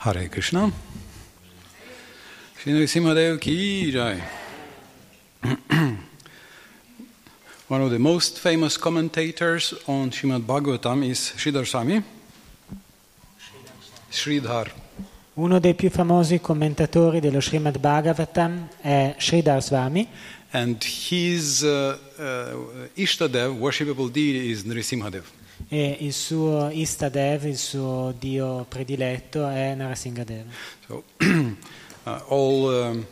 Hare 0.00 0.28
Krishna. 0.28 0.72
Shri 2.56 2.72
Nrsimhadev 2.72 3.38
ki 3.40 3.92
jai. 3.92 4.22
One 7.68 7.82
of 7.82 7.90
the 7.90 7.98
most 7.98 8.38
famous 8.38 8.78
commentators 8.78 9.74
on 9.86 10.10
Srimad 10.10 10.42
Bhagavatam 10.42 11.06
is 11.08 11.18
Sridhar 11.36 11.66
Swami. 11.66 12.02
Sridhar. 14.10 14.79
Uno 15.40 15.58
dei 15.58 15.74
più 15.74 15.88
famosi 15.88 16.38
commentatori 16.38 17.18
dello 17.18 17.40
Srimad 17.40 17.78
Bhagavatam 17.78 18.68
è 18.78 19.14
Sridhar 19.18 19.62
Swami 19.62 20.06
And 20.50 20.84
his 20.84 21.62
uh, 21.62 21.96
uh, 22.18 22.88
Ishtadev, 22.92 23.56
worshipable 23.58 24.10
deity, 24.10 24.50
is 24.50 24.64
Nrisimhadev. 24.64 25.24
e 25.68 25.96
il 26.00 26.12
suo 26.12 26.68
Istadev, 26.70 27.46
il 27.46 27.56
suo 27.56 28.14
dio 28.18 28.66
prediletto 28.68 29.48
è 29.48 29.74
Narasimhadev. 29.74 30.44
So, 30.86 31.04
uh, 31.16 31.56
all 32.28 32.64
um, 32.64 33.06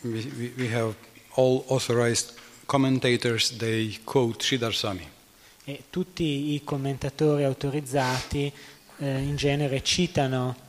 we- 0.00 0.52
we 0.56 0.74
have 0.74 0.94
all 1.34 1.62
authorized 1.66 2.32
commentators. 2.64 3.54
They 3.54 3.98
quote 4.02 4.42
Sridhar 4.42 4.72
Swami. 4.72 5.06
E 5.64 5.82
tutti 5.90 6.54
i 6.54 6.62
commentatori 6.64 7.44
autorizzati 7.44 8.50
eh, 8.98 9.18
in 9.18 9.36
genere 9.36 9.82
citano 9.82 10.64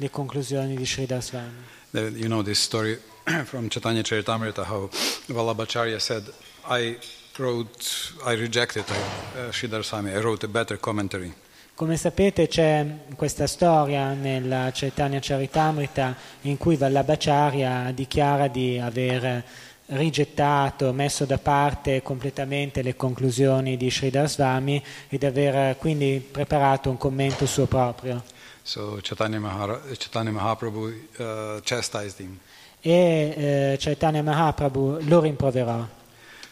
le 0.00 0.10
conclusioni 0.10 0.76
di 0.76 0.86
Sridhar 0.86 1.22
Swami. 1.22 2.18
You 2.18 2.26
know 2.26 2.42
this 2.42 2.58
story 2.58 2.98
from 3.44 3.68
Chaitanya 3.68 4.02
Charitamrita 4.02 4.64
how 4.64 4.88
Vallabhacharya 5.26 6.00
said, 6.00 6.32
"I 6.66 6.96
wrote, 7.36 8.14
I 8.24 8.34
rejected 8.34 8.84
uh, 8.88 9.52
Sridhar 9.52 9.84
Swami. 9.84 10.10
I 10.10 10.20
wrote 10.20 10.44
a 10.44 10.48
better 10.48 10.78
commentary." 10.78 11.32
Come 11.74 11.96
sapete 11.96 12.46
c'è 12.46 12.84
questa 13.14 13.46
storia 13.46 14.12
nella 14.12 14.70
Chaitanya 14.72 15.18
Charitamrita 15.20 16.16
in 16.42 16.56
cui 16.56 16.76
Vallabhacharya 16.76 17.90
dichiara 17.92 18.48
di 18.48 18.78
aver 18.78 19.44
rigettato, 19.86 20.92
messo 20.92 21.24
da 21.24 21.38
parte 21.38 22.00
completamente 22.02 22.82
le 22.82 22.96
conclusioni 22.96 23.76
di 23.76 23.90
Sridhar 23.90 24.28
Swami 24.28 24.82
e 25.08 25.18
di 25.18 25.26
aver 25.26 25.76
quindi 25.76 26.26
preparato 26.30 26.88
un 26.88 26.96
commento 26.96 27.44
suo 27.44 27.66
proprio. 27.66 28.22
So 28.62 29.00
Chaitanya, 29.00 29.38
Mahara, 29.40 29.80
Chaitanya 29.96 30.32
Mahaprabhu 30.32 30.92
uh, 31.18 31.60
chastised 31.62 32.18
him. 32.18 32.38
E 32.82 32.90
eh, 32.92 33.76
Chaitanya 33.78 34.22
Mahaprabhu 34.22 35.00
lo 35.08 35.20
rimproverò. 35.20 35.86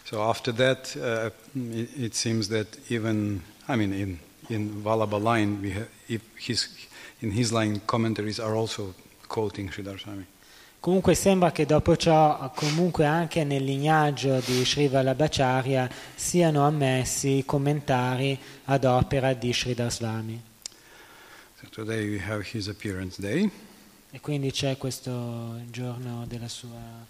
So 0.05 0.23
after 0.23 0.53
that, 0.55 0.97
uh, 0.97 1.31
it, 1.55 1.91
it 1.97 2.15
seems 2.15 2.49
that 2.49 2.79
even 2.89 3.43
I 3.69 3.77
mean 3.77 3.93
in 3.93 4.19
in 4.49 4.83
Vallabha 4.83 5.19
line, 5.23 5.61
we 5.61 5.71
have, 5.73 5.89
his 6.37 6.69
in 7.21 7.31
his 7.33 7.53
line 7.53 7.81
commentaries 7.87 8.39
are 8.41 8.55
also 8.55 8.95
quoting 9.29 9.71
Sridhar. 9.71 9.99
Comunque 10.81 11.15
sembra 11.15 11.51
che 11.51 11.67
dopo 11.67 11.97
ciò, 11.97 12.51
comunque 12.55 13.05
anche 13.05 13.43
nel 13.43 13.65
lignaggio 13.65 14.41
di 14.45 14.65
Sri 14.65 14.87
Vallabhacharya, 14.87 15.91
siano 16.15 16.65
ammessi 16.65 17.43
commentari 17.45 18.39
ad 18.67 18.85
opera 18.85 19.33
di 19.35 19.53
Sridhar 19.53 19.91
Swami. 19.91 20.48
So 21.79 21.85
today 21.85 22.11
we 22.11 22.19
have 22.19 22.45
his 22.45 22.67
appearance 22.67 23.21
day. 23.21 23.49
E 24.11 24.19
quindi 24.21 24.51
c'è 24.51 24.77
questo 24.77 25.61
giorno 25.71 26.25
della 26.27 26.49
sua 26.49 27.07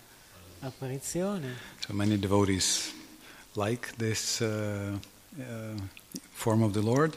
apparizione. 0.60 1.56
So 1.78 1.94
many 1.94 2.18
devotees 2.18 2.92
like 3.54 3.88
this 3.96 4.40
uh, 4.40 4.98
uh, 5.38 5.74
form 6.32 6.62
of 6.62 6.72
the 6.72 6.82
Lord. 6.82 7.16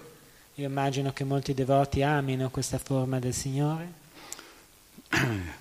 Io 0.55 0.65
immagino 0.65 1.11
che 1.11 1.25
molti 1.25 1.53
devoti 1.53 2.01
amino 2.03 2.49
questa 2.49 2.77
forma 2.77 3.19
del 3.19 3.33
Signore. 3.33 3.91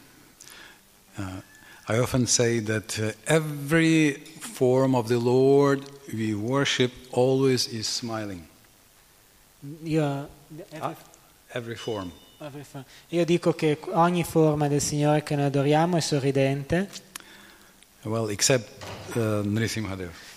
Uh, 1.16 1.42
I 1.88 1.98
often 1.98 2.24
say 2.24 2.60
that 2.60 2.96
uh, 2.98 3.12
every 3.24 4.12
form 4.38 4.94
of 4.94 5.08
the 5.08 5.18
Lord 5.18 5.84
we 6.14 6.34
worship 6.34 6.92
always 7.10 7.66
is 7.66 7.88
smiling. 7.88 8.46
Io, 9.82 10.28
Ah. 10.80 10.88
Every 10.88 10.94
form. 10.94 11.09
Io 13.08 13.24
dico 13.24 13.52
che 13.52 13.78
ogni 13.92 14.24
forma 14.24 14.68
del 14.68 14.80
Signore 14.80 15.22
che 15.22 15.36
noi 15.36 15.46
adoriamo 15.46 15.96
è 15.96 16.00
sorridente, 16.00 16.88
Well, 18.02 18.30
except 18.30 18.66
uh, 19.14 19.44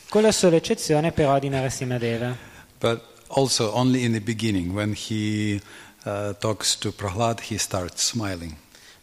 con 0.09 0.21
la 0.21 0.33
sola 0.33 0.57
eccezione 0.57 1.13
però 1.13 1.39
di 1.39 1.47
Narasimhadeva. 1.47 2.35
But 2.77 3.01
also 3.29 3.73
only 3.73 4.03
in 4.03 4.11
the 4.11 4.19
beginning, 4.19 4.73
when 4.73 4.93
he 4.93 5.61
uh, 6.03 6.33
talks 6.39 6.77
to 6.79 6.91
Prahlad, 6.91 7.39
he 7.49 7.57
starts 7.57 8.09
smiling. 8.09 8.53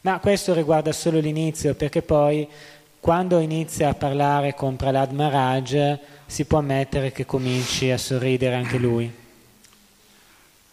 Ma 0.03 0.19
questo 0.19 0.53
riguarda 0.53 0.93
solo 0.93 1.20
l'inizio, 1.20 1.75
perché 1.75 2.03
poi 2.03 2.47
quando 3.00 3.38
inizia 3.38 3.88
a 3.88 3.94
parlare 3.94 4.54
con 4.54 4.76
Prahlad 4.76 5.12
Maharaj 5.12 5.99
si 6.26 6.44
può 6.44 6.59
ammettere 6.59 7.12
che 7.12 7.25
cominci 7.25 7.91
a 7.91 7.97
sorridere 7.97 8.56
anche 8.56 8.76
lui. 8.76 9.10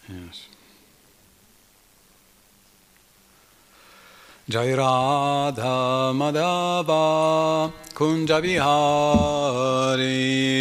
Yes. 0.06 0.47
Jai 4.50 4.72
Radha 4.74 6.10
Madhava 6.16 7.70
Kunja 7.92 8.40
Vihari 8.40 10.16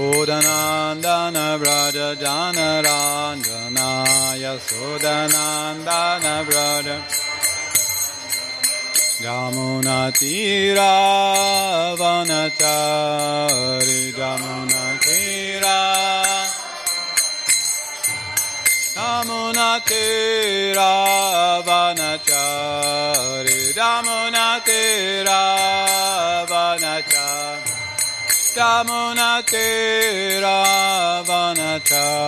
Yashodanandana 0.06 1.58
Braja 1.58 2.14
Jana 2.16 2.82
Ranjana 2.86 3.88
Yashodanandana 4.38 6.44
Braja 6.46 6.96
Jamuna 9.22 9.98
Tira 10.12 10.92
Vanachari 11.98 14.02
Jamuna 14.12 14.82
Tira 15.02 15.78
Jamuna 18.94 19.68
Tira 19.84 20.92
Vanachari 21.66 23.58
Jamuna 23.74 24.46
Tira 24.64 25.40
Vanachari 26.48 27.15
Jamuna 28.56 29.44
Tera 29.44 30.58
Vanachari 31.28 32.24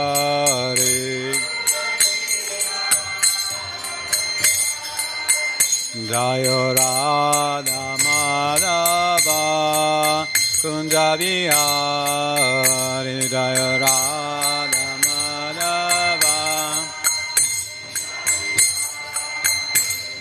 Jayo 6.11 6.61
Radha 6.77 7.83
Madhava 8.05 9.41
Kunja 10.61 11.09
Vihari 11.19 13.17
Jayo 13.33 13.71
Radha 13.81 14.38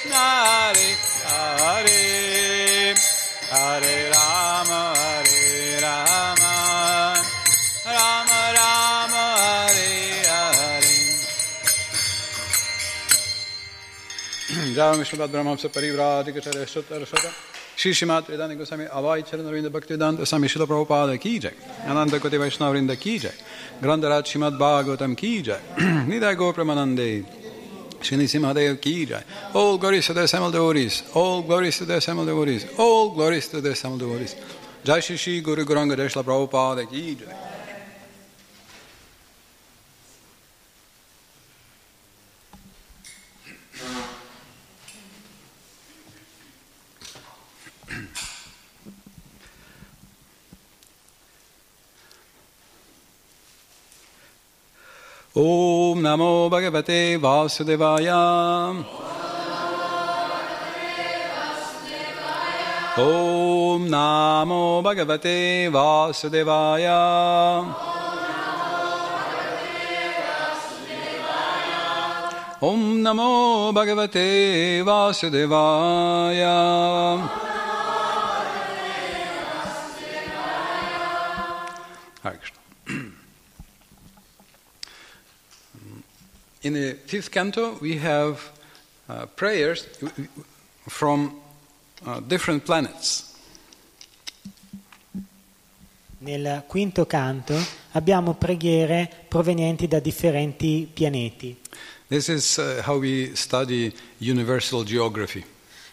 Krishna, 0.00 0.16
Hare 0.16 0.96
Hare, 1.26 2.94
Hare 3.50 4.10
Rama, 4.10 4.94
Hare 4.96 5.80
Rama, 5.82 6.52
Rama 7.84 8.40
Rama, 8.56 9.24
Hare 9.68 9.90
Hare. 10.24 10.94
Jai 14.74 14.96
Vishnupat 14.96 15.28
Brahmapsa 15.28 15.68
Parivrajika 15.68 16.40
Chare 16.40 16.64
Shutar 16.64 17.04
Shata 17.04 17.30
Shri 17.76 17.92
Shimat 17.92 18.24
Vedani 18.24 18.56
Goswami 18.56 18.86
Avai 18.86 19.22
Charan 19.28 19.44
Ravinda 19.44 19.68
Bhaktivedanta 19.68 20.26
Swami 20.26 20.48
Shila 20.48 20.66
Prabhupada 20.66 21.20
Ki 21.20 21.38
Jai 21.38 21.52
Ananda 21.84 22.18
Koti 22.18 22.38
Vaishnava 22.38 22.74
Vrinda 22.74 22.98
Ki 22.98 23.18
Jai 23.18 23.32
Grandarat 23.80 24.24
Shimad 24.24 24.58
Bhagavatam 24.58 25.14
Ki 25.16 25.42
Jai 25.42 25.60
Nidai 25.76 26.34
Gopramanande 26.36 27.39
Shri 28.02 28.16
Nisimadev 28.16 28.80
Ki 28.80 29.06
Jai 29.06 29.22
All 29.54 29.78
glories 29.78 30.06
to 30.06 30.14
the 30.14 30.26
devotees 30.26 31.02
All 31.14 31.42
glories 31.42 31.78
to 31.78 31.84
the 31.84 32.00
devotees 32.00 32.66
All 32.78 33.10
glories 33.10 33.48
to 33.48 33.60
the 33.60 33.74
devotees 33.74 34.36
Jai 34.84 35.00
Shri 35.00 35.16
Shri 35.16 35.40
Guru 35.40 35.64
Guranga 35.64 35.96
Deshla 35.96 36.24
Prabhupada 36.24 36.88
Ki 36.90 37.14
Jai 37.14 37.49
Om 55.32 56.02
Namo 56.02 56.50
Bhagavate 56.50 57.16
Vasudevaya. 57.16 58.74
Om 62.98 63.88
Namo 63.88 64.82
Bhagavate 64.82 65.70
Vasudevaya. 65.70 67.00
Om 72.60 73.00
Namo 73.00 73.72
Bhagavate 73.72 74.82
Vasudevaya. 74.82 76.58
Hare 82.22 82.36
Krishna. 82.36 82.59
In 86.62 86.74
the 86.74 86.98
fifth 87.06 87.30
canto, 87.30 87.78
we 87.80 87.98
have 87.98 88.38
uh, 89.08 89.26
prayers 89.34 89.86
from 90.86 91.40
uh, 92.04 92.20
different 92.20 92.64
planets. 92.64 93.28
Nel 96.18 96.64
quinto 96.66 97.06
canto 97.06 97.56
abbiamo 97.92 98.34
preghiere 98.34 99.08
provenienti 99.26 99.88
da 99.88 100.00
differenti 100.00 100.86
pianeti 100.92 101.56
This 102.08 102.28
is 102.28 102.56
uh, 102.58 102.82
how 102.84 102.98
we 102.98 103.30
study 103.34 103.90
universal 104.18 104.84
geography. 104.84 105.42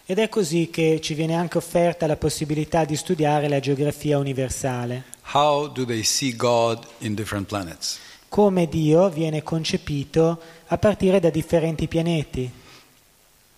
ed 0.05 0.19
è 0.19 0.27
così 0.27 0.69
che 0.69 0.99
ci 1.01 1.13
viene 1.13 1.33
anche 1.35 1.57
offerta 1.57 2.07
la 2.07 2.17
possibilità 2.17 2.83
di 2.83 2.97
studiare 2.97 3.47
la 3.47 3.61
geografia 3.61 4.17
universale, 4.17 5.03
How 5.31 5.69
do 5.71 5.85
they 5.85 6.03
see 6.03 6.35
God 6.35 6.85
in 6.99 7.13
different 7.15 7.47
planets? 7.47 7.97
Come 8.29 8.67
Dio 8.67 9.09
viene 9.09 9.43
concepito 9.43 10.41
a 10.67 10.77
partire 10.77 11.19
da 11.19 11.29
differenti 11.29 11.87
pianeti. 11.87 12.51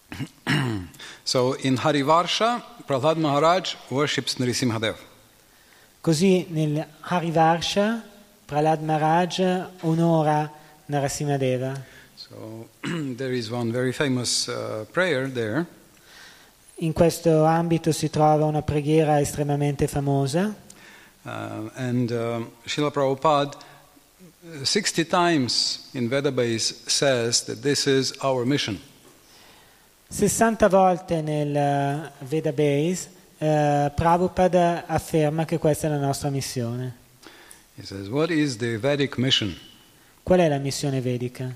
So 1.24 1.54
in 1.62 1.78
Harivarsha, 1.78 2.64
Prahlad 2.88 3.18
Maharaj 3.18 3.76
worships 3.90 4.38
Nrisimhadev. 4.40 4.96
Così 6.02 6.48
nel 6.50 6.88
Harivarsha 7.02 8.04
Prahlad 8.48 8.82
Maharaj 8.82 9.40
onora 9.82 10.52
Narasimhadeva. 10.88 11.80
So 12.16 12.70
there 13.16 13.32
is 13.32 13.52
one 13.52 13.72
very 13.72 13.92
famous 13.92 14.48
uh, 14.48 14.86
prayer 14.92 15.30
there. 15.32 15.68
In 16.82 16.94
questo 16.94 17.44
ambito 17.44 17.92
si 17.92 18.10
trova 18.10 18.46
una 18.46 18.64
preghiera 18.64 19.20
estremamente 19.20 19.88
famosa 19.88 20.68
Uh, 21.26 21.70
and 21.76 22.12
um, 22.14 22.52
Srila 22.66 22.92
Prabhupada, 22.92 23.54
uh, 23.56 23.60
60 24.64 25.06
times 25.06 25.90
in 25.94 26.10
Vedabase, 26.10 26.90
says 26.90 27.44
that 27.44 27.62
this 27.62 27.88
is 27.88 28.14
our 28.24 28.46
mission. 28.46 28.80
60 30.08 30.68
volte 30.70 31.22
nel 31.22 31.56
eh, 31.56 32.12
Veda 32.26 32.52
Base 32.52 33.10
eh, 33.38 33.92
Prabhupada 33.94 34.86
afferma 34.88 35.46
che 35.46 35.58
questa 35.58 35.88
è 35.88 35.90
la 35.90 35.98
nostra 35.98 36.30
missione. 36.30 36.96
He 37.76 37.86
says, 37.86 38.10
What 38.10 38.30
is 38.30 38.58
the 38.58 38.78
Vedic 38.78 39.18
mission? 39.18 39.56
Qual 40.24 40.40
è 40.40 40.48
la 40.50 40.58
missione 40.58 41.00
vedica? 41.00 41.56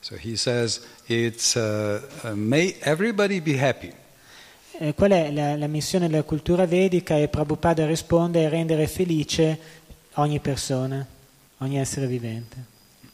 So 0.00 0.16
he 0.16 0.36
says, 0.36 0.80
It's 1.06 1.54
uh, 1.54 2.02
uh, 2.24 2.34
may 2.34 2.76
everybody 2.80 3.40
be 3.40 3.56
happy. 3.58 3.92
Eh, 4.78 4.94
qual 4.94 5.12
è 5.12 5.30
la, 5.30 5.56
la 5.56 5.66
missione 5.68 6.08
della 6.08 6.22
cultura 6.24 6.66
vedica? 6.66 7.16
E 7.16 7.28
Prabhupada 7.28 7.86
risponde 7.86 8.48
rendere 8.48 8.86
felice 8.86 9.58
ogni 10.14 10.40
persona, 10.40 11.06
ogni 11.62 11.78
essere 11.78 12.06
vivente. 12.06 12.56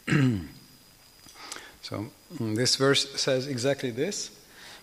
So 1.80 2.10
mm, 2.38 2.54
this 2.54 2.76
verse 2.76 3.08
says 3.16 3.46
exactly 3.46 3.94
this. 3.94 4.30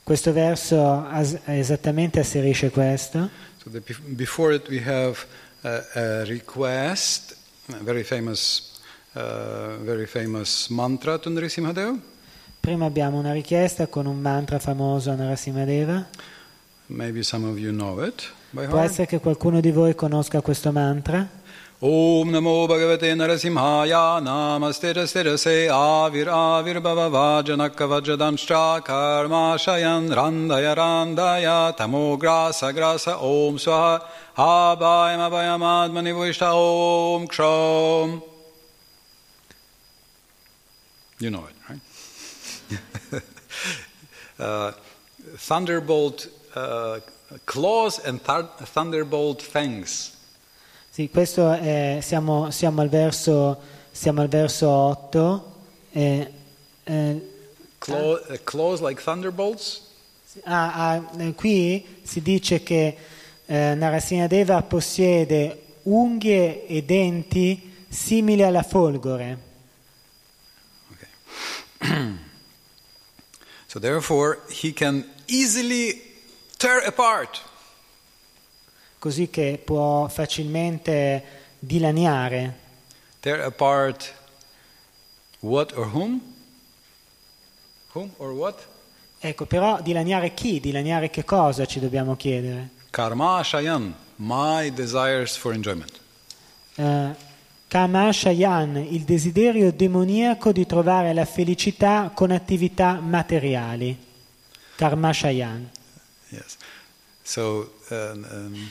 Questo 0.03 0.33
verso 0.33 1.05
as- 1.07 1.37
esattamente 1.45 2.19
asserisce 2.19 2.71
questo. 2.71 3.29
So 3.61 3.69
the, 3.69 3.79
bef- 3.79 4.01
before 4.15 4.55
it, 4.55 4.67
we 4.69 4.79
have 4.79 5.23
uh, 5.63 5.81
a 5.93 6.23
request, 6.25 7.35
a 7.71 7.83
very 7.83 8.03
famous, 8.03 8.79
uh, 9.13 9.77
very 9.83 10.07
famous 10.07 10.67
mantra 10.69 11.19
to 11.19 11.29
Nrisimhadev. 11.29 11.99
Prima 12.59 12.85
abbiamo 12.85 13.19
una 13.19 13.33
richiesta 13.33 13.85
con 13.85 14.07
un 14.07 14.19
mantra 14.19 14.57
famoso 14.57 15.11
a 15.11 15.15
Narasimhadeva. 15.15 16.07
Maybe 16.87 17.21
some 17.21 17.47
of 17.47 17.59
you 17.59 17.71
know 17.71 18.03
it 18.03 18.31
Può 18.63 18.79
essere 18.79 19.05
che 19.05 19.19
qualcuno 19.19 19.59
di 19.59 19.71
voi 19.71 19.95
conosca 19.95 20.41
questo 20.41 20.71
mantra. 20.71 21.27
ॐ 21.84 22.28
नमो 22.32 22.54
भगवते 22.68 23.10
नरसिंहाय 23.14 23.92
नामस्तिरस्तिरसे 24.24 25.54
आविराविर्भववाजनकवज्रदंश्चाकर्माशयन् 28.80 30.10
रन्धय 30.18 30.66
रान्धय 30.80 31.46
तमोग्रासग्रास 31.78 33.06
ॐ 33.08 33.56
स्वः 33.64 33.84
आभायमभयमात्मनि 34.44 36.12
विष्ट 36.20 36.42
ॐ 36.42 37.26
क्षौम् 37.32 38.18
You 41.22 41.30
know 41.30 41.44
it, 41.48 41.56
right? 41.68 43.22
uh, 44.40 44.72
thunderbolt 45.36 46.28
uh, 46.54 47.00
claws 47.44 47.98
and 47.98 48.24
th- 48.24 48.46
thunderbolt 48.74 49.42
fangs. 49.42 50.13
Sì, 50.95 51.09
questo 51.09 51.51
è, 51.51 51.99
siamo, 52.01 52.51
siamo, 52.51 52.79
al 52.79 52.87
verso, 52.87 53.59
siamo 53.91 54.21
al 54.21 54.29
verso 54.29 54.69
8. 54.69 55.55
Eh, 55.91 56.31
eh, 56.85 57.29
Claw, 57.77 58.13
uh, 58.13 58.39
claws 58.45 58.79
like 58.79 59.03
thunderbolts? 59.03 59.81
ah, 60.45 60.91
ah, 60.91 61.11
eh, 61.17 61.33
qui 61.33 61.99
si 62.01 62.21
dice 62.21 62.63
che 62.63 62.95
eh, 63.45 63.73
Narasimhadeva 63.75 64.61
possiede 64.61 65.63
unghie 65.81 66.65
e 66.65 66.81
denti 66.83 67.73
simili 67.89 68.43
alla 68.43 68.63
folgore. 68.63 69.37
Okay. 71.81 72.07
so 73.67 73.79
therefore, 73.79 74.39
he 74.47 74.71
can 74.71 75.05
easily 75.27 76.01
tear 76.57 76.81
apart 76.87 77.41
così 79.05 79.29
che 79.29 79.61
può 79.63 80.07
facilmente 80.07 81.23
dilaniare. 81.59 82.63
tear 83.19 83.39
apart 83.41 84.11
what 85.41 85.71
or 85.77 85.85
whom? 85.93 86.19
Whom 87.93 88.09
or 88.17 88.31
what? 88.31 88.65
Ecco, 89.19 89.45
però 89.45 89.79
dilaniare 89.79 90.33
chi? 90.33 90.59
Dilaniare 90.59 91.11
che 91.11 91.23
cosa 91.23 91.67
ci 91.67 91.79
dobbiamo 91.79 92.15
chiedere? 92.15 92.69
Karma 92.89 93.43
shayan, 93.43 93.93
my 94.15 94.73
desires 94.73 95.35
for 95.35 95.53
enjoyment. 95.53 95.99
Eh, 96.77 97.15
Kama 97.67 98.11
Shayan, 98.11 98.75
il 98.75 99.03
desiderio 99.03 99.71
demoniaco 99.71 100.51
di 100.51 100.65
trovare 100.65 101.13
la 101.13 101.25
felicità 101.25 102.11
con 102.11 102.31
attività 102.31 102.99
materiali. 102.99 103.95
Karma 104.75 105.13
Shayan. 105.13 105.69
Yes. 106.29 106.57
So 107.21 107.73
um, 107.89 108.25
um, 108.31 108.69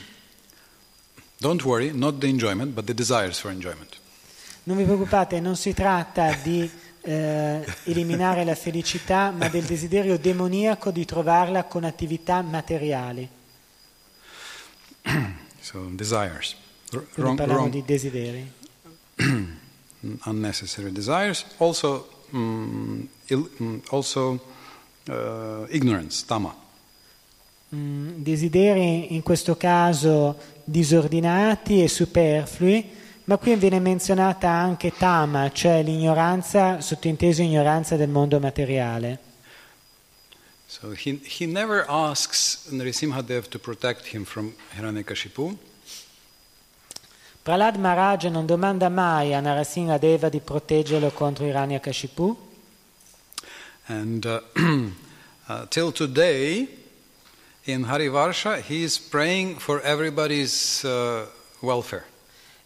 don't 1.44 1.62
worry, 1.64 1.90
not 1.92 2.20
the 2.20 2.26
enjoyment, 2.26 2.72
but 2.74 2.86
the 2.86 2.94
desires 2.94 3.38
for 3.38 3.50
enjoyment. 3.50 3.98
Non 4.64 4.78
vi 4.78 4.84
preoccupate, 4.84 5.40
non 5.40 5.56
si 5.56 5.74
tratta 5.74 6.32
di 6.42 6.70
eh, 7.02 7.62
eliminare 7.84 8.44
la 8.44 8.54
felicità, 8.54 9.30
ma 9.30 9.48
del 9.50 9.64
desiderio 9.64 10.18
demoniaco 10.18 10.90
di 10.90 11.04
trovarla 11.04 11.64
con 11.64 11.84
attività 11.84 12.40
materiali. 12.40 13.28
So 15.60 15.88
desires, 15.92 16.56
R- 16.92 17.06
wrong, 17.16 17.36
parliamo 17.38 17.68
di 17.70 17.82
desideri. 17.84 18.50
unnecessary 20.24 20.92
desires. 20.92 21.44
Also, 21.58 22.24
mm, 22.34 23.00
il- 23.26 23.50
mm, 23.62 23.78
also 23.90 24.38
uh, 25.08 25.66
ignorance, 25.68 26.24
tama. 26.26 26.54
Mm, 27.74 28.22
desideri 28.22 29.14
in 29.14 29.22
questo 29.22 29.56
caso 29.56 30.38
disordinati 30.62 31.82
e 31.82 31.88
superflui, 31.88 32.88
ma 33.24 33.36
qui 33.36 33.56
viene 33.56 33.80
menzionata 33.80 34.48
anche 34.48 34.92
tama, 34.96 35.50
cioè 35.50 35.82
l'ignoranza, 35.82 36.80
sottinteso 36.80 37.42
ignoranza 37.42 37.96
del 37.96 38.08
mondo 38.08 38.38
materiale. 38.38 39.18
So 40.66 40.92
he, 40.92 41.20
he 41.24 41.46
never 41.46 41.84
asks 41.88 42.68
Nrisimhadev 42.70 43.48
to 43.48 43.58
protect 43.58 44.14
him 44.14 44.24
from 44.24 44.54
Hiranyakashipu. 44.76 45.56
Prahlad 47.42 47.76
Maharaj 47.76 48.24
non 48.26 48.46
domanda 48.46 48.88
mai 48.88 49.34
a 49.34 49.40
Narasimha 49.40 49.98
Deva 49.98 50.28
di 50.28 50.40
proteggerlo 50.40 51.10
contro 51.10 51.44
Hiranyakashipu 51.44 52.52
And 53.86 54.24
uh, 54.24 54.40
uh, 55.48 55.66
till 55.66 55.92
today, 55.92 56.83
in 57.66 57.84
Harivarsha, 57.84 58.60
he 58.60 58.82
is 58.82 58.98
praying 58.98 59.58
for 59.58 59.80
everybody's 59.82 60.84
uh, 60.84 61.26
welfare. 61.60 62.04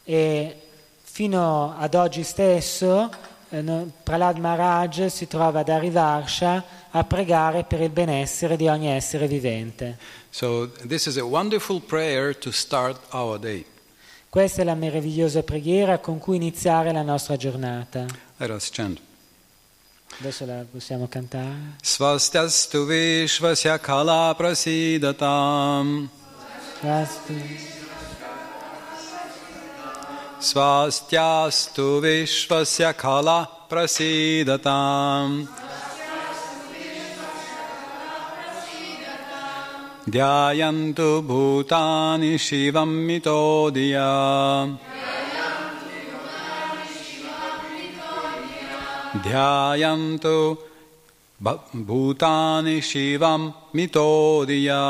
e 0.05 0.57
fino 1.02 1.75
ad 1.76 1.95
oggi 1.95 2.23
stesso 2.23 3.11
eh, 3.50 3.62
Prahlad 4.02 4.38
Maharaj 4.38 5.07
si 5.07 5.26
trova 5.26 5.61
ad 5.61 5.69
Arivarsha 5.69 6.64
a 6.90 7.05
pregare 7.05 7.64
per 7.64 7.81
il 7.81 7.90
benessere 7.90 8.57
di 8.57 8.69
ogni 8.69 8.88
essere 8.88 9.26
vivente. 9.26 9.99
So 10.31 10.71
this 10.87 11.07
is 11.07 11.17
a 11.17 11.25
wonderful 11.25 11.81
prayer 11.81 12.37
to 12.37 12.50
start 12.50 13.00
our 13.12 13.38
day. 13.38 13.64
Questa 14.28 14.62
è 14.62 14.64
la 14.64 14.75
meravigliosa 14.75 15.43
preghiera 15.43 15.99
con 15.99 16.19
cui 16.19 16.37
iniziare 16.37 16.93
la 16.93 17.02
nostra 17.02 17.37
giornata. 17.37 18.07
Let 18.37 18.50
us 18.50 18.71
chant. 18.71 19.08
Adesso 20.21 20.47
la 20.47 20.65
possiamo 20.69 21.07
cantare. 21.07 21.77
Svastastu 21.81 22.85
vishvasya 22.87 23.79
kala 23.79 24.35
prasidatam. 24.37 26.11
Svastiastu 30.41 32.01
vishvasya 32.01 32.95
kala 32.95 33.49
prasidatam. 33.69 35.47
Dhyayantu 40.11 41.23
bhutani 41.23 42.39
shivam 42.39 42.91
mitodiya. 43.07 44.67
Dhyayantu 44.67 45.27
bha- 51.44 51.75
bhutani 51.75 52.82
shivam 52.82 53.51
mitodiya. 53.75 54.84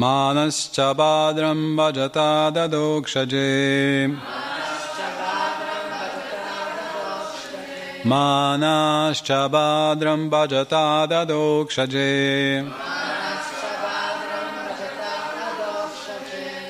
मानश्च 0.00 0.80
भाद्रं 0.80 1.76
भजता 1.76 2.50
ददोक्षजे 2.50 4.06
मानाश्च 8.06 9.30
भाद्रं 9.30 10.28
भजता 10.28 11.06
ददोक्षजे 11.06 12.62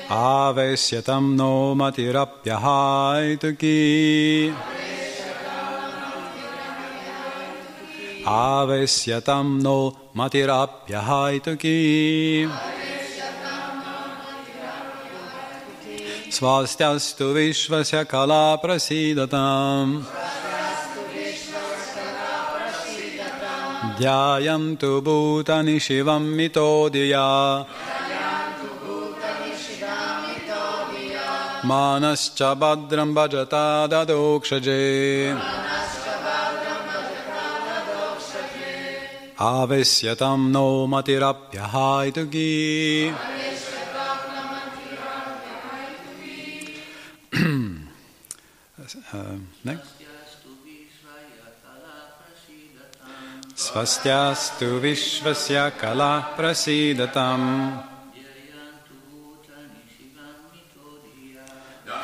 Avesyatam 0.08 1.34
no 1.34 1.74
matirapyahaituki 1.74 4.54
Avesyatam 8.24 9.60
no 9.60 9.92
matirapyahaituki 10.14 12.48
Svastyastu 16.30 17.34
vishvasya 17.34 18.06
kala 18.06 18.58
prasidatam 18.62 20.04
Dhyayantu 23.98 25.02
bhutani 25.02 25.80
shivam 25.80 26.22
mitodiya 26.36 27.66
Dhyayantu 27.66 27.85
मानश्च 31.69 32.41
भद्रं 32.61 33.13
भजता 33.15 33.65
ददोक्षजे 33.93 34.81
आवेश्यतं 39.41 40.49
नो 40.53 40.67
मतिरप्यहायतुकी 40.93 42.49
Uh, 49.13 49.37
next. 49.65 50.01
स्वस्त्यास्तु 53.63 54.65
विश्वस्य 54.83 55.57
कला 55.81 56.13
प्रसीदताम् 56.37 57.49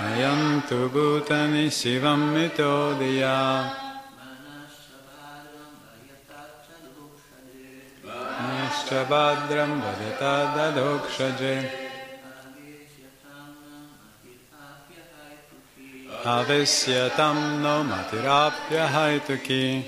Ayam 0.01 0.67
tu 0.69 0.89
bhutani 0.89 1.67
shivam 1.69 2.33
mitodaya. 2.33 3.71
Nishabhadram 8.43 9.81
vadita 9.83 10.35
dadokshaje. 10.55 11.71
Avesyatam 16.25 17.61
no 17.61 17.85
matirapya 17.85 18.87
haituki. 18.89 19.85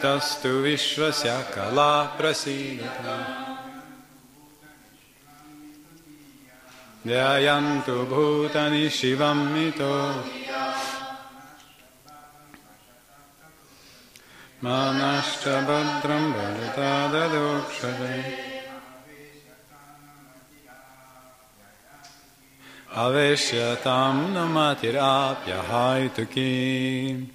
Tastu 0.00 0.62
vishvasya 0.62 1.44
kala 1.52 2.16
prasidata. 2.16 3.49
Dhyayantu 7.04 8.06
Bhutani 8.06 8.86
Shivam 8.90 9.54
Mito. 9.54 10.22
Manascha 14.62 15.64
Badram 15.66 16.34
Bhajata 16.34 17.08
Dadokshaje 17.10 18.24
Aveshyatam 22.94 24.34
Namatirapya 24.34 25.60
Haituki 25.64 27.26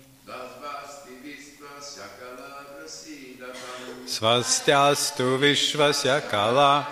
Svastyastu 4.06 5.40
Vishvasya 5.40 6.30
Kala 6.30 6.86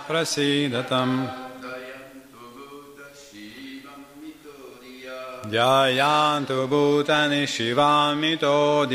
Jayantu 5.46 6.66
Bhutani 6.66 7.44
Shivamito 7.44 8.86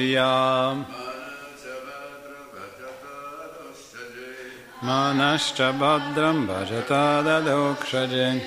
Manascha 4.82 5.72
Badram 5.78 6.48
Bhajata 6.48 7.24
Dadokshaje 7.24 8.42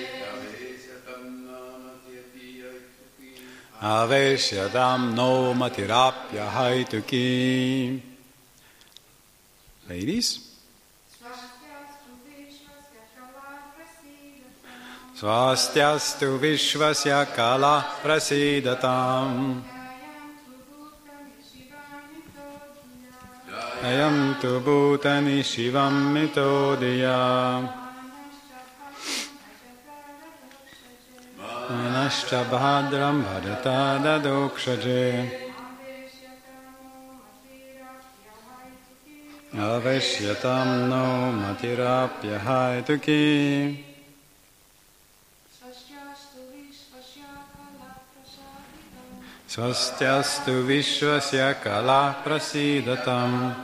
Aveshyadam 3.81 5.13
no 5.13 5.53
matirapya 5.53 6.49
haituki. 6.49 8.01
Ladies. 9.89 10.42
Swastyastu 15.15 16.39
Vishvasya 16.39 17.25
Kala 17.35 17.85
Prasidatam. 18.01 19.61
Ayam 23.83 24.41
tu 24.41 24.59
Bhutani 24.59 25.43
Shivam 25.43 26.13
Mitodiyam. 26.13 27.69
Manascha 31.69 32.43
Bhadram 32.49 33.23
Bhajata 33.23 33.99
Dadokshaje 34.03 35.29
Aveshyatam 39.53 40.89
no 40.89 41.05
Matirapya 41.31 42.37
Haituki 49.53 49.73
Swastyastu 49.73 50.65
Vishvasya 50.65 51.61
Kala 51.61 52.15
Prasidatam. 52.23 53.55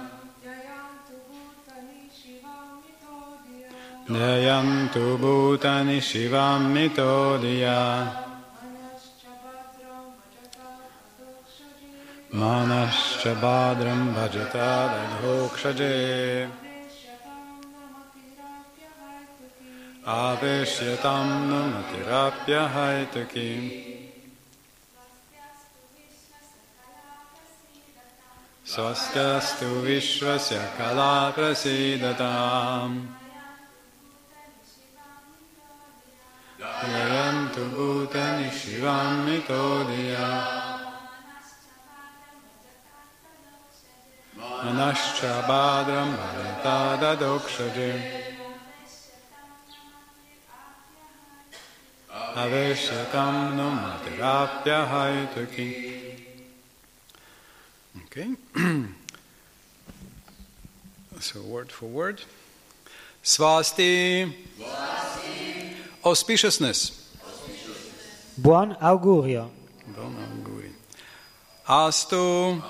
Dhayantu 4.07 5.17
Bhutani 5.19 5.99
Shivam 5.99 6.73
Mitodiya 6.73 8.11
Manascha 12.33 13.35
Badram 13.35 14.13
Bhajata 14.13 14.89
Dadhokshaje 15.21 16.49
Aveshyatam 20.05 21.27
Namatirapya 21.49 22.63
Haituki 22.69 23.98
Swastastu 28.69 29.81
Vishvasya 29.81 30.61
Kala 30.77 31.33
Prasidatam 31.35 33.07
Dhayantu 36.59 37.63
Bhutani 37.73 38.49
Shivam 38.51 39.25
Mitodiya 39.25 40.29
Manascha 44.37 45.33
Badram 45.49 46.13
Bharata 46.19 47.01
Dadokshaje 47.01 47.91
Aveshyatam 52.35 53.55
no 53.57 53.71
Matirapya 53.81 54.79
Haituki 54.87 55.98
Okay. 58.11 58.29
so 61.19 61.41
word 61.41 61.71
for 61.71 61.85
word. 61.85 62.23
Swasti. 63.23 64.33
Auspiciousness. 66.03 67.07
Buon 68.35 68.75
augurio. 68.81 69.51
Buon 69.93 70.15
auguri. 70.15 70.71
Astu. 71.67 72.63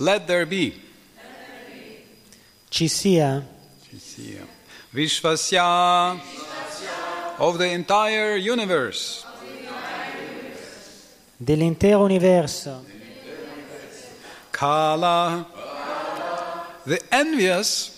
Let 0.00 0.26
there 0.26 0.46
be. 0.46 0.74
Ci 2.70 2.88
sia 2.88 3.44
Ci 3.88 3.98
sia. 3.98 4.42
Vishvasya. 4.92 6.18
Of 7.38 7.58
the 7.58 7.68
entire 7.68 8.36
universe. 8.36 9.24
dell'intero 11.42 12.02
universo, 12.02 12.84
Kala. 14.60 15.46
The 16.84 17.00
envious. 17.10 17.96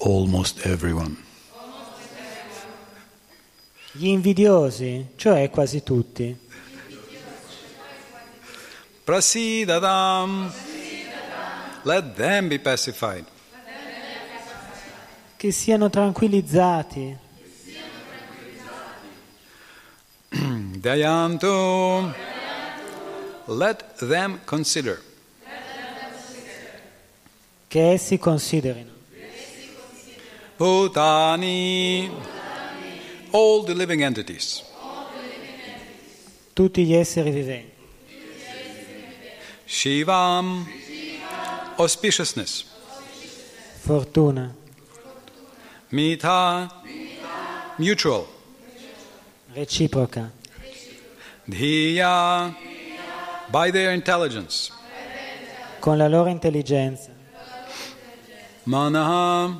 Almost 0.00 0.64
everyone. 0.64 1.16
gli 3.94 4.06
invidiosi, 4.06 5.08
cioè 5.16 5.50
quasi 5.50 5.82
tutti, 5.82 6.34
Prasidadam. 9.04 10.50
Let 11.82 12.14
them 12.14 12.48
be 12.48 12.58
pacified. 12.58 13.26
che 15.36 15.50
siano 15.50 15.90
tranquillizzati, 15.90 17.18
Dayanto. 20.78 22.31
Let 23.46 23.98
them 23.98 24.40
consider. 24.44 25.00
che 27.68 27.92
essi 27.92 28.18
considerino 28.18 28.90
Bhutani. 30.56 32.10
All 33.30 33.64
the 33.64 33.74
living 33.74 34.02
entities. 34.02 34.62
tutti 36.52 36.84
gli 36.84 36.92
esseri 36.92 37.30
viventi, 37.30 37.70
Shivam. 39.64 40.66
Auspiciousness. 41.76 42.64
fortuna, 43.80 44.54
Mita. 45.88 46.82
Mutual. 47.78 48.26
reciproca, 49.54 50.30
Dhiya. 51.46 52.54
By 53.52 53.70
their 53.70 53.92
intelligence. 53.92 54.72
con 55.80 55.98
la 55.98 56.06
loro 56.08 56.28
intelligenza, 56.30 57.10
Manaha. 58.64 59.58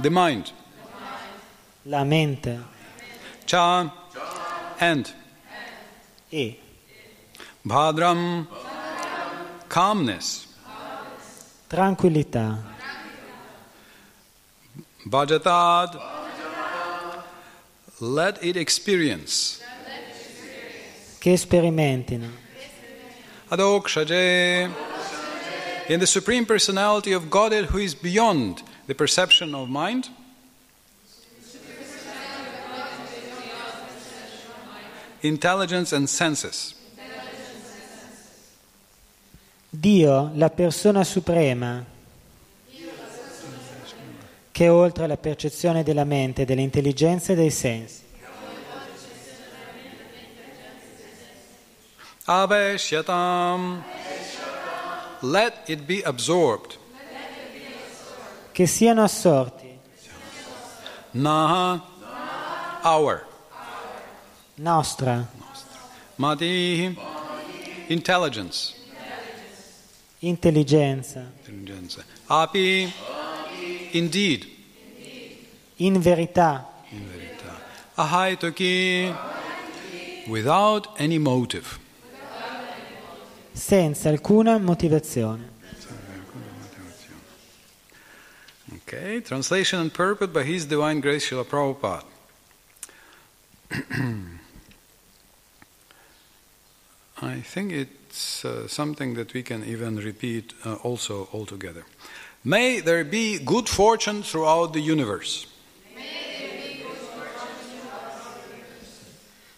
The 0.00 0.10
mind. 0.10 0.50
la 1.84 2.02
mente 2.04 2.58
Cha. 3.44 3.92
And. 4.78 5.12
e 6.30 6.58
Bhadram. 7.64 8.48
Calmness. 9.68 10.46
tranquillità, 11.68 12.58
Bhajatad. 15.04 15.98
Let 18.00 18.38
it 18.42 18.56
experience. 18.56 19.60
che 21.18 21.36
sperimentino 21.36 22.41
Adokshaje. 23.52 24.70
In 25.88 25.98
the 25.98 26.06
Supreme 26.06 26.46
Personality 26.46 27.12
of 27.12 27.28
Godhead 27.28 27.66
who 27.66 27.76
is 27.76 27.94
beyond 27.94 28.62
the 28.86 28.94
perception 28.94 29.54
of 29.54 29.68
mind, 29.68 30.08
intelligence 35.20 35.92
and 35.92 36.08
senses. 36.08 36.74
Dio, 39.68 40.30
la 40.34 40.48
persona 40.48 41.04
suprema, 41.04 41.84
che 44.50 44.64
è 44.64 44.70
oltre 44.70 45.06
la 45.06 45.16
percezione 45.18 45.82
della 45.82 46.04
mente, 46.04 46.46
dell'intelligenza 46.46 47.32
e 47.32 47.36
dei 47.36 47.50
sensi. 47.50 48.00
Aveshyatam. 52.26 53.82
Let 55.22 55.68
it 55.68 55.86
be 55.86 56.02
absorbed. 56.02 56.76
Che 58.52 58.66
siano 58.66 59.02
assorti, 59.02 59.78
Naha. 61.14 61.80
Our. 62.84 63.24
nostra, 64.56 65.26
Mati. 66.16 66.96
Intelligence. 67.88 68.74
intelligenza, 70.20 71.32
Intelligence. 71.46 72.04
Api. 72.26 72.92
Indeed. 73.92 74.46
in 75.76 75.98
verità, 76.00 76.66
In 76.90 77.08
verità. 77.08 77.60
Ahaitoki. 77.96 79.12
Without 80.28 80.88
any 81.00 81.18
motive. 81.18 81.78
Senza 83.52 84.08
alcuna 84.08 84.58
motivazione. 84.58 85.50
Okay, 88.84 89.20
translation 89.20 89.80
and 89.80 89.92
purport 89.92 90.32
by 90.32 90.42
His 90.42 90.66
Divine 90.66 91.00
Grace 91.00 91.26
Srila 91.26 91.44
Prabhupada. 91.44 92.04
I 97.22 97.40
think 97.40 97.72
it's 97.72 98.44
uh, 98.44 98.66
something 98.66 99.14
that 99.14 99.32
we 99.32 99.42
can 99.42 99.64
even 99.64 99.96
repeat 99.96 100.52
uh, 100.64 100.74
also 100.82 101.28
all 101.32 101.46
together. 101.46 101.84
May 102.44 102.80
there 102.80 103.04
be 103.04 103.38
good 103.38 103.68
fortune 103.68 104.22
throughout 104.22 104.72
the 104.72 104.80
universe. 104.80 105.46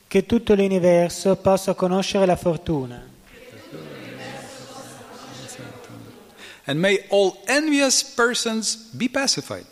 Che 0.07 0.27
tutto 0.27 0.55
l'universo 0.55 1.37
possa 1.37 1.75
conoscere 1.75 2.27
la 2.27 2.37
fortuna 2.37 3.14
And 6.67 6.81
may 6.81 7.05
all 7.11 7.43
envious 7.47 8.03
persons 8.03 8.75
be 8.93 9.09
pacified. 9.09 9.67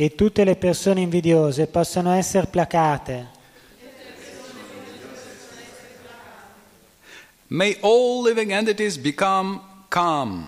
e 0.00 0.14
tutte 0.14 0.44
le 0.44 0.54
persone 0.54 1.00
invidiose 1.00 1.66
possano 1.66 2.12
essere 2.12 2.46
placate. 2.46 3.26
May 7.48 7.76
all 7.80 8.22
living 8.22 8.52
entities 8.52 8.96
become 8.96 9.60
calm. 9.88 10.46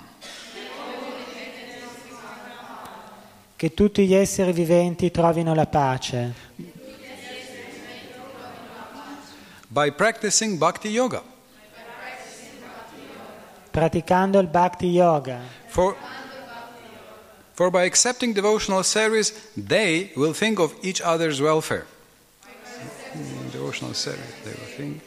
Che 3.56 3.74
tutti 3.74 4.06
gli 4.06 4.14
esseri 4.14 4.52
viventi 4.52 5.11
trovino 5.11 5.52
la 5.52 5.66
pace 5.66 6.35
by 9.66 9.90
practicing 9.90 10.59
bhakti 10.59 10.90
yoga. 10.90 11.22
Praticando 13.70 14.38
il 14.38 14.48
bhakti 14.48 14.87
yoga. 14.87 15.40
For, 15.66 15.96
for 17.52 17.70
by 17.70 17.85
accepting 17.85 18.35
devotional 18.35 18.83
service, 18.83 19.33
they 19.54 20.11
will 20.16 20.33
think 20.33 20.59
of 20.59 20.74
each 20.83 21.00
other's 21.00 21.40
welfare. 21.40 21.87
Devotional 23.52 23.94
service, 23.94 24.35
they 24.44 24.52
will 24.52 24.76
think. 24.76 25.02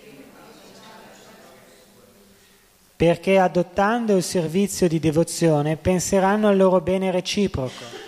Perché 2.95 3.37
adottando 3.37 4.15
il 4.15 4.23
servizio 4.23 4.87
di 4.87 4.99
devozione 4.99 5.75
penseranno 5.75 6.47
al 6.47 6.55
loro 6.55 6.79
bene 6.79 7.11
reciproco. 7.11 8.01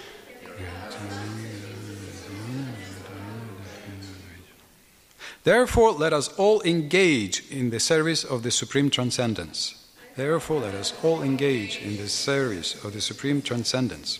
Therefore, 5.43 5.95
let 5.95 6.11
us 6.11 6.29
all 6.37 6.61
engage 6.63 7.43
in 7.51 7.69
the 7.69 7.79
service 7.79 8.23
of 8.23 8.41
the 8.41 8.49
Supreme 8.49 8.89
Transcendence. 8.89 9.84
Therefore, 10.15 10.61
let 10.61 10.73
us 10.73 10.93
all 11.03 11.23
engage 11.23 11.81
in 11.83 11.97
the 11.97 12.07
service 12.07 12.75
of 12.83 12.93
the 12.93 13.01
Supreme 13.01 13.41
Transcendence. 13.41 14.19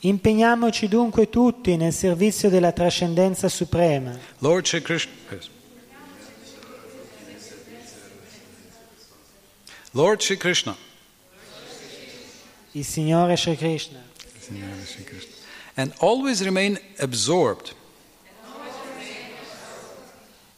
Impegniamoci 0.00 0.88
dunque 0.88 1.28
tutti 1.28 1.76
nel 1.76 1.92
servizio 1.92 2.48
della 2.48 2.72
trascendenza 2.72 3.48
suprema. 3.48 4.18
Lord 4.38 4.64
Shri 4.66 4.80
Krishna. 4.80 5.12
Lord 9.92 10.20
Shri 10.20 10.36
Krishna. 10.36 10.76
Il 12.72 12.84
Signore 12.84 13.36
Sri 13.36 13.56
Krishna. 13.56 14.02
Signore 14.38 14.84
Shri 14.84 15.04
Krishna. 15.04 15.34
And 15.74 15.92
always 15.98 16.42
remain 16.42 16.78
absorbed 16.98 17.74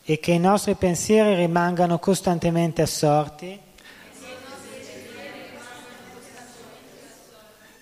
E 0.04 0.20
che 0.20 0.32
i 0.32 0.38
nostri 0.38 0.74
pensieri 0.74 1.34
rimangano 1.34 1.98
costantemente 1.98 2.80
assorti 2.80 3.66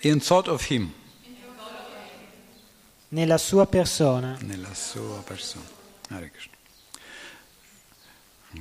in 0.01 0.19
thought 0.19 0.47
of 0.47 0.69
Him, 0.69 0.93
nella 3.09 3.37
sua 3.37 3.65
persona. 3.65 4.37
nella 4.41 4.73
sua 4.73 5.21
persona. 5.23 5.65
Hare 6.09 6.29
Krishna. 6.31 6.55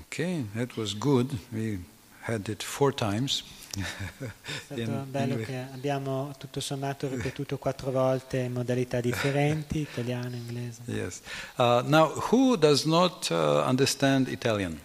Okay, 0.09 0.45
that 0.55 0.77
was 0.77 0.95
good. 0.95 1.31
We 1.53 1.79
had 2.23 2.49
it 2.49 2.63
four 2.63 2.93
times. 2.93 3.43
È 3.77 3.83
stato 4.65 5.05
bello 5.11 5.37
che 5.37 5.67
abbiamo 5.73 6.35
tutto 6.39 6.61
sommato 6.61 7.09
ripetuto 7.09 7.59
quattro 7.59 7.91
volte 7.91 8.39
in 8.39 8.53
modalità 8.53 9.01
differenti, 9.01 9.81
italiano, 9.91 10.35
inglese. 10.35 10.81
Yes. 10.87 11.21
Uh, 11.57 11.83
now, 11.85 12.09
who 12.31 12.57
does 12.57 12.85
not 12.85 13.29
uh, 13.31 13.63
understand 13.67 14.29
Italian? 14.29 14.81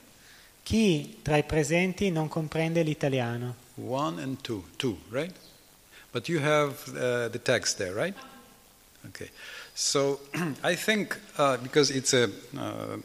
Chi 0.63 1.19
tra 1.21 1.37
i 1.37 1.43
presenti 1.43 2.11
non 2.11 2.27
comprende 2.27 2.83
l'italiano? 2.83 3.55
One 3.75 4.21
and 4.21 4.41
two. 4.41 4.63
Two, 4.75 4.97
right? 5.09 5.33
But 6.11 6.27
you 6.27 6.39
have 6.39 6.87
uh, 6.89 7.29
the 7.29 7.39
text 7.39 7.77
there, 7.77 7.93
right? 7.93 8.15
Okay. 9.07 9.29
So 9.73 10.19
I 10.63 10.75
think 10.75 11.17
uh, 11.37 11.57
because 11.57 11.89
it's 11.89 12.13
a 12.13 12.29
uh, 12.57 12.97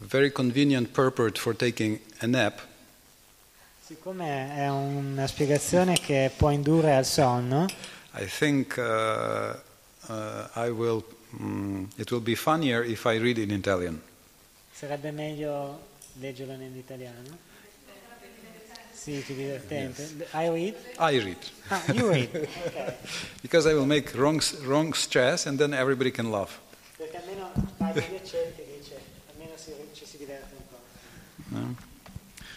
very 0.00 0.30
convenient 0.30 0.92
purport 0.92 1.38
for 1.38 1.54
taking 1.54 2.00
a 2.20 2.26
nap, 2.26 2.60
Siccome 3.86 4.56
è 4.56 4.70
una 4.70 5.26
spiegazione 5.26 5.98
che 6.00 6.30
può 6.34 6.48
indurre 6.50 6.94
al 6.94 7.04
sonno, 7.04 7.66
I 8.14 8.24
think 8.26 8.76
uh, 8.78 9.52
uh, 10.08 10.48
I 10.54 10.70
will. 10.70 11.04
mm 11.36 11.90
it 11.96 12.10
will 12.10 12.22
be 12.22 12.34
funnier 12.36 12.84
if 12.84 13.04
I 13.04 13.18
read 13.18 13.38
in 13.38 13.50
Italian. 13.50 14.00
sarebbe 14.72 15.10
meglio 15.10 15.80
leggerlo 16.20 16.54
nell'italiano? 19.04 19.12
Sì, 19.12 19.22
più 19.24 19.34
divertente. 19.34 20.26
I 20.32 20.48
read? 20.48 20.74
I 20.98 21.18
read 21.20 21.36
Ah, 21.68 21.82
you 21.92 22.08
read. 22.10 22.28
Ok. 22.64 22.94
because 23.42 23.66
I 23.68 23.74
will 23.74 23.86
make 23.86 24.14
wrong 24.14 24.40
wrong 24.64 24.94
stress, 24.94 25.46
and 25.46 25.58
then 25.58 25.72
everybody 25.74 26.10
can 26.10 26.30
laugh. 26.30 26.60
Perché 26.96 27.16
almeno 27.18 27.50
Paolo 27.76 27.92
Piacere 27.92 28.52
che 28.56 28.66
dice, 28.78 29.00
almeno 29.32 29.54
ci 29.92 30.06
si 30.06 30.16
diverte 30.16 30.54
un 30.56 30.62
po'. 30.68 30.78
No? 31.48 31.74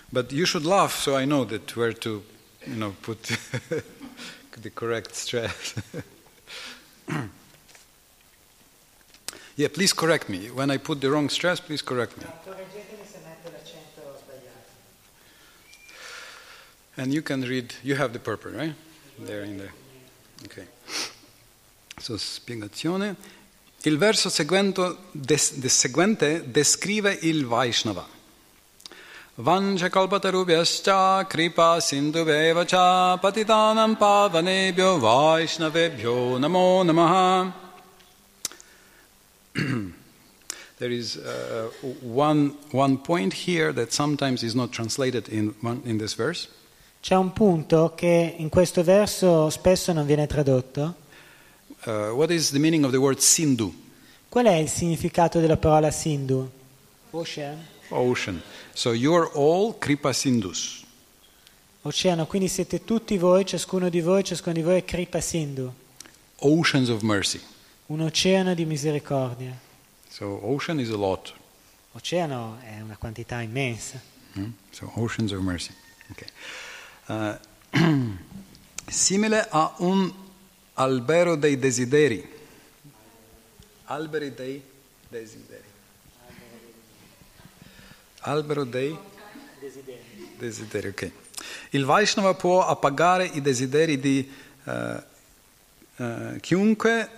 But 0.09 0.31
you 0.31 0.45
should 0.45 0.65
laugh, 0.65 0.95
so 0.97 1.17
I 1.17 1.25
know 1.25 1.45
that 1.45 1.75
where 1.75 1.93
to, 1.93 2.23
you 2.65 2.75
know, 2.75 2.95
put 3.01 3.23
the 4.61 4.69
correct 4.73 5.13
stress. 5.15 5.73
yeah, 9.55 9.67
please 9.69 9.93
correct 9.93 10.29
me. 10.29 10.49
When 10.49 10.71
I 10.71 10.77
put 10.77 11.01
the 11.01 11.09
wrong 11.09 11.29
stress, 11.29 11.59
please 11.59 11.81
correct 11.83 12.17
me. 12.17 12.23
And 16.97 17.13
you 17.13 17.21
can 17.21 17.41
read, 17.41 17.73
you 17.83 17.95
have 17.95 18.11
the 18.11 18.19
purport, 18.19 18.55
right? 18.55 18.73
There 19.19 19.43
in 19.43 19.57
there. 19.57 19.73
Okay. 20.45 20.67
So, 21.99 22.17
spiegazione. 22.17 23.15
Il 23.83 23.97
verso 23.97 24.29
seguente, 24.29 24.97
des, 25.11 25.59
des- 25.59 25.69
seguente 25.69 26.51
descrive 26.51 27.17
il 27.21 27.45
Vaishnava. 27.45 28.05
Vanchakalpatarubhyascha 29.39 31.27
kripa 31.29 31.79
sindhuveva 31.79 32.65
cha 32.65 33.17
patitanam 33.21 33.95
pavanebhyo 33.95 34.99
Vaishnavebhyo 34.99 36.39
namo 36.39 36.83
namaha. 36.83 37.53
there 40.79 40.91
is 40.91 41.17
uh, 41.17 41.69
one, 42.01 42.55
one 42.71 42.97
point 42.97 43.33
here 43.33 43.71
that 43.71 43.93
sometimes 43.93 44.41
is 44.41 44.55
not 44.55 44.71
translated 44.71 45.29
in, 45.29 45.53
one, 45.61 45.83
in 45.85 45.99
this 45.99 46.15
verse. 46.15 46.47
C'è 47.07 47.15
un 47.15 47.31
punto 47.31 47.93
che 47.95 48.35
in 48.35 48.49
questo 48.49 48.83
verso 48.83 49.49
spesso 49.49 49.93
non 49.93 50.05
viene 50.05 50.27
tradotto. 50.27 50.95
Uh, 51.85 52.09
what 52.11 52.29
is 52.31 52.51
the 52.51 52.59
meaning 52.59 52.83
of 52.83 52.91
the 52.91 52.97
word 52.97 53.19
Sindhu? 53.19 53.73
Qual 54.27 54.43
è 54.43 54.55
il 54.55 54.67
significato 54.67 55.39
della 55.39 55.55
parola 55.55 55.89
Sindhu? 55.89 56.51
Ocean. 57.11 57.65
Ocean. 57.91 58.41
So 58.73 58.91
you're 58.91 59.31
all 59.35 59.77
Kripa 59.77 60.11
Sindhus. 60.11 60.83
Oceano, 61.83 62.25
quindi 62.25 62.49
siete 62.49 62.83
tutti 62.83 63.17
voi, 63.17 63.45
ciascuno 63.45 63.87
di 63.87 64.01
voi, 64.01 64.25
ciascuno 64.25 64.55
di 64.55 64.61
voi 64.61 64.79
è 64.79 64.83
Kripa 64.83 65.21
Sindhu, 65.21 65.73
Oceans 66.39 66.89
of 66.89 67.03
mercy. 67.03 67.39
un 67.85 68.01
oceano 68.01 68.53
di 68.53 68.65
misericordia. 68.65 69.57
So 70.09 70.41
ocean 70.43 70.77
is 70.81 70.89
a 70.89 70.97
lot. 70.97 71.33
Oceano 71.93 72.57
è 72.61 72.81
una 72.81 72.97
quantità 72.97 73.39
immensa. 73.39 73.97
Mm? 74.37 74.49
So 74.71 74.91
oceans 74.95 75.31
of 75.31 75.39
mercy. 75.39 75.71
Okay. 76.11 76.27
Uh, 77.07 77.35
simile 78.87 79.47
a 79.49 79.73
un 79.77 80.11
albero 80.73 81.35
dei 81.35 81.57
desideri. 81.57 82.35
Alberi 83.85 84.33
dei 84.33 84.61
desideri. 85.07 85.63
Albero 88.19 88.63
dei 88.65 88.97
desideri. 90.37 90.87
ok. 90.87 91.11
Il 91.71 91.85
Vaishnava 91.85 92.33
può 92.33 92.65
appagare 92.65 93.25
i 93.25 93.41
desideri 93.41 93.99
di 93.99 94.29
eh, 94.65 95.03
eh, 95.95 96.37
chiunque 96.41 97.09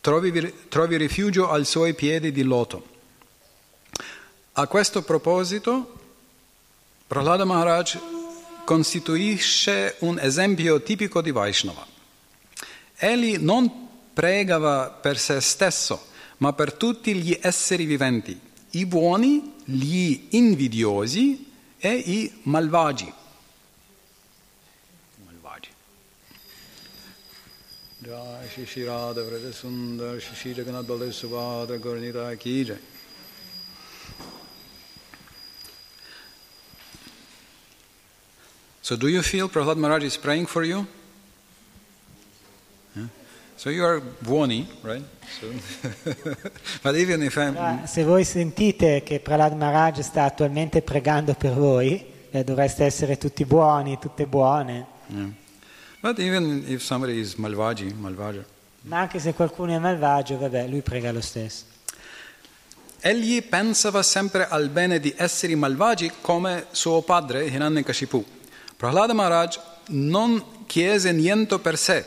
trovi, 0.00 0.54
trovi 0.68 0.96
rifugio 0.96 1.50
ai 1.50 1.64
suoi 1.64 1.94
piedi 1.94 2.32
di 2.32 2.42
loto. 2.42 2.96
A 4.52 4.66
questo 4.66 5.02
proposito, 5.02 5.97
Prahlada 7.08 7.46
Maharaj 7.46 7.96
costituisce 8.66 9.96
un 10.00 10.18
esempio 10.18 10.82
tipico 10.82 11.22
di 11.22 11.30
Vaishnava. 11.30 11.86
Egli 12.98 13.38
non 13.38 13.88
pregava 14.12 14.90
per 14.90 15.18
se 15.18 15.40
stesso, 15.40 16.08
ma 16.36 16.52
per 16.52 16.74
tutti 16.74 17.14
gli 17.14 17.34
esseri 17.40 17.86
viventi, 17.86 18.38
i 18.72 18.84
buoni, 18.84 19.54
gli 19.64 20.26
invidiosi 20.32 21.50
e 21.78 21.94
i 21.94 22.40
malvagi. 22.42 23.14
Shri 28.48 28.64
Shri 28.64 28.84
Radha 28.84 29.22
Vrata 29.22 29.52
Sundar 29.52 30.18
Shri 30.20 30.34
Shri 30.34 30.54
Jagannath 30.54 30.86
Baladev 30.86 31.12
Subhadra 31.12 31.76
Gaurnita 31.76 32.34
Ki 32.36 32.64
So, 38.88 38.96
do 38.96 39.06
you 39.06 39.20
feel 39.20 39.50
Prahlad 39.50 39.76
Maharaj 39.76 40.02
is 40.02 40.16
praying 40.16 40.46
for 40.46 40.64
you? 40.64 40.86
Yeah. 42.96 43.08
So, 43.58 43.68
you 43.68 43.84
are 43.84 44.00
buoni, 44.00 44.66
right? 44.82 45.02
So 45.38 45.52
but 46.82 46.96
even 46.96 47.22
if 47.22 47.36
I'm. 47.36 47.86
Se 47.86 48.02
voi 48.02 48.24
sentite 48.24 49.02
che 49.02 49.20
Prahlad 49.20 49.52
Maharaj 49.52 50.00
sta 50.00 50.22
attualmente 50.22 50.80
pregando 50.80 51.34
per 51.34 51.52
voi, 51.52 52.02
eh, 52.30 52.42
dovreste 52.44 52.86
essere 52.86 53.18
tutti 53.18 53.44
buoni, 53.44 53.98
tutte 53.98 54.24
buone. 54.24 54.86
Yeah. 55.08 55.32
But 56.00 56.18
even 56.18 56.64
if 56.66 56.80
somebody 56.80 57.20
is 57.20 57.34
Malvaji, 57.34 57.92
Malvaja, 57.92 58.42
Ma 58.84 59.00
anche 59.00 59.18
se 59.18 59.34
qualcuno 59.34 59.74
è 59.74 59.78
malvagio, 59.78 60.38
vabbè, 60.38 60.66
lui 60.66 60.80
prega 60.80 61.12
lo 61.12 61.20
stesso. 61.20 61.64
egli 63.00 63.42
pensava 63.42 64.02
sempre 64.02 64.48
al 64.48 64.70
bene 64.70 64.98
di 64.98 65.12
esseri 65.14 65.54
malvagi 65.56 66.10
come 66.22 66.68
suo 66.70 67.02
padre 67.02 67.44
Hiranyakashipu. 67.44 68.36
Prahlada 68.78 69.12
Maharaj 69.12 69.58
non 69.88 70.64
chiese 70.66 71.10
niente 71.10 71.58
per 71.58 71.76
sé. 71.76 72.04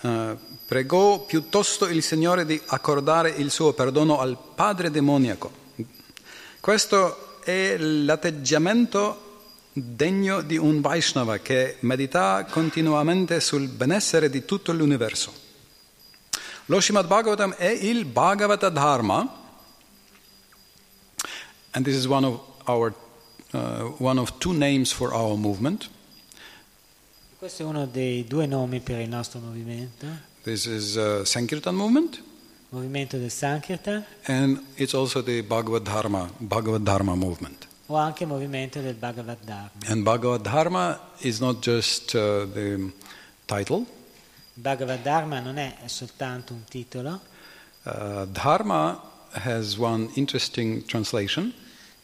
Eh, 0.00 0.36
pregò 0.64 1.24
piuttosto 1.24 1.86
il 1.86 2.04
Signore 2.04 2.46
di 2.46 2.60
accordare 2.66 3.30
il 3.30 3.50
suo 3.50 3.72
perdono 3.72 4.20
al 4.20 4.38
padre 4.54 4.92
demoniaco. 4.92 5.50
Questo 6.60 7.40
è 7.42 7.76
l'atteggiamento 7.78 9.40
degno 9.72 10.40
di 10.40 10.56
un 10.56 10.80
Vaishnava 10.80 11.38
che 11.38 11.78
medita 11.80 12.46
continuamente 12.48 13.40
sul 13.40 13.66
benessere 13.66 14.30
di 14.30 14.44
tutto 14.44 14.72
l'universo. 14.72 15.32
Lo 16.66 16.80
Srimad 16.80 17.08
Bhagavatam 17.08 17.54
è 17.54 17.70
il 17.70 18.04
Bhagavata 18.04 18.68
Dharma, 18.68 19.42
and 21.72 21.84
this 21.84 21.96
is 21.96 22.06
one 22.06 22.24
of 22.24 22.40
our 22.66 22.90
uh, 22.90 23.03
one 23.98 24.18
of 24.20 24.32
two 24.38 24.52
names 24.52 24.92
for 24.92 25.12
our 25.12 25.36
movement. 25.36 25.88
Questo 27.38 27.62
è 27.62 27.66
uno 27.66 27.86
dei 27.86 28.24
due 28.24 28.46
nomi 28.46 28.80
per 28.80 29.00
il 29.00 29.08
nostro 29.08 29.38
movimento, 29.40 30.06
This 30.42 30.66
is 30.66 30.94
uh, 30.96 31.24
Sankirtan 31.24 31.74
movement, 31.74 32.22
movimento 32.70 33.16
del 33.18 33.30
Sankirtan 33.30 34.04
and 34.26 34.60
it's 34.76 34.94
also 34.94 35.22
the 35.22 35.42
Bhagavad 35.42 35.82
Dharma 35.84 36.30
Bhagavad 36.38 36.82
Dharma 36.82 37.14
movement. 37.14 37.66
o 37.86 37.96
anche 37.96 38.24
movimento 38.24 38.80
del 38.80 38.94
Bhagavad 38.94 39.38
Dharma. 39.44 39.70
And 39.88 40.02
Bhagavad 40.04 40.42
Dharma 40.42 40.98
is 41.20 41.38
not 41.40 41.62
just 41.62 42.14
uh, 42.14 42.46
the 42.52 42.90
title. 43.46 43.84
Bhagavad 44.54 45.02
Dharma 45.02 45.40
non 45.40 45.58
è 45.58 45.76
soltanto 45.86 46.52
un 46.54 46.64
titolo, 46.68 47.20
Uh, 47.86 48.24
dharma 48.32 48.98
has 49.32 49.76
one 49.78 50.08
interesting 50.14 50.82
translation, 50.86 51.52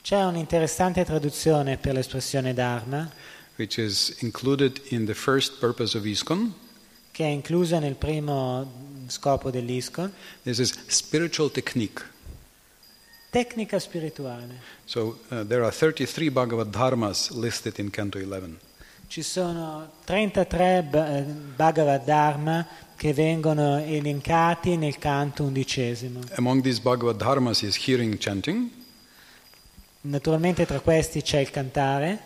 c'è 0.02 0.22
un'interessante 0.24 1.04
traduzione 1.04 1.76
per 1.76 1.94
l'espressione 1.94 2.54
Dharma 2.54 3.10
which 3.56 3.76
is 3.78 4.16
included 4.20 4.80
in 4.88 5.04
the 5.04 5.14
first 5.14 5.58
purpose 5.58 5.96
of 5.96 6.04
ISKCON. 6.06 6.52
che 7.12 7.24
è 7.24 7.28
inclusa 7.28 7.78
nel 7.78 7.96
primo 7.96 8.88
scopo 9.08 9.50
dell'ISCON, 9.50 10.10
This 10.44 10.58
is 10.58 10.72
spiritual 10.86 11.50
technique. 11.50 12.02
tecnica 13.30 13.78
spirituale. 13.78 14.60
So 14.84 15.18
uh, 15.28 15.44
there 15.44 15.62
are 15.62 15.72
33 15.72 16.30
Bhagavad 16.30 16.68
Dharmas 16.70 17.30
listed 17.32 17.78
in 17.78 17.90
Canto 17.90 18.18
11. 18.18 18.56
Ci 19.08 19.22
sono 19.22 19.90
33 20.04 20.82
b- 20.84 20.94
eh, 20.94 21.22
Bhagavad 21.56 22.04
Dharma 22.04 22.66
che 22.96 23.12
vengono 23.12 23.78
elencati 23.78 24.76
nel 24.76 24.98
canto 24.98 25.42
undicesimo. 25.44 26.20
Among 26.36 26.62
these 26.62 26.80
Bhagavad 26.80 27.16
Dharmas 27.16 27.62
is 27.62 27.76
hearing 27.86 28.16
chanting, 28.18 28.70
Naturalmente 30.02 30.64
tra 30.64 30.80
questi 30.80 31.20
c'è 31.22 31.40
il 31.40 31.50
cantare, 31.50 32.18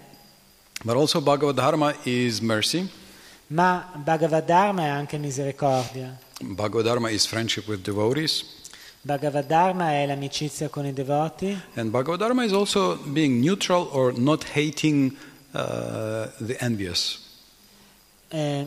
but 0.84 0.94
also 0.96 1.20
Bhagavad 1.20 1.56
Dharma 1.56 1.94
is 2.04 2.38
mercy. 2.40 2.88
ma 3.48 3.90
Bhagavad 3.96 4.44
Dharma 4.44 4.82
è 4.84 4.88
anche 4.88 5.18
misericordia. 5.18 6.16
Bhagavad 6.40 6.84
Dharma 6.84 7.10
is 7.10 7.26
friendship 7.26 7.66
with 7.66 7.80
devotees. 7.82 8.44
Bhagavad 9.00 9.46
Dharma 9.46 9.90
è 9.90 10.06
l'amicizia 10.06 10.68
con 10.68 10.86
i 10.86 10.92
devoti 10.92 11.54
And 11.74 11.90
Bhagavad 11.90 12.18
Dharma 12.20 12.44
is 12.44 12.52
also 12.52 12.96
being 13.04 13.40
neutral 13.42 13.88
or 13.92 14.16
not 14.16 14.44
hating 14.54 15.14
uh, 15.52 16.28
the 16.38 16.56
envious. 16.60 17.20
è, 18.28 18.66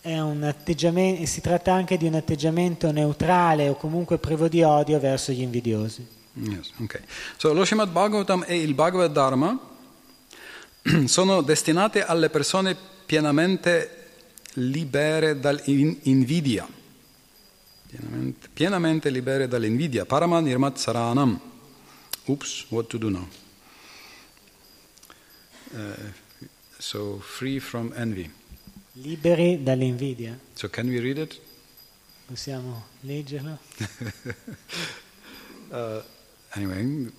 è 0.00 0.18
un 0.20 0.42
atteggiamento, 0.42 1.24
si 1.26 1.40
tratta 1.40 1.72
anche 1.72 1.96
di 1.96 2.06
un 2.06 2.14
atteggiamento 2.14 2.90
neutrale 2.92 3.68
o 3.68 3.74
comunque 3.74 4.18
privo 4.18 4.48
di 4.48 4.62
odio 4.62 4.98
verso 5.00 5.32
gli 5.32 5.40
invidiosi. 5.42 6.20
Yes, 6.34 6.72
okay. 6.80 7.02
So 7.36 7.52
lo 7.52 7.64
Srimad 7.64 7.90
Bhagavatam 7.90 8.44
e 8.46 8.60
il 8.60 8.74
Bhagavad 8.74 9.12
Dharma 9.12 9.58
sono 11.04 11.42
destinate 11.42 12.04
alle 12.04 12.30
persone 12.30 12.76
pienamente 13.04 14.02
libere 14.54 15.38
dall'invidia. 15.38 16.66
Pienamente, 17.86 18.48
pienamente 18.52 19.10
libere 19.10 19.46
dall'invidia. 19.46 20.06
Parama 20.06 20.40
nirmat 20.40 20.78
saranam. 20.78 21.38
Oops, 22.24 22.66
what 22.70 22.86
to 22.86 22.98
do 22.98 23.10
now? 23.10 23.28
Uh, 25.74 26.12
so 26.78 27.18
free 27.18 27.60
from 27.60 27.92
envy. 27.94 28.30
Liberi 28.92 29.62
dall'invidia. 29.62 30.38
So 30.54 30.70
can 30.70 30.88
we 30.88 30.98
read 30.98 31.18
it? 31.18 31.40
Possiamo 32.26 32.86
leggerlo? 33.00 33.58
Uh, 35.72 36.02
anyway, 36.56 37.10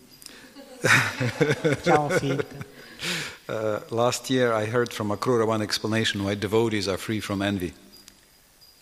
finta. 1.82 2.46
uh, 3.50 3.80
last 3.89 4.30
year 4.30 4.54
I 4.54 4.65
heard 4.65 4.93
from 4.93 5.12
Akrura 5.12 5.46
one 5.46 5.62
explanation 5.62 6.24
why 6.24 6.36
devotees 6.36 6.88
are 6.88 6.98
free 6.98 7.19
from 7.19 7.41
envy. 7.41 7.74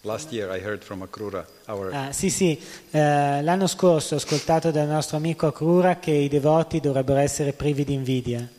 Last 0.03 0.31
year 0.33 0.49
I 0.49 0.59
heard 0.59 0.83
from 0.83 1.01
Akrura, 1.03 1.45
our 1.67 1.93
Ah, 1.93 2.11
sì, 2.11 2.31
sì, 2.31 2.59
eh, 2.89 3.41
l'anno 3.43 3.67
scorso 3.67 4.15
ho 4.15 4.17
ascoltato 4.17 4.71
dal 4.71 4.87
nostro 4.87 5.17
amico 5.17 5.45
Akrura 5.45 5.99
che 5.99 6.11
i 6.11 6.27
devoti 6.27 6.79
dovrebbero 6.79 7.19
essere 7.19 7.53
privi 7.53 7.83
di 7.83 7.93
invidia. 7.93 8.49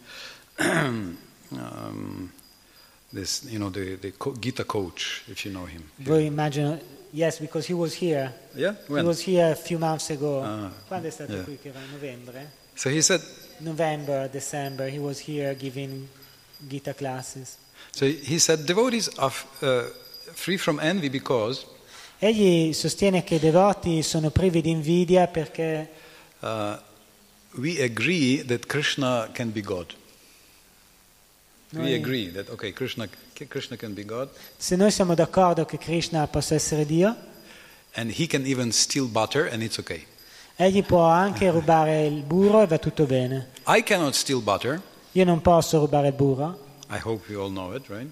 um, 0.61 2.31
this, 3.13 3.43
you 3.49 3.59
know, 3.59 3.71
the, 3.71 3.97
the 3.99 4.13
Gita 4.39 4.65
coach, 4.65 5.25
if 5.27 5.45
you 5.45 5.53
know 5.53 5.67
him. 5.67 5.83
Voi 5.97 6.27
immagino, 6.27 6.79
yes, 7.13 7.39
because 7.39 7.67
he 7.67 7.75
was 7.75 7.95
here. 7.95 8.33
Yeah? 8.55 8.75
He 8.87 8.93
When? 8.93 9.07
was 9.07 9.21
here 9.21 9.53
a 9.53 9.55
few 9.55 9.79
months 9.79 10.11
ago. 10.11 10.43
Ah, 10.43 10.71
Quando 10.89 11.09
è 11.09 11.11
stato 11.11 11.33
yeah. 11.33 11.45
qui 11.45 11.59
che 11.61 11.69
era? 11.69 11.81
Novembre? 11.91 12.51
So 12.75 12.89
he 12.89 13.01
said, 13.03 13.21
November, 13.59 14.29
December, 14.29 14.89
he 14.89 14.99
was 14.99 15.21
here 15.21 15.55
giving 15.55 16.09
Gita 16.67 16.95
classes. 16.95 17.57
so 17.91 18.07
he 18.07 18.39
said, 18.39 18.65
devotees 18.65 19.09
are 19.19 19.33
uh, 19.61 19.83
free 20.33 20.57
from 20.57 20.79
envy 20.81 21.09
because 21.11 21.67
Egli 22.19 22.73
sostiene 22.73 23.25
che 23.25 23.35
i 23.35 23.39
devoti 23.41 24.03
sono 24.03 24.31
privi 24.31 24.61
di 24.63 24.71
invidia 24.71 25.27
perché 25.27 25.89
uh, 26.41 26.77
we 27.57 27.83
agree 27.83 28.45
that 28.45 28.67
Krishna 28.67 29.29
can 29.33 29.51
be 29.51 29.61
God. 29.61 29.93
Agree 31.75 32.31
that, 32.33 32.51
okay, 32.51 32.73
Krishna, 32.73 33.09
Krishna 33.49 33.77
can 33.77 33.95
be 33.95 34.05
God, 34.05 34.29
se 34.57 34.77
noi 34.77 34.91
siamo 34.91 35.15
d'accordo 35.15 35.65
che 35.65 35.79
Krishna 35.79 36.27
possa 36.27 36.55
essere 36.55 36.85
Dio, 36.85 37.17
and 37.95 38.11
he 38.19 38.27
can 38.27 38.45
even 38.47 38.71
steal 38.73 39.07
butter, 39.07 39.49
and 39.51 39.63
it's 39.63 39.79
okay. 39.79 40.05
egli 40.57 40.85
può 40.85 41.05
anche 41.05 41.49
rubare 41.53 42.07
il 42.07 42.23
burro 42.23 42.63
e 42.63 42.67
va 42.67 42.79
tutto 42.79 43.05
bene. 43.07 43.49
I 43.67 43.83
cannot 43.83 44.15
steal 44.15 44.41
butter. 44.43 44.81
Io 45.13 45.25
non 45.25 45.41
posso 45.41 45.79
rubare 45.79 46.09
il 46.09 46.15
burro, 46.15 46.59
I 46.91 47.01
hope 47.03 47.33
you 47.33 47.41
all 47.41 47.51
know 47.51 47.75
it, 47.75 47.89
right? 47.89 48.11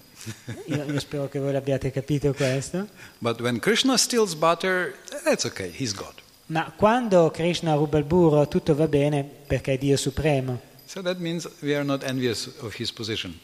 io, 0.65 0.83
io 0.83 0.99
spero 0.99 1.29
che 1.29 1.39
voi 1.39 1.51
l'abbiate 1.51 1.91
capito 1.91 2.33
questo, 2.33 2.87
But 3.19 3.39
when 3.41 3.59
Krishna 3.59 3.95
steals 3.97 4.33
butter, 4.33 4.95
that's 5.23 5.45
okay, 5.45 5.71
he's 5.71 5.93
God. 5.93 6.13
ma 6.47 6.73
quando 6.75 7.29
Krishna 7.29 7.75
ruba 7.75 7.99
il 7.99 8.05
burro 8.05 8.47
tutto 8.47 8.73
va 8.73 8.87
bene 8.87 9.23
perché 9.23 9.73
è 9.73 9.77
Dio 9.77 9.97
supremo. 9.97 10.59
So 10.85 11.01
that 11.03 11.17
means 11.19 11.47
we 11.61 11.75
are 11.75 11.83
not 11.83 12.03
envious 12.03 12.49
of 12.59 12.75
his 12.77 12.91
position. 12.91 13.39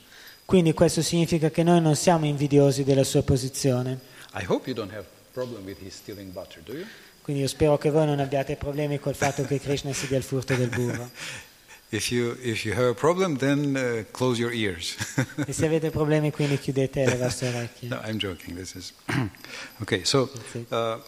Quindi 0.48 0.72
questo 0.72 1.02
significa 1.02 1.50
che 1.50 1.62
noi 1.62 1.82
non 1.82 1.98
siamo 1.98 2.26
invidiosi 2.26 2.86
della 2.86 3.04
sua 3.04 3.22
posizione. 3.22 4.00
Butter? 6.32 6.86
Quindi 7.22 7.42
io 7.42 7.50
spero 7.50 7.78
che 7.78 7.90
voi 7.90 8.06
non 8.06 8.22
abbiate 8.22 8.56
problemi 8.56 8.98
col 8.98 9.14
fatto 9.14 9.44
che 9.44 9.60
Krishna 9.60 9.92
si 9.92 10.08
dia 10.08 10.16
il 10.16 10.24
furto 10.24 10.56
del 10.56 10.70
burro. 10.70 11.12
If 11.92 12.12
you 12.12 12.38
if 12.42 12.64
you 12.64 12.74
problem, 12.94 13.38
then 13.38 13.76
uh. 13.76 14.06
E 15.46 15.52
se 15.54 15.66
avete 15.66 15.90
problemi 15.90 16.32
quindi 16.32 16.58
chiudete 16.58 17.06
le 17.06 17.16
vostre 17.18 17.48
orecchie. 17.54 17.90
no, 17.90 18.02
I'm 18.06 18.18
joking. 18.18 18.58
This 18.58 18.76
is 18.76 18.94
okay. 19.82 20.06
So, 20.06 20.30
uh, 20.70 21.00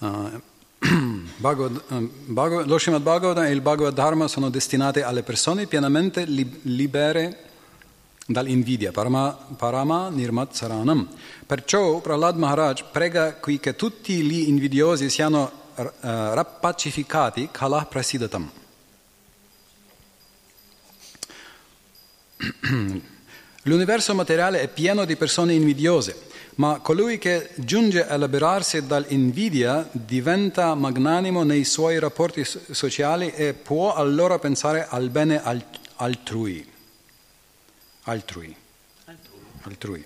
uh, 0.00 0.40
Bhagavad, 1.38 2.66
lo 2.66 2.78
Srimad 2.78 3.02
Bhagavatam 3.02 3.44
e 3.44 3.50
il 3.50 3.60
Bhagavad 3.60 3.94
Dharma 3.94 4.28
sono 4.28 4.48
destinati 4.50 5.00
alle 5.00 5.22
persone 5.22 5.66
pienamente 5.66 6.24
li- 6.24 6.60
libere 6.62 7.44
dall'invidia, 8.26 8.92
parama, 8.92 9.32
parama 9.56 10.10
nirmat 10.10 10.52
saranam. 10.54 11.08
Perciò 11.46 12.00
Prahlad 12.00 12.36
Maharaj 12.36 12.84
prega 12.92 13.34
qui 13.34 13.58
che 13.58 13.74
tutti 13.74 14.20
gli 14.22 14.48
invidiosi 14.48 15.08
siano 15.08 15.50
uh, 15.74 15.84
rappacificati 16.00 17.48
kala 17.50 17.86
prasidatam. 17.86 18.50
L'universo 23.62 24.14
materiale 24.14 24.60
è 24.60 24.68
pieno 24.68 25.04
di 25.04 25.16
persone 25.16 25.54
invidiose, 25.54 26.28
ma 26.58 26.80
colui 26.80 27.18
che 27.18 27.50
giunge 27.54 28.06
a 28.06 28.16
liberarsi 28.16 28.84
dall'invidia 28.84 29.88
diventa 29.92 30.74
magnanimo 30.74 31.44
nei 31.44 31.62
suoi 31.64 32.00
rapporti 32.00 32.44
so- 32.44 32.60
sociali 32.72 33.30
e 33.32 33.54
può 33.54 33.94
allora 33.94 34.40
pensare 34.40 34.86
al 34.88 35.08
bene 35.08 35.40
al- 35.40 35.64
altrui. 35.96 36.66
Altrui. 38.02 38.56
Altrui. 39.62 40.04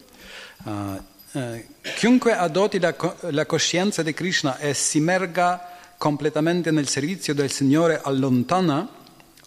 Uh, 0.64 1.02
eh, 1.32 1.68
chiunque 1.96 2.34
adotti 2.36 2.78
la, 2.78 2.94
la 3.30 3.46
coscienza 3.46 4.02
di 4.02 4.12
Krishna 4.12 4.58
e 4.58 4.74
si 4.74 4.98
immerga 4.98 5.70
completamente 5.96 6.70
nel 6.70 6.86
servizio 6.86 7.32
del 7.32 7.50
Signore 7.50 7.98
allontana 8.02 8.86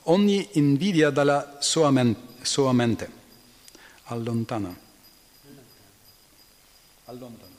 ogni 0.04 0.48
invidia 0.54 1.12
dalla 1.12 1.58
sua, 1.60 1.92
men- 1.92 2.16
sua 2.42 2.74
mente. 2.74 3.10
Allontana. 4.06 4.85
Allontana. 7.08 7.54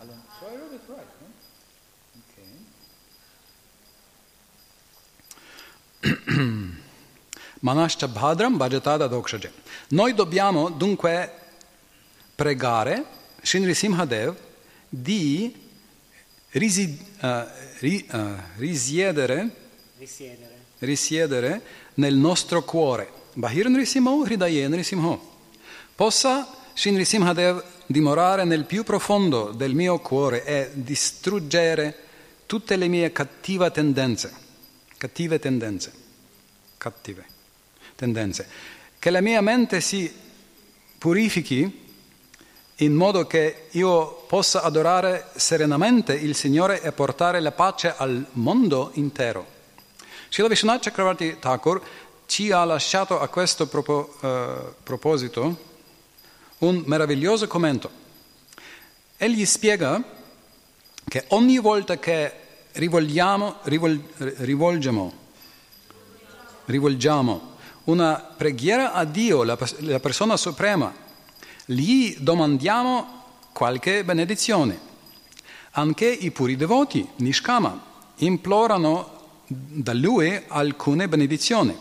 Allon- 0.00 0.22
So 0.38 0.46
I 0.46 0.56
read 0.56 0.72
it 0.72 0.82
right, 0.88 1.12
no? 1.20 1.26
Okay. 2.30 2.52
Manascha 7.64 8.06
bhadram 8.06 8.56
bhajatada 8.58 9.08
dokshage. 9.08 9.50
Noi 9.90 10.12
dobbiamo 10.14 10.68
dunque 10.70 11.30
pregare 12.34 13.04
Shinri 13.42 13.74
Simhadev 13.74 14.36
di 14.88 15.54
risi- 16.52 16.98
eh, 17.20 17.46
ri- 17.80 18.06
eh, 18.06 18.34
risiedere 18.56 19.50
Risiedere. 19.98 20.54
risiedere 20.80 21.62
nel 21.94 22.14
nostro 22.14 22.62
cuore. 22.62 23.10
Bahir 23.34 23.68
Nrisimho, 23.68 24.22
Hridaye 24.24 24.68
Nrisimho. 24.68 25.18
Possa 25.94 26.46
Sri 26.78 26.90
Nrisimhadev 26.90 27.64
dimorare 27.86 28.44
nel 28.44 28.66
più 28.66 28.84
profondo 28.84 29.50
del 29.50 29.72
mio 29.72 29.98
cuore 29.98 30.44
e 30.44 30.70
distruggere 30.74 31.96
tutte 32.44 32.76
le 32.76 32.86
mie 32.86 33.12
cattive 33.12 33.70
tendenze. 33.70 34.30
Cattive 34.98 35.38
tendenze. 35.38 35.90
Cattive 36.76 37.24
tendenze. 37.94 38.46
Che 38.98 39.08
la 39.08 39.22
mia 39.22 39.40
mente 39.40 39.80
si 39.80 40.12
purifichi 40.98 41.84
in 42.74 42.92
modo 42.92 43.26
che 43.26 43.68
io 43.70 44.24
possa 44.28 44.60
adorare 44.60 45.28
serenamente 45.34 46.12
il 46.12 46.34
Signore 46.34 46.82
e 46.82 46.92
portare 46.92 47.40
la 47.40 47.52
pace 47.52 47.94
al 47.96 48.26
mondo 48.32 48.90
intero. 48.96 49.46
Srila 50.28 50.50
Vishwanath 50.50 50.82
Chakravarti 50.82 51.38
Thakur 51.40 51.80
ci 52.26 52.50
ha 52.50 52.64
lasciato 52.64 53.18
a 53.18 53.28
questo 53.28 53.66
propo- 53.66 54.14
eh, 54.20 54.74
proposito 54.82 55.65
un 56.58 56.82
meraviglioso 56.86 57.46
commento. 57.46 57.90
Egli 59.16 59.44
spiega 59.44 60.02
che 61.08 61.24
ogni 61.28 61.58
volta 61.58 61.98
che 61.98 62.32
rivolgiamo, 62.72 63.56
rivol- 63.62 64.02
rivolgiamo, 64.16 65.12
rivolgiamo 66.66 67.54
una 67.84 68.14
preghiera 68.16 68.92
a 68.92 69.04
Dio, 69.04 69.42
la, 69.44 69.56
la 69.80 70.00
persona 70.00 70.36
suprema, 70.36 70.92
gli 71.64 72.16
domandiamo 72.18 73.22
qualche 73.52 74.04
benedizione. 74.04 74.78
Anche 75.72 76.06
i 76.06 76.30
puri 76.30 76.56
devoti, 76.56 77.06
Nishkama, 77.16 77.84
implorano 78.16 79.14
da 79.46 79.92
lui 79.92 80.42
alcune 80.48 81.08
benedizioni, 81.08 81.76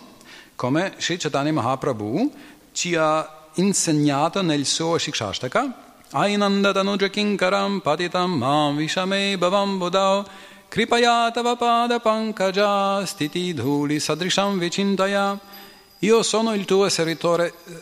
come 0.56 0.94
Sri 0.98 1.18
Chaitanya 1.18 1.52
Mahaprabhu 1.52 2.32
ci 2.72 2.96
ha 2.96 3.35
insegnato 3.56 4.42
nel 4.42 4.66
suo 4.66 4.98
Shikshashtaka, 4.98 5.84
Ainandatanuja 6.14 7.10
kinkaram 7.10 7.82
patitam 7.82 8.38
mam 8.38 8.78
vishame 8.78 9.38
bhavam 9.38 9.80
budao 9.80 10.26
kripaya 10.70 11.32
pada 11.34 12.00
pankaja 12.00 13.06
stiti 13.06 13.54
dhuli 13.54 14.00
sadrisham 14.00 14.60
vicintaya 14.60 15.38
Io 16.00 16.24
sono 16.24 16.54
il 16.54 16.66
tuo 16.66 16.88
servitore 16.90 17.54
eh, 17.66 17.82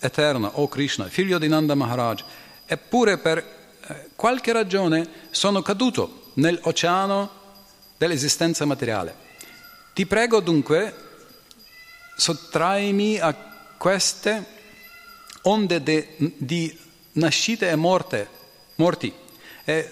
eterno, 0.00 0.50
o 0.54 0.66
Krishna, 0.66 1.04
figlio 1.06 1.38
di 1.38 1.46
Nanda 1.46 1.74
Maharaj, 1.74 2.22
eppure 2.66 3.18
per 3.18 3.38
eh, 3.38 4.08
qualche 4.16 4.52
ragione 4.52 5.08
sono 5.30 5.62
caduto 5.62 6.30
nell'oceano 6.34 7.30
dell'esistenza 7.96 8.64
materiale. 8.64 9.14
Ti 9.92 10.06
prego 10.06 10.40
dunque, 10.40 10.94
sottraimi 12.16 13.18
a 13.20 13.34
queste 13.76 14.44
onde 15.42 15.82
de- 15.82 16.08
di 16.36 16.76
nascite 17.12 17.68
e 17.68 17.76
morte, 17.76 18.28
morti, 18.76 19.12
e 19.64 19.90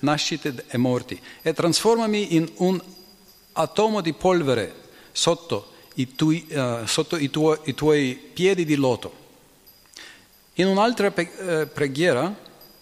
nascite 0.00 0.64
e 0.68 0.76
morti, 0.76 1.20
e 1.42 1.52
trasformami 1.52 2.34
in 2.34 2.50
un 2.56 2.80
atomo 3.52 4.00
di 4.00 4.12
polvere 4.12 4.74
sotto 5.12 5.72
i, 5.94 6.14
tui, 6.14 6.46
eh, 6.48 6.82
sotto 6.86 7.16
i, 7.16 7.30
tuoi, 7.30 7.58
i 7.64 7.74
tuoi 7.74 8.30
piedi 8.32 8.64
di 8.64 8.74
loto. 8.74 9.22
In 10.54 10.66
un'altra 10.66 11.12
eh, 11.14 11.66
preghiera, 11.66 12.34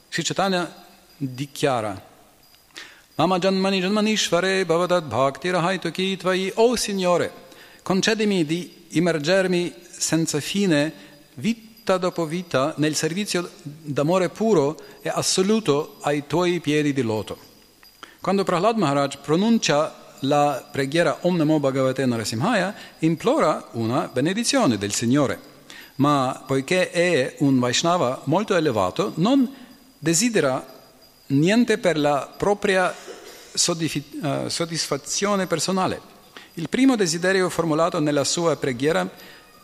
Sri 0.09 0.22
Chaitanya 0.22 0.85
dichiara 1.16 2.11
Mama 3.14 3.39
Janmani 3.39 3.80
Janmanishvare 3.80 4.64
Bhavadat 4.66 5.05
Bhakti 5.05 5.51
Rahaituki 5.51 6.16
Tvai 6.16 6.53
O 6.57 6.76
Signore, 6.76 7.30
concedimi 7.83 8.45
di 8.45 8.87
immergermi 8.89 9.72
senza 9.91 10.41
fine, 10.41 10.93
vita 11.35 11.72
dopo 11.85 12.26
vita, 12.26 12.74
nel 12.76 12.95
servizio 12.95 13.51
d'amore 13.62 14.28
puro 14.28 14.76
e 15.03 15.09
assoluto 15.09 15.97
ai 16.03 16.26
tuoi 16.26 16.61
piedi 16.61 16.93
di 16.93 17.03
loto. 17.03 17.37
Quando 18.20 18.45
Prahlad 18.45 18.76
Maharaj 18.76 19.16
pronuncia 19.20 20.14
la 20.20 20.68
preghiera 20.70 21.18
Om 21.22 21.37
Namo 21.37 21.59
Bhagavate 21.59 22.07
Narasimhaya 22.07 22.74
implora 23.01 23.68
una 23.72 24.09
benedizione 24.12 24.78
del 24.78 24.93
Signore, 24.93 25.41
ma 25.97 26.45
poiché 26.47 26.91
è 26.91 27.35
un 27.39 27.59
Vaishnava 27.59 28.20
molto 28.24 28.55
elevato, 28.55 29.12
non 29.16 29.53
desidera 29.99 30.64
niente 31.26 31.78
per 31.78 31.99
la 31.99 32.33
propria 32.37 32.95
eh, 32.95 34.49
soddisfazione 34.49 35.47
personale. 35.47 36.11
Il 36.55 36.68
primo 36.68 36.97
desiderio 36.97 37.49
formulato 37.49 37.99
nella 37.99 38.24
sua 38.24 38.57
preghiera 38.57 39.09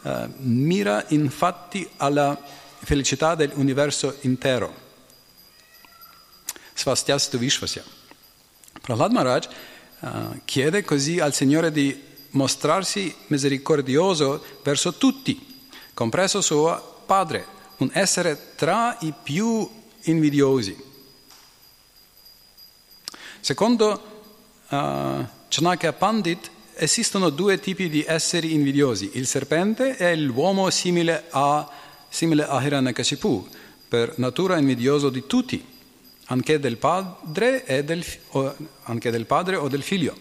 uh, 0.03 0.33
mira 0.39 1.05
infatti 1.09 1.89
alla 1.97 2.41
felicità 2.81 3.35
dell'universo 3.35 4.17
intero. 4.23 4.87
Svastiastu 6.75 7.39
Vishvasya. 7.39 7.83
Prahlad 8.81 9.13
Maharaj 9.13 9.49
uh, 10.01 10.41
chiede 10.45 10.85
così 10.85 11.19
al 11.19 11.35
Signore 11.35 11.73
di 11.73 12.07
mostrarsi 12.31 13.15
misericordioso 13.29 14.45
verso 14.63 14.95
tutti, 14.95 15.67
compreso 15.95 16.41
suo 16.41 17.03
padre, 17.07 17.47
un 17.79 17.91
essere 17.93 18.55
tra 18.55 18.97
i 19.01 19.13
più 19.23 19.69
invidiosi. 20.03 20.77
Secondo 23.41 24.03
uh, 24.69 25.27
Chanakya 25.49 25.93
Pandit 25.93 26.51
esistono 26.79 27.31
due 27.31 27.59
tipi 27.59 27.89
di 27.89 28.05
esseri 28.07 28.53
invidiosi, 28.55 29.11
il 29.15 29.27
serpente 29.27 29.97
e 29.97 30.17
l'uomo 30.17 30.71
simile 30.71 31.25
a, 31.31 31.69
simile 32.09 32.47
a 32.47 32.63
Hiranyakashipu, 32.63 33.49
per 33.89 34.15
natura 34.17 34.59
invidioso 34.59 35.09
di 35.09 35.27
tutti, 35.27 35.65
anche 36.27 36.59
del 36.59 36.77
padre, 36.77 37.65
del, 37.85 38.05
o, 38.29 38.55
anche 38.85 39.11
del 39.11 39.27
padre 39.27 39.57
o 39.57 39.69
del 39.69 39.83
figlio. 39.83 40.17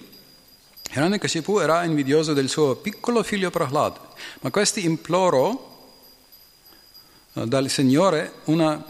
Hiranyakashipu 0.91 1.59
era 1.59 1.83
invidioso 1.83 2.33
del 2.33 2.49
suo 2.49 2.75
piccolo 2.75 3.23
figlio 3.23 3.49
Prahlad, 3.49 3.99
ma 4.41 4.49
questi 4.49 4.85
implorò 4.85 5.75
dal 7.33 7.69
Signore 7.69 8.33
una 8.45 8.83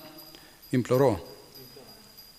implorò 0.70 1.36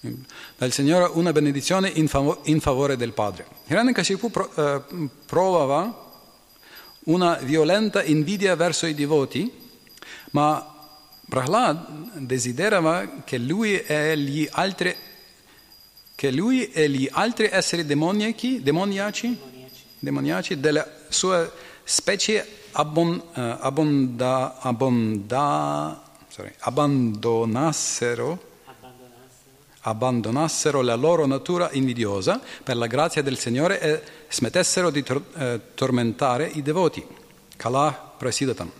dal 0.00 0.70
Signore 0.70 1.10
una 1.14 1.32
benedizione 1.32 1.88
in, 1.88 2.06
fav- 2.08 2.46
in 2.46 2.60
favore 2.60 2.96
del 2.96 3.12
padre. 3.12 3.46
Hiranyakashipu 3.66 4.30
pro- 4.30 4.50
eh, 4.54 5.08
provava 5.26 6.06
una 7.04 7.34
violenta 7.36 8.02
invidia 8.02 8.54
verso 8.54 8.86
i 8.86 8.94
devoti, 8.94 9.50
ma 10.30 10.74
Prahlad 11.28 12.18
desiderava 12.18 13.22
che 13.24 13.38
lui 13.38 13.80
e 13.80 14.16
gli 14.16 14.48
altri, 14.50 14.94
e 16.14 16.90
gli 16.90 17.08
altri 17.10 17.48
esseri 17.50 17.84
demoniaci, 17.84 18.62
demoniaci, 18.62 19.38
demoniaci 19.98 20.60
della 20.60 20.86
sua 21.08 21.50
specie 21.82 22.46
abbon, 22.72 23.10
uh, 23.10 23.40
abbonda, 23.60 24.58
abbonda, 24.60 26.02
sorry, 26.28 26.52
abbandonassero 26.60 28.47
abbandonassero 29.88 30.82
la 30.82 30.94
loro 30.94 31.26
natura 31.26 31.70
invidiosa 31.72 32.40
per 32.62 32.76
la 32.76 32.86
grazia 32.86 33.22
del 33.22 33.38
Signore 33.38 33.80
e 33.80 34.02
smettessero 34.28 34.90
di 34.90 35.02
tor- 35.02 35.22
eh, 35.36 35.60
tormentare 35.74 36.46
i 36.46 36.62
devoti. 36.62 37.04
Kala 37.56 38.14
prasidatam. 38.16 38.70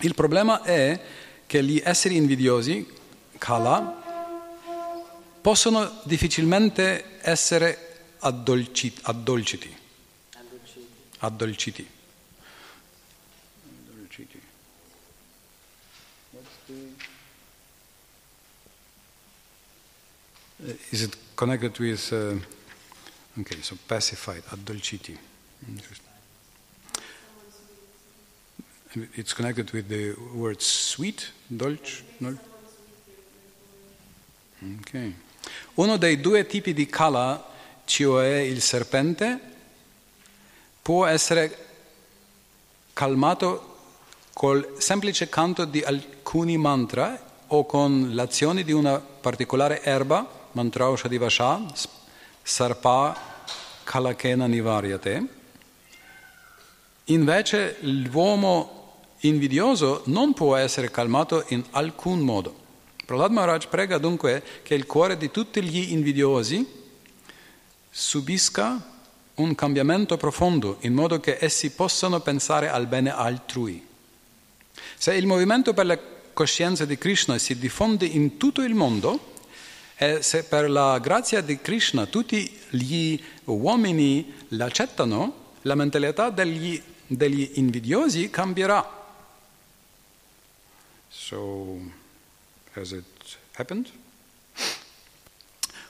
Il 0.00 0.14
problema 0.14 0.62
è 0.62 1.00
che 1.46 1.62
gli 1.62 1.80
esseri 1.84 2.16
invidiosi, 2.16 2.86
Kala, 3.38 4.02
possono 5.40 6.00
difficilmente 6.04 7.18
essere 7.20 7.78
addolciti. 8.20 9.00
addolciti. 9.02 9.76
addolciti. 11.18 11.93
Is 20.90 21.02
it 21.02 21.14
connected 21.36 21.78
with, 21.78 22.10
uh, 22.10 23.40
okay, 23.40 23.60
so 23.60 23.76
pacified, 23.86 24.42
addolciti. 24.48 25.14
It's 29.14 29.34
connected 29.34 29.70
with 29.72 29.88
the 29.88 30.14
word 30.32 30.62
sweet, 30.62 31.30
dolce? 31.46 32.02
No? 32.18 32.38
Okay. 34.80 35.14
Uno 35.74 35.98
dei 35.98 36.20
due 36.20 36.46
tipi 36.46 36.72
di 36.72 36.86
kala, 36.86 37.44
cioè 37.84 38.36
il 38.36 38.62
serpente, 38.62 39.40
può 40.80 41.04
essere 41.04 41.58
calmato 42.94 43.72
col 44.32 44.76
semplice 44.78 45.28
canto 45.28 45.66
di 45.66 45.82
alcuni 45.82 46.56
mantra 46.56 47.22
o 47.48 47.66
con 47.66 48.14
l'azione 48.14 48.62
di 48.62 48.72
una 48.72 48.98
particolare 48.98 49.82
erba 49.82 50.33
mantrausha 50.54 51.08
divasha 51.08 51.60
sarpa 52.42 53.16
kalakena 53.84 54.46
nivariate. 54.46 55.26
Invece 57.06 57.76
l'uomo 57.80 59.02
invidioso 59.20 60.02
non 60.06 60.32
può 60.32 60.56
essere 60.56 60.90
calmato 60.90 61.44
in 61.48 61.62
alcun 61.70 62.20
modo. 62.20 62.62
Prahlad 63.04 63.32
Maharaj 63.32 63.66
prega 63.66 63.98
dunque 63.98 64.42
che 64.62 64.74
il 64.74 64.86
cuore 64.86 65.16
di 65.16 65.30
tutti 65.30 65.62
gli 65.62 65.92
invidiosi 65.92 66.66
subisca 67.90 68.92
un 69.34 69.54
cambiamento 69.54 70.16
profondo 70.16 70.78
in 70.80 70.94
modo 70.94 71.20
che 71.20 71.36
essi 71.40 71.72
possano 71.72 72.20
pensare 72.20 72.68
al 72.70 72.86
bene 72.86 73.10
altrui. 73.10 73.86
Se 74.96 75.14
il 75.14 75.26
movimento 75.26 75.74
per 75.74 75.86
la 75.86 75.98
coscienza 76.32 76.84
di 76.84 76.96
Krishna 76.96 77.36
si 77.38 77.58
diffonde 77.58 78.06
in 78.06 78.36
tutto 78.36 78.62
il 78.62 78.74
mondo, 78.74 79.32
e 79.96 80.22
se 80.22 80.44
per 80.44 80.68
la 80.68 80.98
grazia 80.98 81.40
di 81.40 81.60
Krishna 81.60 82.06
tutti 82.06 82.60
gli 82.70 83.20
uomini 83.44 84.34
l'accettano, 84.48 85.52
la 85.62 85.74
mentalità 85.74 86.30
degli, 86.30 86.80
degli 87.06 87.52
invidiosi 87.54 88.28
cambierà. 88.28 89.02
So, 91.08 91.78
has 92.74 92.90
it 92.90 93.04
happened? 93.56 93.88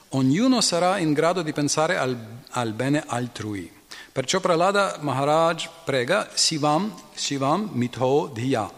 Ognuno 0.09 0.61
sarà 0.61 0.99
in 0.99 1.11
grado 1.13 1.41
di 1.41 1.51
pensare 1.51 1.97
al, 1.97 2.15
al 2.51 2.73
bene 2.73 3.03
altrui. 3.05 3.69
Perciò 4.11 4.39
Pralada 4.39 4.97
Maharaj 5.01 5.67
prega 5.83 6.29
Sivam, 6.35 6.93
Sivam 7.13 7.69
Mitho 7.73 8.31
Dhiya. 8.33 8.71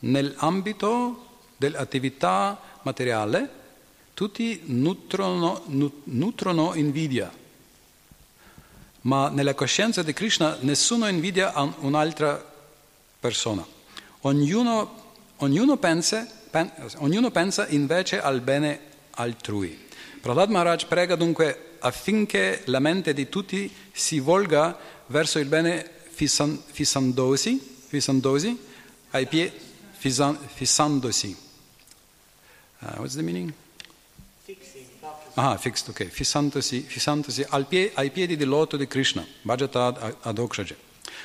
Nell'ambito 0.00 1.26
dell'attività 1.56 2.60
materiale 2.82 3.58
tutti 4.20 4.60
nutrono, 4.66 5.62
nutrono 6.04 6.74
invidia, 6.74 7.32
ma 9.02 9.30
nella 9.30 9.54
coscienza 9.54 10.02
di 10.02 10.12
Krishna 10.12 10.58
nessuno 10.60 11.08
invidia 11.08 11.58
un'altra 11.78 12.44
persona. 13.18 13.64
Ognuno, 14.20 15.04
ognuno, 15.36 15.78
pensa, 15.78 16.28
pen, 16.50 16.70
ognuno 16.96 17.30
pensa 17.30 17.66
invece 17.68 18.20
al 18.20 18.42
bene 18.42 18.80
altrui. 19.12 19.86
Prahlad 20.20 20.50
Maharaj 20.50 20.84
prega 20.84 21.16
dunque 21.16 21.76
affinché 21.78 22.60
la 22.66 22.78
mente 22.78 23.14
di 23.14 23.30
tutti 23.30 23.72
si 23.90 24.20
volga 24.20 24.78
verso 25.06 25.38
il 25.38 25.46
bene 25.46 25.90
fissan, 26.10 26.62
fissandosi, 26.62 27.58
fissandosi, 27.86 28.54
ai 29.12 29.26
piedi, 29.26 29.56
fissan, 29.92 30.38
fissandosi. 30.46 31.34
Uh, 32.82 32.98
what's 32.98 33.14
the 33.14 33.22
meaning? 33.22 33.50
Ah, 35.42 35.56
fixed, 35.56 35.88
ok. 35.88 36.04
Fissandosi, 36.08 36.82
fissandosi 36.82 37.46
pie, 37.66 37.92
ai 37.94 38.10
piedi 38.10 38.36
del 38.36 38.46
loto 38.46 38.76
di 38.76 38.86
Krishna, 38.86 39.26
Bhajatad 39.40 40.16
Adokshaja. 40.20 40.74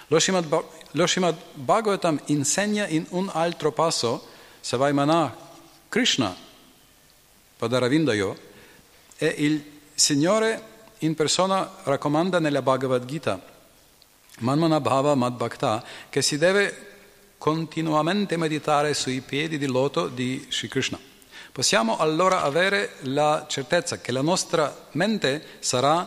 Lo 0.07 0.19
Srimad, 0.19 0.47
lo 0.91 1.05
Srimad 1.05 1.35
Bhagavatam 1.53 2.21
insegna 2.27 2.87
in 2.87 3.05
un 3.09 3.29
altro 3.33 3.73
passo, 3.73 4.25
Savaimana 4.61 5.35
Krishna, 5.89 6.33
Padaravindayo, 7.57 8.37
e 9.17 9.35
il 9.37 9.61
Signore 9.93 10.63
in 10.99 11.13
persona 11.13 11.69
raccomanda 11.83 12.39
nella 12.39 12.61
Bhagavad 12.61 13.03
Gita, 13.03 13.43
Manmana 14.39 14.79
Bhava 14.79 15.13
Madbhakta, 15.15 15.83
che 16.09 16.21
si 16.21 16.37
deve 16.37 16.93
continuamente 17.37 18.37
meditare 18.37 18.93
sui 18.93 19.19
piedi 19.19 19.57
di 19.57 19.65
loto 19.65 20.07
di 20.07 20.47
Sri 20.49 20.69
Krishna. 20.69 21.14
Possiamo 21.55 21.95
allora 21.95 22.41
avere 22.41 22.95
la 23.03 23.45
certezza 23.47 24.01
che 24.01 24.11
la 24.11 24.21
nostra 24.21 24.87
mente 24.91 25.41
sarà 25.59 26.05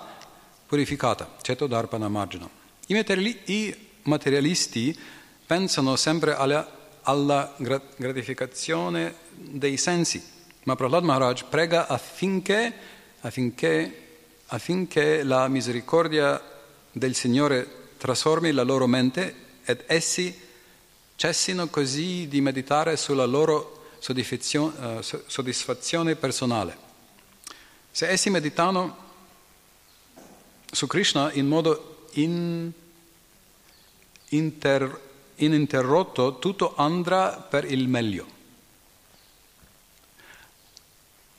purificata, 0.66 1.36
ceto 1.40 1.66
darpana 1.66 2.07
margina. 2.09 2.46
I 2.88 3.74
materialisti 4.03 4.94
pensano 5.46 5.96
sempre 5.96 6.34
alla, 6.34 6.70
alla 7.01 7.55
gratificazione 7.96 9.14
dei 9.32 9.78
sensi, 9.78 10.22
ma 10.64 10.76
Prahlad 10.76 11.05
Maharaj 11.05 11.44
prega 11.49 11.86
affinché, 11.86 12.70
affinché, 13.20 14.18
affinché 14.49 15.22
la 15.22 15.49
misericordia 15.49 16.42
del 16.92 17.14
Signore 17.14 17.94
trasformi 17.96 18.53
la 18.53 18.64
loro 18.64 18.86
mente 18.86 19.34
ed 19.64 19.84
essi 19.86 20.38
cessino 21.16 21.68
così 21.68 22.28
di 22.28 22.42
meditare 22.42 22.99
sulla 22.99 23.24
loro 23.24 23.78
soddisfazione 23.99 26.16
personale. 26.16 26.76
Se 27.90 28.09
essi 28.09 28.30
meditano 28.30 29.07
su 30.70 30.86
Krishna 30.86 31.32
in 31.32 31.46
modo 31.46 32.07
in- 32.12 32.70
inter- 34.28 35.01
ininterrotto, 35.36 36.38
tutto 36.38 36.74
andrà 36.76 37.32
per 37.32 37.64
il 37.64 37.88
meglio. 37.88 38.36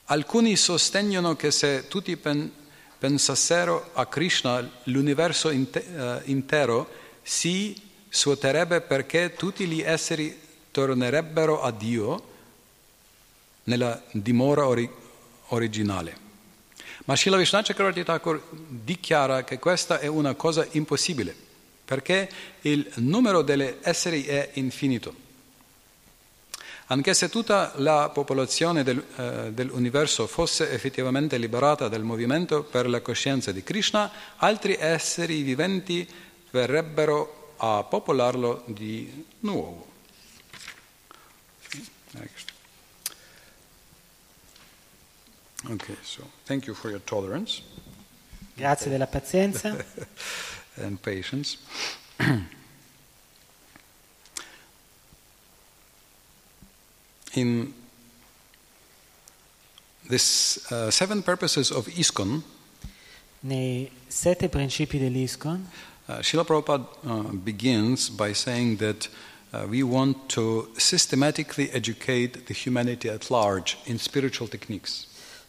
Alcuni 0.06 0.56
sostengono 0.56 1.36
che 1.36 1.50
se 1.50 1.86
tutti 1.86 2.16
pen- 2.16 2.52
pensassero 2.98 3.90
a 3.94 4.06
Krishna, 4.06 4.68
l'universo 4.84 5.50
eh, 5.50 6.22
intero 6.24 6.90
si 7.22 7.80
svuoterebbe 8.10 8.80
perché 8.80 9.34
tutti 9.34 9.66
gli 9.66 9.80
esseri 9.80 10.38
tornerebbero 10.72 11.62
a 11.62 11.70
Dio 11.70 12.29
nella 13.70 14.02
dimora 14.10 14.66
ori- 14.66 14.90
originale. 15.48 16.28
Ma 17.04 17.16
Srila 17.16 17.36
Vishnu 17.36 17.60
Chakravarti 17.62 18.04
Thakur 18.04 18.42
dichiara 18.50 19.44
che 19.44 19.58
questa 19.58 20.00
è 20.00 20.06
una 20.06 20.34
cosa 20.34 20.66
impossibile, 20.72 21.34
perché 21.84 22.28
il 22.62 22.90
numero 22.96 23.42
degli 23.42 23.76
esseri 23.80 24.24
è 24.24 24.50
infinito. 24.54 25.28
Anche 26.86 27.14
se 27.14 27.28
tutta 27.28 27.72
la 27.76 28.10
popolazione 28.12 28.82
del, 28.82 29.00
eh, 29.16 29.52
dell'universo 29.52 30.26
fosse 30.26 30.72
effettivamente 30.72 31.38
liberata 31.38 31.86
dal 31.86 32.02
movimento 32.02 32.64
per 32.64 32.88
la 32.88 33.00
coscienza 33.00 33.52
di 33.52 33.62
Krishna, 33.62 34.10
altri 34.36 34.76
esseri 34.76 35.42
viventi 35.42 36.06
verrebbero 36.50 37.54
a 37.58 37.84
popolarlo 37.84 38.64
di 38.66 39.24
nuovo. 39.40 39.86
Next. 42.12 42.49
Okay, 45.68 45.96
so 46.02 46.24
thank 46.46 46.66
you 46.66 46.74
for 46.74 46.88
your 46.90 47.00
tolerance 47.00 47.62
Grazie 48.54 48.90
della 48.90 49.06
pazienza. 49.06 49.76
and 50.76 51.00
patience. 51.00 51.56
In 57.34 57.72
this 60.08 60.70
uh, 60.70 60.90
seven 60.90 61.22
purposes 61.22 61.70
of 61.70 61.86
ISKCON, 61.86 62.42
Nei 63.42 63.90
sette 64.06 64.50
principi 64.50 64.98
dell'ISKCON, 64.98 65.66
uh, 66.06 66.18
Srila 66.20 66.44
Prabhupada 66.44 66.86
uh, 67.04 67.22
begins 67.32 68.10
by 68.10 68.34
saying 68.34 68.76
that 68.76 69.08
uh, 69.52 69.66
we 69.66 69.82
want 69.82 70.28
to 70.28 70.68
systematically 70.76 71.70
educate 71.70 72.46
the 72.46 72.52
humanity 72.52 73.08
at 73.08 73.30
large 73.30 73.78
in 73.86 73.98
spiritual 73.98 74.46
techniques. 74.46 75.06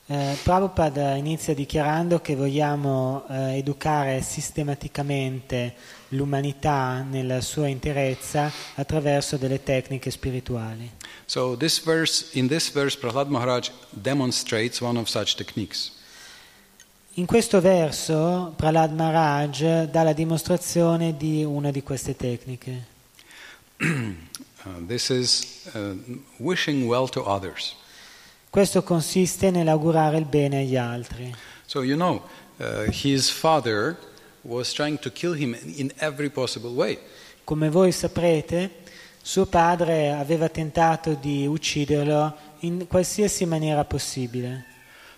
Eh, 0.08 0.38
Prabhupada 0.43 1.16
inizia 1.16 1.54
dichiarando 1.54 2.20
che 2.20 2.36
vogliamo 2.36 3.26
eh, 3.30 3.58
educare 3.58 4.22
sistematicamente 4.22 5.74
l'umanità 6.10 7.02
nella 7.02 7.41
sua 7.41 7.68
interezza 7.68 8.52
attraverso 8.76 9.38
delle 9.38 9.64
tecniche 9.64 10.12
spirituali. 10.12 10.89
So 11.26 11.56
this 11.56 11.82
verse, 11.82 12.38
in 12.38 12.47
this 12.47 12.72
verse, 12.72 12.97
Prahlad 12.97 13.30
Maharaj 13.30 13.70
demonstrates 13.89 14.82
one 14.82 14.99
of 14.99 15.08
such 15.08 15.36
techniques. 15.36 15.99
In 17.16 17.26
questo 17.26 17.60
verso 17.62 18.54
Prahlad 18.56 18.93
Maharaj 18.93 19.86
dà 19.89 20.04
la 20.04 20.14
dimostrazione 20.14 21.16
di 21.16 21.43
una 21.43 21.72
di 21.72 21.84
queste 21.84 22.16
tecniche. 22.16 22.86
Uh, 24.64 24.86
this 24.86 25.10
is 25.10 25.68
uh, 25.74 25.95
wishing 26.38 26.88
well 26.88 27.08
to 27.08 27.24
others. 27.24 27.74
Questo 28.52 28.84
consiste 28.84 29.49
nell'augurare 29.49 30.18
il 30.18 30.26
bene 30.26 30.60
agli 30.60 30.76
altri. 30.76 31.34
So 31.66 31.84
you 31.84 31.95
know, 31.95 32.22
uh, 32.58 32.84
his 32.91 33.30
father 33.30 33.97
was 34.41 34.74
trying 34.74 34.99
to 34.99 35.10
kill 35.10 35.32
him 35.34 35.56
in 35.78 35.89
every 35.99 36.30
possible 36.30 36.72
way. 36.72 36.99
Come 37.45 37.70
voi 37.70 37.93
saprete, 37.93 38.84
suo 39.22 39.45
padre 39.45 40.12
aveva 40.12 40.49
tentato 40.49 41.14
di 41.14 41.47
ucciderlo 41.47 42.36
in 42.60 42.88
qualsiasi 42.88 43.45
maniera 43.45 43.86
possibile. 43.86 44.66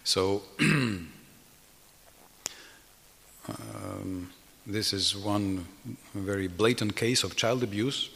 So 0.04 0.50
um, 0.60 1.10
this 4.64 4.92
is 4.92 5.16
one 5.16 5.66
very 6.12 6.48
blatant 6.48 6.94
case 6.94 7.26
of 7.26 7.34
child 7.34 7.64
abuse. 7.64 8.12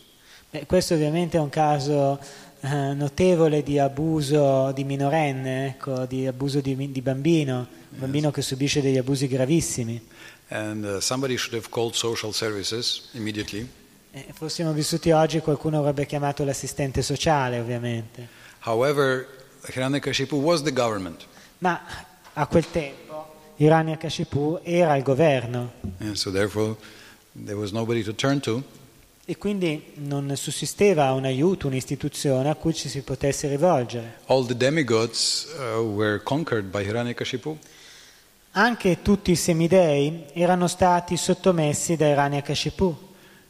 Beh, 0.52 0.68
questo 0.68 0.94
ovviamente 0.94 1.38
è 1.38 1.40
un 1.40 1.50
caso 1.50 2.20
eh, 2.60 2.94
notevole 2.94 3.64
di 3.64 3.80
abuso 3.80 4.72
di 4.74 4.84
minorenne, 4.84 5.68
ecco, 5.68 6.06
di 6.06 6.26
abuso 6.28 6.60
di, 6.60 6.92
di 6.92 7.02
bambino, 7.02 7.68
un 7.90 8.00
bambino 8.00 8.32
che 8.32 8.42
subisce 8.42 8.82
degli 8.82 8.98
abusi 8.98 9.28
gravissimi. 9.28 10.02
And 10.50 10.84
uh, 10.84 11.00
somebody 11.00 11.36
should 11.38 11.54
have 11.56 11.70
called 11.70 11.94
social 11.94 12.34
services 12.34 13.10
immediately. 13.14 13.68
Eh, 14.12 14.28
fossimo 14.34 14.72
vissuti 14.72 15.12
oggi 15.12 15.40
qualcuno 15.42 15.80
avrebbe 15.80 16.06
chiamato 16.06 16.44
l'assistente 16.44 17.02
sociale, 17.02 17.60
ovviamente. 17.60 18.28
However, 18.60 19.28
Hiranyakashipu 19.68 20.36
was 20.36 20.64
the 20.64 20.72
government. 20.72 21.26
Ma 21.60 21.82
a 22.34 22.48
quel 22.48 22.70
tempo 22.70 23.36
Hiranyakashipu 23.58 24.60
era 24.64 24.96
il 24.96 25.04
governo 25.04 25.74
And 26.00 26.14
so 26.16 26.32
therefore, 26.32 26.76
there 27.34 27.58
was 27.58 27.72
nobody 27.72 28.04
to 28.04 28.14
turn 28.14 28.40
to. 28.42 28.64
E 29.30 29.38
quindi 29.38 29.92
non 29.96 30.34
sussisteva 30.38 31.12
un 31.12 31.26
aiuto, 31.26 31.68
un'istituzione 31.68 32.50
a 32.50 32.56
cui 32.56 32.74
ci 32.74 32.88
si 32.88 33.02
potesse 33.02 33.50
rivolgere. 33.50 34.20
All 34.28 34.46
the 34.46 34.56
demigods 34.56 35.48
uh, 35.58 35.82
were 35.82 36.24
conquered 36.24 36.68
by 36.68 36.86
Hiranyakashipu. 36.88 37.58
Anche 38.52 39.02
tutti 39.02 39.32
i 39.32 39.36
semidei 39.36 40.28
erano 40.32 40.68
stati 40.68 41.18
sottomessi 41.18 41.98
da 41.98 42.08
Hiranyakashipu. 42.08 42.98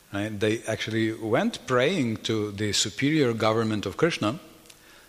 Right? 0.10 0.36
They 0.36 0.64
actually 0.66 1.12
went 1.12 1.60
praying 1.66 2.22
to 2.22 2.52
the 2.56 2.74
superior 2.74 3.36
government 3.36 3.86
of 3.86 3.96
Krishna, 3.96 4.38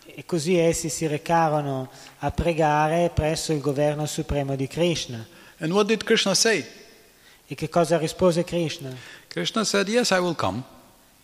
E 0.05 0.25
così 0.27 0.57
essi 0.59 0.89
si 0.91 1.07
recarono 1.07 1.89
a 2.19 2.31
pregare 2.31 3.11
presso 3.15 3.53
il 3.53 3.61
governo 3.61 4.05
supremo 4.05 4.55
di 4.55 4.67
Krishna. 4.67 5.25
and 5.61 5.73
what 5.73 5.87
did 5.87 6.05
Krishna 6.05 6.35
say? 6.35 6.63
E 7.47 7.55
che 7.55 7.69
cosa 7.71 7.97
rispose 7.97 8.45
Krishna? 8.45 8.95
Krishna 9.29 9.65
said, 9.65 9.89
Yes, 9.89 10.11
I 10.13 10.21
will 10.21 10.35
come, 10.35 10.63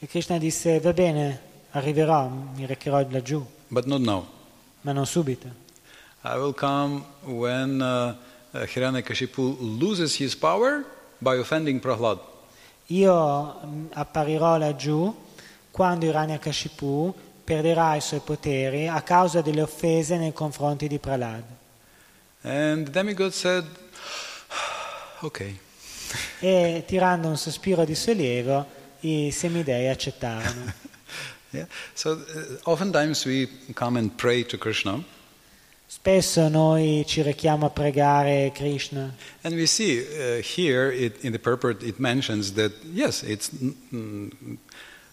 E 0.01 0.07
Krishna 0.07 0.39
disse, 0.39 0.79
va 0.81 0.93
bene, 0.93 1.41
arriverò, 1.71 2.29
mi 2.29 2.67
recherò 2.67 3.05
laggiù, 3.09 3.45
but 3.69 3.87
not 3.87 4.01
now. 4.01 4.27
ma 4.83 4.93
non 4.93 5.07
subito. 5.07 5.49
I 6.23 6.37
will 6.37 6.53
come 6.55 7.05
when 7.23 7.81
uh, 7.81 8.15
uh, 8.53 8.67
Hiranyakashipu 8.67 9.57
loses 9.79 10.17
his 10.17 10.35
power 10.35 10.85
by 11.19 11.37
offending 11.39 11.81
Prahlad. 11.81 12.19
Io 12.87 13.61
mm, 13.65 13.87
apparirò 13.95 14.57
laggiù 14.59 15.15
quando 15.71 16.05
Hiranyakashipu 16.07 17.15
perderà 17.45 17.95
i 17.95 18.01
suoi 18.01 18.21
poteri 18.21 18.89
a 18.89 19.01
causa 19.03 19.41
delle 19.41 19.63
offese 19.63 20.17
nei 20.19 20.33
confronti 20.33 20.87
di 20.87 20.99
Prahlad. 20.99 21.45
And 22.43 22.85
the 22.87 22.91
demigod 22.91 23.33
said, 23.33 23.65
Okay. 25.23 25.59
E 26.41 26.85
tirando 26.87 27.29
un 27.29 27.37
sospiro 27.37 27.85
di 27.85 27.95
sollievo, 27.95 28.67
i 29.01 29.31
semidei 29.31 29.89
accettarono. 29.89 30.73
Yeah. 31.55 31.67
So 31.95 32.15
uh, 32.15 32.69
oftentimes 32.69 33.25
we 33.25 33.49
come 33.75 33.97
and 33.97 34.11
pray 34.17 34.43
to 34.47 34.59
Krishna, 34.59 35.01
Spesso 35.87 36.49
noi 36.49 37.05
ci 37.07 37.23
rechiamo 37.23 37.67
a 37.67 37.71
pregare 37.71 38.51
Krishna 38.53 39.15
and 39.43 39.55
we 39.55 39.65
see 39.67 40.01
uh, 40.01 40.43
here 40.43 40.91
it, 40.91 41.23
in 41.23 41.31
the 41.31 41.39
purport 41.39 41.85
it 41.85 42.01
mentions 42.01 42.55
that 42.55 42.73
yes, 42.93 43.23
it's 43.23 43.51
n- 43.63 44.59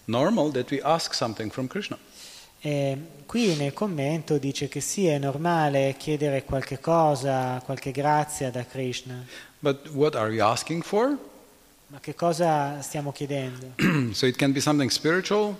normal 0.06 0.50
that 0.50 0.68
we 0.72 0.82
ask 0.82 1.14
something 1.14 1.52
from 1.52 1.68
Krishna. 1.68 1.96
e 2.64 2.96
qui 3.26 3.54
nel 3.54 3.72
commento 3.72 4.38
dice 4.38 4.68
che 4.68 4.80
sì, 4.80 5.06
è 5.06 5.18
normale 5.18 5.94
chiedere 5.98 6.44
qualche 6.44 6.80
cosa, 6.80 7.60
qualche 7.64 7.90
grazia 7.92 8.50
da 8.50 8.64
Krishna, 8.64 9.24
But 9.62 9.90
what 9.94 10.14
are 10.16 10.28
we 10.28 10.40
asking 10.40 10.82
for? 10.82 11.16
ma 11.88 12.00
che 12.00 12.14
cosa 12.14 12.80
stiamo 12.80 13.12
chiedendo? 13.12 13.74
so 14.12 14.26
it 14.26 14.36
can 14.36 14.52
be 14.52 14.60
something 14.60 14.90
spiritual 14.90 15.54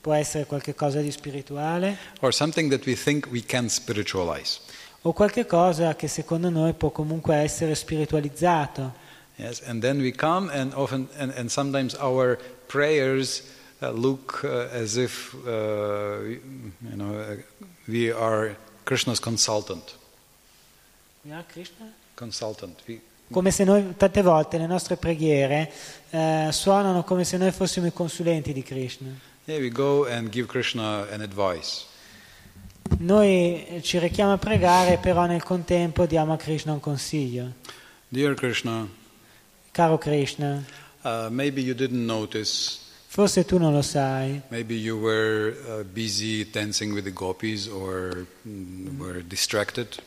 Può 0.00 0.12
essere 0.14 0.44
qualche 0.44 0.74
cosa 0.74 1.00
di 1.00 1.10
spirituale 1.10 1.96
or 2.20 2.32
something 2.32 2.70
that 2.70 2.84
we 2.86 2.94
think 2.94 3.26
we 3.30 3.42
can 3.44 3.68
spiritualize. 3.68 4.60
o 5.02 5.12
qualche 5.12 5.46
cosa 5.46 5.94
che 5.94 6.08
secondo 6.08 6.50
noi 6.50 6.74
può 6.74 6.90
comunque 6.90 7.36
essere 7.36 7.74
spiritualizzato. 7.74 9.04
Yes, 9.36 9.62
and 9.66 9.80
then 9.80 10.00
we 10.00 10.12
come 10.12 10.50
and 10.52 10.72
often 10.74 11.08
and, 11.16 11.32
and 11.36 11.48
sometimes 11.50 11.94
our 11.96 12.38
prayers 12.66 13.42
uh, 13.80 13.90
look 13.90 14.42
uh, 14.44 14.68
as 14.72 14.96
if 14.96 15.34
uh, 15.46 16.20
you 16.22 16.96
know 16.96 17.14
uh, 17.14 17.36
we 17.86 18.10
are 18.10 18.56
Krishna's 18.84 19.20
consultant. 19.20 19.94
Yeah, 21.24 21.42
Krishna? 21.52 21.92
Consultant. 22.16 22.82
We 22.86 23.00
Come 23.30 23.50
se 23.50 23.64
noi, 23.64 23.94
tante 23.96 24.22
volte 24.22 24.56
le 24.56 24.66
nostre 24.66 24.96
preghiere 24.96 25.70
eh, 26.10 26.48
suonano 26.52 27.02
come 27.02 27.24
se 27.24 27.36
noi 27.36 27.50
fossimo 27.50 27.86
i 27.86 27.92
consulenti 27.92 28.52
di 28.52 28.62
Krishna. 28.62 29.08
Krishna. 30.46 31.06
Noi 32.98 33.80
ci 33.82 33.98
rechiamo 33.98 34.32
a 34.32 34.38
pregare, 34.38 34.98
però 34.98 35.26
nel 35.26 35.42
contempo 35.42 36.06
diamo 36.06 36.32
a 36.32 36.36
Krishna 36.36 36.72
un 36.72 36.80
consiglio. 36.80 37.52
Dear 38.08 38.34
Krishna, 38.34 38.88
Caro 39.72 39.98
Krishna, 39.98 40.64
uh, 41.02 41.28
maybe 41.28 41.60
you 41.60 41.74
didn't 41.74 42.06
notice, 42.06 42.78
forse 43.08 43.44
tu 43.44 43.58
non 43.58 43.72
lo 43.72 43.82
sai, 43.82 44.40
maybe 44.48 44.74
you 44.74 44.96
were 44.96 45.56
uh, 45.68 45.82
busy 45.82 46.48
dancing 46.48 46.92
with 46.92 47.04
the 47.04 47.12
gopis 47.12 47.66
or 47.66 48.26
mm, 48.46 48.98
were 48.98 49.22
distracted. 49.26 50.00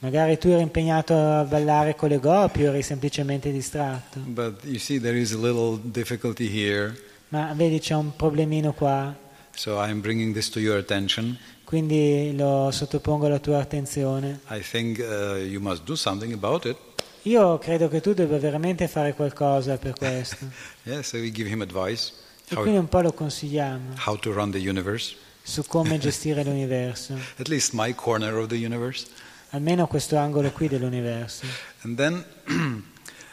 Magari 0.00 0.38
tu 0.38 0.48
eri 0.48 0.62
impegnato 0.62 1.14
a 1.14 1.44
ballare 1.44 1.94
con 1.94 2.08
le 2.08 2.18
gopi 2.18 2.64
o 2.64 2.70
eri 2.70 2.82
semplicemente 2.82 3.50
distratto. 3.52 4.18
But 4.20 4.64
you 4.64 4.78
see, 4.78 5.00
there 5.00 5.18
is 5.18 5.32
a 5.32 5.38
little 5.38 5.78
difficulty 5.82 6.48
here, 6.48 6.94
Ma 7.28 7.52
vedi 7.54 7.78
c'è 7.80 7.94
un 7.94 8.14
problemino 8.14 8.72
qua, 8.72 9.14
so 9.54 9.80
I'm 9.82 10.00
bringing 10.00 10.32
this 10.32 10.48
to 10.50 10.60
your 10.60 10.78
attention. 10.78 11.36
quindi 11.64 12.32
lo 12.36 12.70
sottopongo 12.70 13.26
alla 13.26 13.40
tua 13.40 13.58
attenzione. 13.58 14.40
I 14.50 14.60
think 14.60 14.98
uh, 14.98 15.36
you 15.36 15.60
must 15.60 15.82
do 15.84 15.94
something 15.96 16.32
about 16.32 16.64
it. 16.66 16.76
Io 17.22 17.58
credo 17.58 17.88
che 17.88 18.00
tu 18.00 18.14
debba 18.14 18.38
veramente 18.38 18.86
fare 18.86 19.12
qualcosa 19.14 19.76
per 19.78 19.94
questo. 19.94 20.46
Yeah, 20.84 21.02
so 21.02 21.16
we 21.18 21.32
give 21.32 21.48
him 21.50 21.60
advice 21.60 22.12
E 22.48 22.54
how, 22.54 22.62
quindi 22.62 22.78
un 22.78 22.86
po' 22.88 23.00
lo 23.00 23.12
consigliamo 23.12 23.94
how 24.04 24.16
to 24.16 24.32
run 24.32 24.52
the 24.52 24.58
universe, 24.58 25.16
su 25.42 25.64
come 25.66 25.98
gestire 25.98 26.44
l'universo, 26.44 27.14
at 27.38 27.48
least 27.48 27.72
my 27.72 27.92
corner 27.92 28.36
of 28.36 28.46
the 28.46 28.54
universe. 28.64 29.08
Almeno 29.50 29.86
questo 29.86 30.16
angolo 30.16 30.50
qui 30.50 30.68
dell'universo. 30.68 31.46
And 31.82 31.96
then, 31.96 32.24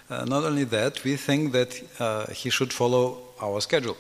uh, 0.08 0.24
not 0.26 0.44
only 0.44 0.68
that, 0.68 1.04
we 1.04 1.18
think 1.18 1.52
that 1.52 1.82
uh, 2.00 2.32
he 2.32 2.50
should 2.50 2.72
follow 2.72 3.34
our 3.40 3.62
schedule. 3.62 3.96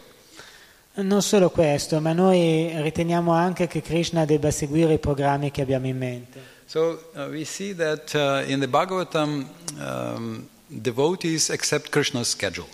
Non 0.95 1.24
solo 1.24 1.49
questo, 1.49 1.99
ma 1.99 2.14
noi 2.14 2.72
riteniamo 2.82 3.32
anche 3.32 3.66
che 3.66 3.82
Krishna 3.82 4.26
debba 4.26 4.51
seguire 4.51 4.93
i 4.93 4.99
programmi 4.99 5.49
che 5.49 5.64
abbiamo 5.64 5.88
in 5.88 5.97
mente. 5.97 6.51
So 6.66 7.09
uh, 7.16 7.30
we 7.30 7.45
see 7.45 7.74
that 7.76 8.14
uh, 8.14 8.47
in 8.47 8.59
the 8.59 8.68
Bhagavatam, 8.68 9.47
um, 9.80 10.47
devotees 10.68 11.49
accept 11.49 11.89
Krishna's 11.89 12.30
schedule. 12.30 12.68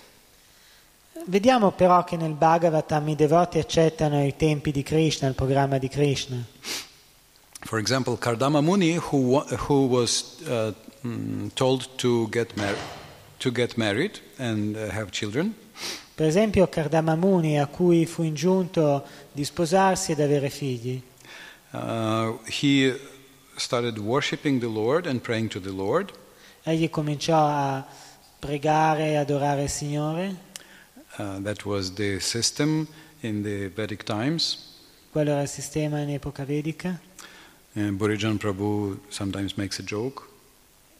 Vediamo 1.25 1.71
però 1.71 2.03
che 2.03 2.17
nel 2.17 2.33
Bhagavatam 2.33 3.07
i 3.09 3.15
devoti 3.15 3.59
accettano 3.59 4.25
i 4.25 4.35
tempi 4.35 4.71
di 4.71 4.83
Krishna, 4.83 5.27
il 5.27 5.35
programma 5.35 5.77
di 5.77 5.87
Krishna. 5.87 6.43
For 7.61 7.77
example, 7.79 8.17
Kardama 8.17 8.61
Muni, 8.63 8.95
who, 8.95 9.39
who 9.39 9.87
was 9.87 10.41
uh, 10.47 10.71
mm, 11.03 11.53
told 11.55 11.87
to 11.97 12.27
get, 12.29 12.53
to 13.39 13.51
get 13.51 13.77
married 13.77 14.19
and 14.37 14.75
uh, 14.75 14.89
have 14.89 15.11
children, 15.11 15.53
Per 16.15 16.25
esempio 16.27 16.67
Kardama 16.67 17.15
Muni, 17.15 17.57
a 17.59 17.67
cui 17.67 18.05
fu 18.05 18.23
ingiunto 18.23 19.05
di 19.31 19.45
sposarsi 19.45 20.11
ed 20.11 20.19
avere 20.19 20.49
figli. 20.49 21.01
uh, 21.71 22.37
he 22.45 22.93
started 23.55 23.97
worshiping 23.99 24.59
the 24.59 24.67
Lord 24.67 25.05
and 25.05 25.21
praying 25.21 25.49
to 25.51 25.61
the 25.61 25.71
Lord. 25.71 26.11
Egli 26.63 26.89
cominciò 26.89 27.37
a 27.37 27.85
pregare 28.37 29.11
e 29.11 29.15
adorare 29.15 29.63
il 29.63 29.69
Signore, 29.69 30.47
Uh, 31.17 31.39
that 31.41 31.65
was 31.65 31.93
the 31.95 32.19
system 32.19 32.87
in 33.21 33.41
the 33.43 33.67
Vedic 33.69 34.03
times. 34.03 34.57
quello 35.11 35.31
era 35.31 35.41
il 35.41 35.47
sistema 35.49 35.99
in 36.01 36.09
epoca 36.11 36.45
vedica. 36.45 36.99
And 37.79 37.97
Burijan 37.97 38.37
Prabhu 38.37 38.99
sometimes 39.09 39.55
makes 39.55 39.79
a 39.79 39.83
joke. 39.83 40.27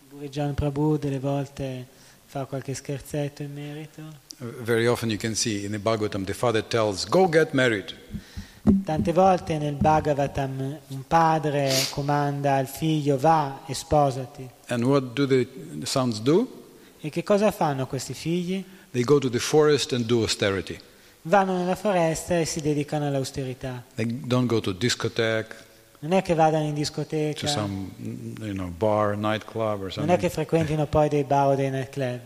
Burijan 0.09 0.53
Prabhu 0.55 0.97
delle 0.97 1.19
volte 1.19 1.85
fa 2.25 2.45
qualche 2.45 2.73
scherzetto 2.73 3.43
in 3.43 3.53
merito. 3.53 4.01
Uh, 4.37 4.63
very 4.63 4.87
often 4.87 5.09
you 5.09 5.17
can 5.17 5.35
see 5.35 5.65
in 5.65 5.71
the 5.71 5.77
Bhagavatam 5.77 6.23
the 6.23 6.33
father 6.33 6.65
tells, 6.65 7.05
Go 7.05 7.27
get 7.27 7.51
married. 7.51 7.93
Tante 8.85 9.11
volte 9.11 9.57
nel 9.57 9.73
Bhagavatam 9.73 10.79
un 10.87 11.03
padre 11.05 11.69
comanda 11.89 12.55
al 12.55 12.67
figlio 12.67 13.17
va 13.17 13.63
e 13.67 13.73
sposati. 13.73 14.49
And 14.67 14.85
what 14.85 15.11
do 15.11 15.27
the 15.27 15.47
sons 15.83 16.21
do? 16.21 16.47
E 17.01 17.09
che 17.09 17.23
cosa 17.23 17.51
fanno 17.51 17.87
questi 17.87 18.13
figli? 18.13 18.63
They 18.91 19.03
go 19.03 19.19
to 19.19 19.29
the 19.29 19.39
forest 19.39 19.91
and 19.91 20.05
do 20.05 20.21
austerity. 20.21 20.79
Vanno 21.23 21.57
nella 21.57 21.75
foresta 21.75 22.39
e 22.39 22.45
si 22.45 22.61
dedicano 22.61 23.05
all'austerità. 23.05 23.83
They 23.95 24.05
don't 24.25 24.47
go 24.47 24.61
to 24.61 24.71
discotheque, 24.71 25.67
Non 26.01 26.13
è 26.13 26.21
che 26.21 26.33
vadano 26.33 26.65
in 26.65 26.73
discoteca, 26.73 27.45
some 27.47 27.91
you 28.39 28.53
know, 28.53 28.69
bar, 28.69 29.17
non 29.17 30.09
è 30.09 30.17
che 30.17 30.29
frequentino 30.29 30.85
poi 30.85 31.09
dei 31.09 31.25
bar 31.25 31.47
o 31.47 31.55
dei 31.55 31.69
nightclub. 31.69 32.19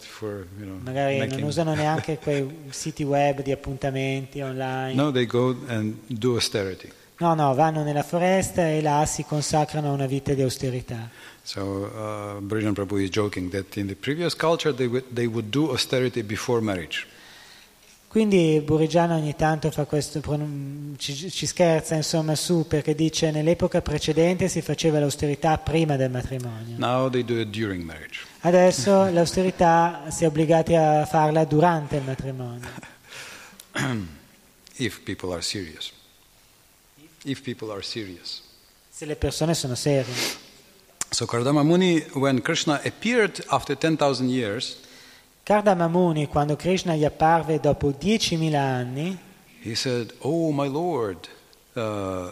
for 0.00 0.46
you 0.58 0.64
know 0.64 0.78
Magari 0.82 1.18
non 1.18 1.28
making. 1.28 1.46
usano 1.46 1.74
neanche 1.76 2.18
quei 2.18 2.66
siti 2.70 3.04
web 3.04 3.42
di 3.42 3.52
appuntamenti 3.52 4.40
online. 4.40 4.94
No, 4.94 5.12
they 5.12 5.26
go 5.26 5.54
and 5.68 5.98
do 6.06 6.34
austerity. 6.34 6.90
No, 7.18 7.34
no, 7.34 7.54
vanno 7.54 7.84
nella 7.84 8.02
foresta 8.02 8.68
e 8.68 8.80
là 8.80 9.04
si 9.06 9.24
consacrano 9.24 9.90
a 9.90 9.92
una 9.92 10.06
vita 10.06 10.34
di 10.34 10.42
austerità. 10.42 11.10
So 11.42 11.60
uh, 11.60 12.40
Brijan 12.40 12.74
Prabhu 12.74 12.98
is 12.98 13.10
joking 13.10 13.50
that 13.50 13.76
in 13.76 13.86
the 13.86 13.94
previous 13.94 14.34
culture 14.34 14.74
they 14.74 14.86
would, 14.86 15.04
they 15.12 15.26
would 15.26 15.50
do 15.50 15.70
austerity 15.70 16.22
before 16.22 16.60
marriage. 16.60 17.06
Quindi 18.08 18.62
Burigiano 18.64 19.16
ogni 19.16 19.36
tanto 19.36 19.70
fa 19.70 19.84
questo, 19.84 20.22
ci, 20.96 21.30
ci 21.30 21.46
scherza 21.46 21.94
insomma 21.94 22.34
su 22.34 22.66
perché 22.66 22.94
dice 22.94 23.30
nell'epoca 23.30 23.82
precedente 23.82 24.48
si 24.48 24.62
faceva 24.62 24.98
l'austerità 24.98 25.58
prima 25.58 25.96
del 25.96 26.10
matrimonio. 26.10 26.78
Adesso 28.40 29.10
l'austerità 29.10 30.04
si 30.08 30.24
è 30.24 30.26
obbligati 30.26 30.74
a 30.74 31.04
farla 31.04 31.44
durante 31.44 31.96
il 31.96 32.02
matrimonio. 32.04 32.68
if 34.76 35.02
people 35.02 35.30
are 35.32 35.42
serious. 35.42 35.92
If 37.24 37.42
people 37.42 37.70
are 37.70 37.82
serious. 37.82 38.42
Se 38.88 39.04
le 39.04 39.16
persone 39.16 39.52
sono 39.52 39.74
serie. 39.74 40.14
So 41.10 41.26
Kardama 41.26 41.62
Muni, 41.62 42.00
when 42.14 42.40
Krishna 42.40 42.80
appeared 42.84 43.44
after 43.48 43.76
10,000 43.76 44.30
years, 44.30 44.76
Kardama 45.48 45.88
Muni, 45.88 46.28
quando 46.28 46.56
Krishna 46.56 46.94
gli 46.94 47.06
apparve 47.06 47.58
dopo 47.58 47.88
10.000 47.88 48.54
anni, 48.54 49.18
said, 49.74 50.12
Oh, 50.18 50.52
Lord, 50.66 51.26
uh, 51.72 52.30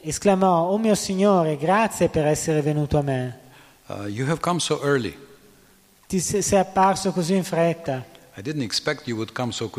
esclamò, 0.00 0.62
Oh 0.62 0.78
mio 0.78 0.96
Signore, 0.96 1.56
grazie 1.58 2.08
per 2.08 2.26
essere 2.26 2.60
venuto 2.60 2.98
a 2.98 3.02
me. 3.02 3.38
Uh, 3.86 4.58
so. 4.58 4.80
Ti 6.08 6.18
se- 6.18 6.42
sei 6.42 6.58
apparso 6.58 7.12
così 7.12 7.36
in 7.36 7.44
fretta. 7.44 8.04
So. 9.52 9.70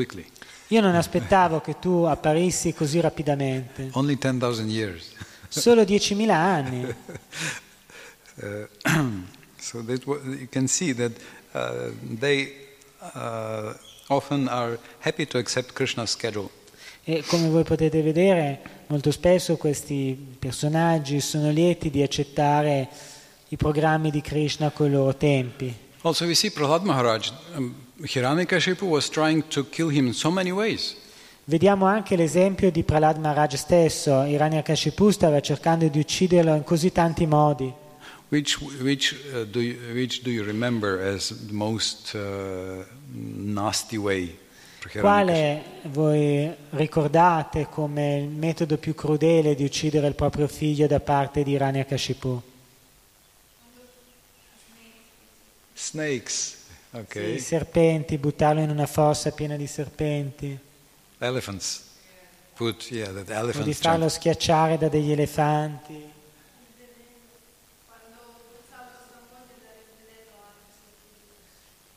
Io 0.69 0.79
non 0.79 0.95
aspettavo 0.95 1.59
che 1.59 1.77
tu 1.77 2.03
apparissi 2.03 2.73
così 2.73 3.01
rapidamente. 3.01 3.89
Only 3.91 4.17
10,000 4.17 4.65
years. 4.71 5.11
Solo 5.49 5.81
10.000 5.81 6.29
anni. 6.29 6.95
Uh, 8.39 8.67
so 9.67 9.81
that 9.81 10.05
you 10.05 10.47
can 10.49 10.67
see 10.67 10.93
that 10.93 11.11
uh, 11.53 11.91
they 12.19 12.53
uh, 13.13 13.73
often 14.09 14.47
are 14.47 14.79
happy 14.99 15.25
to 15.25 15.37
accept 15.37 15.73
Krishna's 15.73 16.11
schedule. 16.11 16.49
E 17.03 17.23
come 17.25 17.49
voi 17.49 17.63
potete 17.63 18.01
vedere, 18.01 18.59
molto 18.87 19.11
spesso 19.11 19.55
questi 19.55 20.35
personaggi 20.39 21.21
sono 21.21 21.51
lieti 21.51 21.89
di 21.89 22.01
accettare 22.01 22.89
i 23.49 23.55
programmi 23.55 24.11
di 24.11 24.21
Krishna 24.21 24.71
con 24.71 24.87
i 24.87 24.91
loro 24.91 25.15
tempi. 25.15 25.73
Also, 26.01 26.25
we 26.25 26.35
see 26.35 26.51
Prahlad 26.51 26.83
Maharaj. 26.83 27.31
Um, 27.55 27.75
Hiranyakashipu 28.01 28.85
was 28.85 29.09
trying 29.09 29.47
to 29.47 29.67
kill 29.69 29.89
him 29.89 30.07
in 30.07 30.13
so 30.13 30.29
many 30.29 30.51
ways. 30.51 30.95
Vediamo 31.45 31.85
anche 31.85 32.17
l'esempio 32.17 32.71
di 32.71 32.83
Prahlad 32.83 33.17
Maharaj 33.17 33.55
stesso. 33.55 34.23
Hiranyakashipu 34.23 35.09
stava 35.09 35.39
cercando 35.39 35.87
di 35.87 35.99
ucciderlo 35.99 36.55
in 36.55 36.63
così 36.63 36.91
tanti 36.91 37.25
modi. 37.25 37.73
Which, 38.29 38.59
which, 38.81 39.15
uh, 39.33 39.45
do 39.45 39.61
you, 39.61 39.77
which 39.93 40.21
do 40.21 40.31
you 40.31 40.43
remember 40.43 40.99
as 40.99 41.29
the 41.29 41.53
most 41.53 42.13
uh, 42.13 42.83
nasty 43.13 43.97
way? 43.97 44.37
Quale 44.99 45.63
voi 45.83 46.53
ricordate 46.71 47.67
come 47.69 48.17
il 48.17 48.27
metodo 48.27 48.77
più 48.77 48.93
crudele 48.93 49.55
di 49.55 49.63
uccidere 49.63 50.07
il 50.07 50.15
proprio 50.15 50.47
figlio 50.47 50.87
da 50.87 50.99
parte 50.99 51.43
di 51.43 51.51
Hiranyakashipu? 51.51 52.41
Snakes. 55.73 56.55
Sì, 56.55 56.57
Okay. 56.91 57.35
I 57.35 57.39
serpenti, 57.39 58.17
buttarlo 58.17 58.61
in 58.61 58.69
una 58.69 58.87
fossa 58.87 59.31
piena 59.31 59.55
di 59.55 59.67
serpenti, 59.67 60.57
Elephants. 61.19 61.83
Put, 62.53 62.89
yeah, 62.89 63.09
o 63.11 63.61
di 63.61 63.73
farlo 63.73 64.09
schiacciare 64.09 64.77
da 64.77 64.87
degli 64.87 65.11
elefanti. 65.11 66.15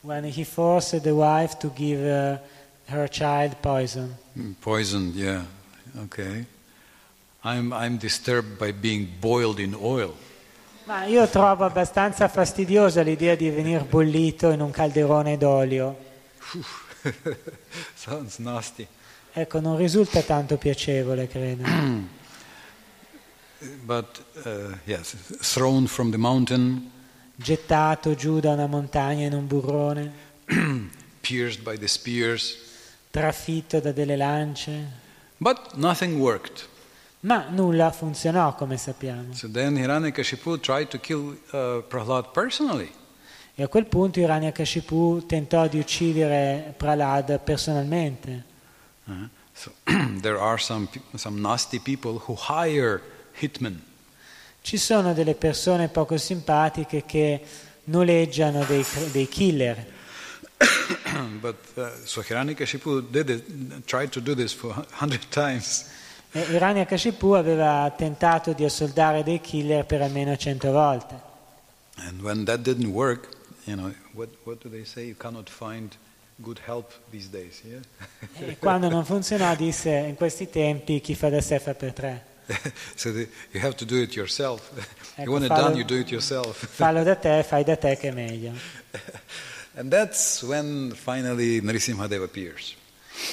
When 0.03 0.25
he 0.25 0.45
forced 0.45 1.03
the 1.03 1.13
wife 1.15 1.59
to 1.59 1.71
give 1.75 2.01
uh, 2.01 2.39
her 2.87 3.09
child 3.09 3.61
poison. 3.61 4.17
Mm, 4.37 4.55
Poisoned, 4.61 5.15
yeah. 5.15 5.45
Okay. 6.05 6.47
I'm, 7.45 7.73
I'm 7.73 7.99
disturbed 7.99 8.59
by 8.59 8.73
being 8.73 9.09
boiled 9.21 9.59
in 9.59 9.75
oil. 9.75 10.15
Ma 10.85 11.05
io 11.05 11.27
trovo 11.29 11.65
abbastanza 11.65 12.27
fastidiosa 12.29 13.03
l'idea 13.03 13.37
di 13.37 13.49
venire 13.51 13.85
bollito 13.85 14.51
in 14.51 14.61
un 14.61 14.71
calderone 14.71 15.37
d'olio. 15.37 15.97
Sounds 17.95 18.39
nasty. 18.39 18.87
Ecco, 19.33 19.61
non 19.61 19.77
risulta 19.77 20.23
tanto 20.23 20.57
piacevole, 20.57 21.29
credo. 21.29 21.63
But 23.85 24.25
uh, 24.45 24.75
yes, 24.85 25.15
thrown 25.41 25.87
from 25.87 26.11
the 26.11 26.17
mountain, 26.17 26.91
Gettato 27.43 28.15
giù 28.15 28.39
da 28.39 28.51
una 28.53 28.67
montagna 28.67 29.25
in 29.27 29.33
un 29.33 29.47
burrone, 29.47 30.13
pierced 31.23 31.63
by 31.63 31.79
the 31.79 31.89
spears. 31.89 32.57
trafitto 33.11 33.81
da 33.81 33.93
delle 33.93 34.17
lance, 34.17 34.99
But 35.39 35.75
nothing 35.77 36.21
worked. 36.21 36.69
ma 37.21 37.47
nulla 37.49 37.91
funzionò, 37.91 38.55
come 38.55 38.77
sappiamo. 38.77 39.33
So 39.35 39.49
then 39.51 39.77
Hiranyakashipu 39.77 40.61
tried 40.61 40.89
to 40.89 40.99
kill 40.99 41.37
uh, 41.53 41.83
Prahlad 41.89 42.31
personally. 42.33 42.91
E 43.55 43.63
a 43.63 43.69
quel 43.69 43.87
punto 43.87 44.21
Hiranyakashipu 44.21 45.25
tentò 45.27 45.67
di 45.67 45.79
uccidere 45.79 46.75
Prahlad 46.77 47.39
personalmente. 47.41 48.45
Uh, 49.07 49.29
so 49.53 49.73
there 50.21 50.39
are 50.39 50.59
some 50.59 50.89
some 51.17 51.41
nasty 51.41 51.79
people 51.79 52.21
who 52.27 52.35
hire 52.37 53.01
hitmen. 53.41 53.81
Ci 54.63 54.77
sono 54.77 55.15
delle 55.15 55.35
persone 55.35 55.89
poco 55.89 56.17
simpatiche 56.19 57.05
che 57.05 57.41
noleggiano 57.85 58.65
dei, 58.65 58.85
dei 59.11 59.29
killer. 59.29 59.87
but 61.41 61.57
uh, 61.77 61.89
so 62.05 62.21
Hiranyakashipu 62.21 63.11
did 63.11 63.31
it, 63.31 63.87
tried 63.87 64.11
to 64.11 64.21
do 64.21 64.35
this 64.35 64.53
for 64.53 64.71
a 64.71 64.87
hundred 64.93 65.29
times. 65.31 65.87
E 66.33 66.41
Hiranyakashipu 66.41 67.33
aveva 67.33 67.93
tentato 67.97 68.53
di 68.53 68.65
assoldare 68.65 69.23
dei 69.23 69.41
killer 69.41 69.85
per 69.85 70.03
almeno 70.03 70.37
cento 70.37 70.71
volte. 70.71 71.29
And 71.97 72.21
when 72.23 72.45
that 72.45 72.61
didn't 72.61 72.93
work, 72.93 73.29
you 73.65 73.77
know, 73.77 73.93
what, 74.13 74.29
what 74.45 74.63
do 74.63 74.69
they 74.69 74.85
say? 74.85 75.07
You 75.07 75.17
cannot 75.17 75.49
find 75.49 75.97
good 76.37 76.61
help 76.65 76.93
these 77.11 77.29
days, 77.29 77.63
yeah? 77.65 77.81
E 78.39 78.57
quando 78.59 78.89
non 78.89 79.05
funzionò 79.05 79.55
disse 79.55 79.91
in 79.91 80.15
questi 80.15 80.49
tempi 80.49 81.01
chi 81.01 81.15
fa 81.15 81.29
da 81.29 81.41
sé 81.41 81.59
fa 81.59 81.75
per 81.75 81.93
tre. 81.93 82.25
so 82.97 83.13
the, 83.13 83.29
you 83.53 83.61
have 83.61 83.77
to 83.77 83.85
do 83.85 84.01
it 84.01 84.15
yourself. 84.15 84.71
Ecco, 85.17 85.25
you 85.25 85.33
want 85.33 85.45
it 85.45 85.49
fallo- 85.49 85.69
done, 85.69 85.77
you 85.77 85.85
do 85.85 85.97
it 85.97 86.11
yourself. 86.11 86.57
Fallo 86.77 87.03
da 87.03 87.15
te, 87.17 87.43
fai 87.43 87.65
da 87.65 87.77
te 87.77 87.97
che 87.97 88.09
è 88.09 88.13
meglio. 88.13 88.53
and 89.77 89.91
that's 89.91 90.43
when 90.43 90.93
finally 90.93 91.61
Nrisimhadev 91.61 92.23
appears. 92.23 92.75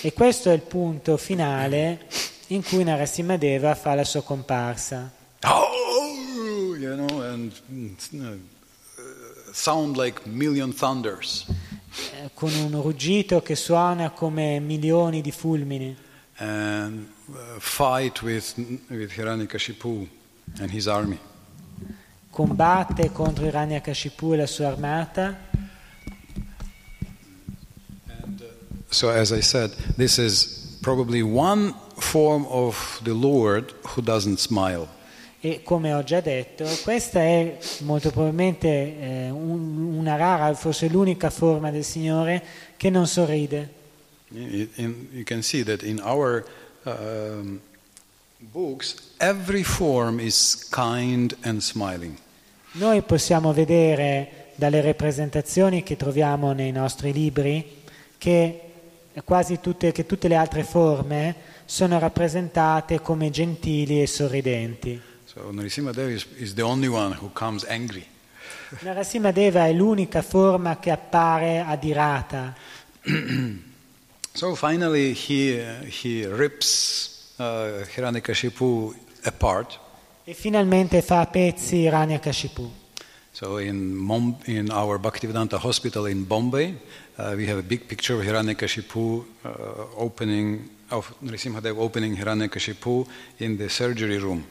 E 0.01 0.11
questo 0.13 0.49
è 0.49 0.53
il 0.53 0.61
punto 0.61 1.17
finale 1.17 2.07
in 2.47 2.63
cui 2.63 2.83
Narasimhadeva 2.83 3.73
fa 3.75 3.93
la 3.95 4.03
sua 4.03 4.21
comparsa. 4.21 5.11
Oh, 5.43 6.75
you 6.75 6.95
know, 6.95 7.21
and 7.21 7.53
mm, 7.71 7.93
uh, 8.13 9.53
sound 9.53 9.95
like 9.95 10.21
million 10.25 10.73
thunders. 10.73 11.45
eh, 12.13 12.29
con 12.33 12.53
un 12.53 12.81
ruggito 12.81 13.41
che 13.41 13.55
suona 13.55 14.11
come 14.11 14.59
milioni 14.59 15.21
di 15.21 15.31
fulmini 15.31 15.95
and 16.39 17.07
uh, 17.31 17.59
fight 17.59 18.21
with, 18.21 18.53
with 18.89 19.11
Hiranyakashipu 19.11 20.07
and 20.59 20.71
his 20.71 20.87
army. 20.87 21.17
combatte 22.31 23.11
contro 23.11 23.45
Hiranyakashipu 23.45 24.33
e 24.33 24.37
la 24.37 24.45
sua 24.45 24.67
armata 24.67 25.35
So, 28.89 29.09
as 29.09 29.31
I 29.33 29.41
said, 29.41 29.71
this 29.97 30.17
is 30.17 30.77
probably 30.81 31.21
one 31.21 31.73
form 31.97 32.45
of 32.49 33.01
the 33.03 33.13
Lord 33.13 33.73
who 33.83 34.01
doesn't 34.01 34.39
smile. 34.39 34.87
e 35.39 35.61
come 35.63 35.93
ho 35.93 36.03
già 36.03 36.19
detto 36.19 36.65
questa 36.83 37.19
è 37.19 37.57
molto 37.81 38.09
probabilmente 38.11 38.67
eh, 38.99 39.29
un- 39.29 39.95
una 39.99 40.15
rara, 40.15 40.53
forse 40.55 40.87
l'unica 40.89 41.29
forma 41.29 41.69
del 41.69 41.83
Signore 41.83 42.43
che 42.77 42.89
non 42.89 43.05
sorride. 43.07 43.73
In- 44.31 44.69
in- 44.75 45.07
you 45.13 45.23
can 45.23 45.41
see 45.41 45.63
that 45.63 45.83
in 45.83 45.99
our 46.01 46.45
um, 46.83 47.61
books, 48.39 48.95
every 49.19 49.63
form 49.63 50.19
is 50.19 50.67
kind 50.69 51.35
and 51.41 51.61
smiling. 51.61 52.17
Noi 52.73 53.01
possiamo 53.01 53.53
vedere 53.53 54.51
dalle 54.55 54.81
rappresentazioni 54.81 55.83
che 55.83 55.95
troviamo 55.95 56.51
nei 56.51 56.71
nostri 56.71 57.13
libri 57.13 57.83
che 58.17 58.61
quasi 59.23 59.59
tutte, 59.59 59.91
che 59.91 60.05
tutte 60.05 60.27
le 60.27 60.35
altre 60.35 60.63
forme 60.63 61.35
sono 61.65 61.97
rappresentate 61.99 63.01
come 63.01 63.29
gentili 63.29 64.01
e 64.01 64.07
sorridenti. 64.07 64.99
So, 65.25 65.51
Nrsimhadev 65.51 66.09
is, 66.09 66.25
is 66.37 66.53
the 66.53 66.61
only 66.61 66.87
one 66.87 67.15
who 67.19 67.29
comes 67.33 67.63
angry. 67.63 68.05
Narasimhadeva 68.79 69.65
è 69.65 69.73
l'unica 69.73 70.21
forma 70.21 70.77
che 70.79 70.91
appare 70.91 71.59
adirata. 71.59 72.55
So 74.37 74.53
finally, 74.53 75.13
he, 75.13 75.59
he 75.89 76.23
rips 76.27 77.33
uh, 77.39 77.83
Hiranyakashipu 77.95 78.93
apart. 79.25 79.79
E 80.23 80.35
finalmente 80.35 81.01
fa 81.01 81.21
a 81.21 81.25
pezzi 81.25 81.87
Hiranyakashipu. 81.87 82.69
So 83.31 83.57
in, 83.57 83.95
Mom, 83.95 84.37
in 84.45 84.69
our 84.69 84.99
Bhaktivedanta 84.99 85.57
hospital 85.57 86.05
in 86.05 86.23
Bombay, 86.25 86.75
uh, 87.17 87.33
we 87.35 87.47
have 87.47 87.57
a 87.57 87.63
big 87.63 87.87
picture 87.87 88.13
of 88.13 88.23
Hiranyakashipu 88.23 89.25
uh, 89.43 89.49
opening, 89.97 90.69
of 90.91 91.11
Nrisimhadev 91.23 91.79
opening 91.79 92.15
Hiranyakashipu 92.15 93.07
in 93.39 93.57
the 93.57 93.69
surgery 93.69 94.19
room. 94.19 94.45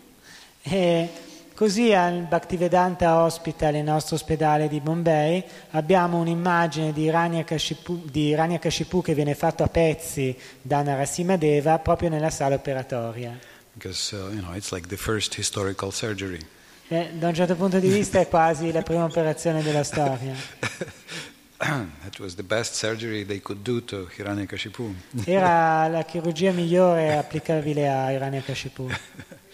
E 0.65 1.09
così 1.57 1.95
al 1.95 2.27
Bhaktivedanta 2.29 3.23
Hospital, 3.23 3.77
il 3.77 3.83
nostro 3.83 4.17
ospedale 4.17 4.69
di 4.69 4.79
Bombay, 4.81 5.43
abbiamo 5.71 6.19
un'immagine 6.19 6.93
di 6.93 7.05
Hiranyakashipu, 7.05 8.03
di 8.11 8.27
Hiranyakashipu 8.29 9.01
che 9.01 9.15
viene 9.15 9.35
fatto 9.35 9.63
a 9.63 9.69
pezzi 9.69 10.37
da 10.61 10.83
Narasimhadeva 10.83 11.79
proprio 11.79 12.11
nella 12.11 12.29
sala 12.29 12.57
operatoria. 12.57 13.39
Because, 13.73 14.15
uh, 14.15 14.31
you 14.33 14.43
know, 14.43 14.55
it's 14.55 14.71
like 14.71 14.89
the 14.89 14.99
first 14.99 15.35
historical 15.39 15.91
surgery. 15.93 16.41
E 16.89 17.13
da 17.15 17.29
un 17.29 17.35
certo 17.35 17.57
punto 17.57 17.79
di 17.79 17.89
vista 17.89 18.21
è 18.21 18.29
quasi 18.29 18.71
la 18.71 18.83
prima 18.83 19.05
operazione 19.05 19.63
della 19.63 19.83
storia. 19.83 20.35
that 21.57 22.19
was 22.19 22.35
the 22.35 22.43
best 22.43 22.75
surgery 22.75 23.25
they 23.25 23.41
could 23.41 23.63
do 23.63 23.83
to 23.83 24.07
Hiranyakashipu. 24.15 24.95
Era 25.25 25.89
la 25.89 26.05
chirurgia 26.05 26.53
migliore 26.53 27.17
applicabile 27.17 27.89
a 27.89 28.11
Hiranyakashipu. 28.13 28.91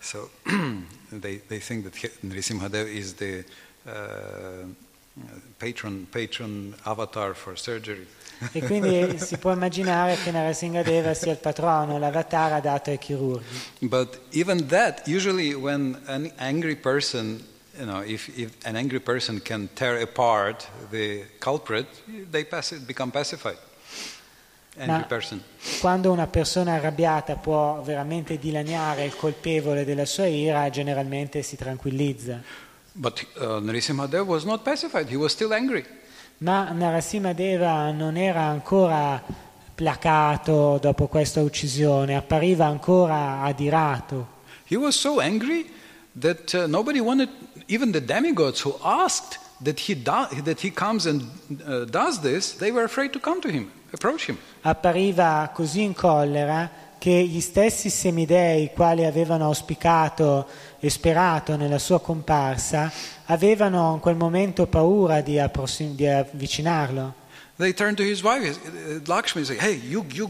So 0.00 0.30
they, 1.12 1.36
they 1.48 1.58
think 1.58 1.84
that 1.84 1.94
Nrisimhadev 2.22 2.86
is 2.86 3.14
the 3.14 3.44
uh, 3.86 4.66
patron, 5.58 6.06
patron 6.10 6.74
avatar 6.86 7.34
for 7.34 7.56
surgery. 7.56 8.06
E 8.52 8.60
quindi 8.62 9.18
si 9.18 9.36
può 9.36 9.50
immaginare 9.50 10.16
che 10.22 10.30
Narasimhadeva 10.30 11.12
sia 11.12 11.32
il 11.32 11.38
patrono, 11.38 11.98
l'avatar 11.98 12.52
adatto 12.52 12.90
ai 12.90 12.98
chirurghi. 12.98 13.44
But 13.80 14.20
even 14.30 14.68
that, 14.68 15.08
usually 15.08 15.54
when 15.54 16.00
an 16.06 16.30
angry 16.36 16.76
person, 16.76 17.44
you 17.76 17.84
know, 17.84 18.00
if, 18.00 18.28
if 18.38 18.52
an 18.64 18.76
angry 18.76 19.00
person 19.00 19.40
can 19.40 19.68
tear 19.74 20.00
apart 20.00 20.68
the 20.90 21.24
culprit, 21.40 21.88
they 22.30 22.44
pass 22.44 22.70
become 22.86 23.10
pacified. 23.10 23.58
Ma-. 24.86 25.06
Quando 25.80 26.12
una 26.12 26.26
persona 26.26 26.74
arrabbiata 26.74 27.34
può 27.36 27.80
veramente 27.82 28.38
dilaniare 28.38 29.04
il 29.04 29.16
colpevole 29.16 29.84
della 29.84 30.04
sua 30.04 30.26
ira, 30.26 30.68
generalmente 30.70 31.42
si 31.42 31.56
tranquillizza. 31.56 32.40
But 32.92 33.26
uh, 33.36 33.60
Nrisimhadev 33.60 34.26
was 34.26 34.44
not 34.44 34.62
pacified, 34.62 35.08
he 35.08 35.16
was 35.16 35.32
still 35.32 35.52
angry. 35.52 35.84
Ma 36.38 36.70
Narasimhadeva 36.70 37.90
non 37.90 38.16
era 38.16 38.42
ancora 38.42 39.22
placato 39.74 40.78
dopo 40.80 41.06
questa 41.06 41.40
uccisione, 41.40 42.16
appariva 42.16 42.66
ancora 42.66 43.42
adirato. 43.42 44.36
He 44.68 44.76
was 44.76 44.98
so 44.98 45.20
angry 45.20 45.70
that 46.18 46.52
uh, 46.54 46.66
nobody 46.66 47.00
wanted, 47.00 47.28
even 47.66 47.92
the 47.92 48.04
demigods 48.04 48.60
who 48.64 48.76
asked 48.82 49.38
that 49.62 49.78
he, 49.78 49.94
do, 49.94 50.26
that 50.42 50.60
he 50.60 50.70
comes 50.70 51.06
and 51.06 51.22
uh, 51.66 51.84
does 51.84 52.20
this, 52.20 52.56
they 52.56 52.70
were 52.70 52.84
afraid 52.84 53.12
to 53.12 53.20
come 53.20 53.40
to 53.40 53.48
him. 53.48 53.70
Appariva 54.62 55.50
così 55.54 55.82
in 55.82 55.94
collera 55.94 56.86
che 56.98 57.10
gli 57.10 57.40
stessi 57.40 57.90
semidei, 57.90 58.72
quali 58.74 59.04
avevano 59.04 59.44
auspicato 59.44 60.46
e 60.80 60.90
sperato 60.90 61.56
nella 61.56 61.78
sua 61.78 62.00
comparsa, 62.00 62.92
avevano 63.26 63.94
in 63.94 64.00
quel 64.00 64.16
momento 64.16 64.66
paura 64.66 65.20
di, 65.20 65.38
approssim- 65.38 65.94
di 65.94 66.06
avvicinarlo. 66.06 67.14
Wife, 67.56 69.38
uh, 69.38 69.44
said, 69.44 69.58
Hey, 69.58 69.80
you, 69.88 70.04
you. 70.12 70.28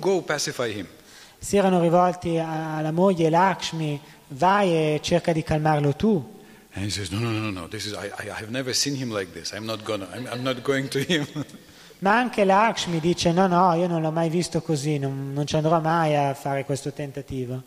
Si 1.38 1.56
erano 1.56 1.80
rivolti 1.80 2.38
alla 2.38 2.90
moglie 2.90 3.28
Lakshmi, 3.28 4.00
vai 4.28 4.94
e 4.94 5.00
cerca 5.02 5.32
di 5.32 5.42
calmarlo 5.42 5.94
tu. 5.94 6.36
And 6.74 6.84
he 6.84 6.90
says, 6.90 7.10
No, 7.10 7.18
no, 7.18 7.30
no, 7.30 7.40
no, 7.40 7.50
no. 7.50 7.68
This 7.68 7.86
is, 7.86 7.92
I, 7.92 8.10
I 8.18 8.28
have 8.28 8.50
never 8.50 8.74
seen 8.74 8.94
him 8.94 9.10
like 9.10 9.32
this. 9.32 9.52
I'm 9.52 9.64
not, 9.64 9.82
gonna, 9.84 10.06
I'm, 10.14 10.26
I'm 10.26 10.42
not 10.42 10.62
going 10.62 10.88
to 10.90 11.00
him. 11.00 11.26
Ma 12.00 12.16
anche 12.16 12.44
Lakshmi 12.44 13.00
dice 13.00 13.32
no, 13.32 13.46
no, 13.46 13.74
io 13.74 13.88
non 13.88 14.00
l'ho 14.02 14.12
mai 14.12 14.28
visto 14.28 14.60
così, 14.62 14.98
non, 14.98 15.32
non 15.32 15.46
ci 15.46 15.56
andrò 15.56 15.80
mai 15.80 16.14
a 16.14 16.32
fare 16.34 16.64
questo 16.64 16.92
tentativo. 16.92 17.62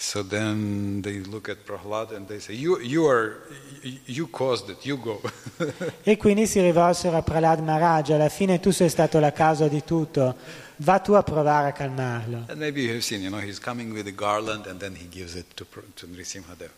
So 0.00 0.24
then 0.24 1.00
they 1.02 1.24
look 1.24 1.48
at 1.48 1.64
Prahlad 1.64 2.12
and 2.14 2.28
they 2.28 2.38
say, 2.38 2.54
"You, 2.54 2.78
you 2.80 3.04
are, 3.08 3.38
you 4.04 4.28
caused 4.30 4.68
it. 4.70 4.84
You 4.84 4.96
go." 4.96 5.20
E 6.04 6.16
quindi 6.16 6.46
si 6.46 6.60
rivolsero 6.60 7.16
a 7.16 7.22
Prahlad 7.22 7.58
Maharaj, 7.58 8.10
alla 8.10 8.28
fine 8.28 8.60
tu 8.60 8.70
sei 8.70 8.88
stato 8.90 9.18
la 9.18 9.32
causa 9.32 9.66
di 9.66 9.82
tutto, 9.82 10.36
va 10.76 11.00
tu 11.00 11.14
a 11.14 11.22
provare 11.24 11.70
a 11.70 11.72
calmarlo. 11.72 12.44
and 12.46 12.60
maybe 12.60 12.82
you 12.82 12.92
have 12.92 13.02
seen, 13.02 13.22
you 13.22 13.28
know, 13.28 13.40
he's 13.40 13.58
coming 13.58 13.92
with 13.92 14.06
a 14.06 14.12
garland 14.12 14.66
and 14.66 14.78
then 14.78 14.94
he 14.94 15.08
gives 15.08 15.34
it 15.34 15.46
to 15.54 15.66
to 15.94 16.06
Nrisimhadev. 16.06 16.70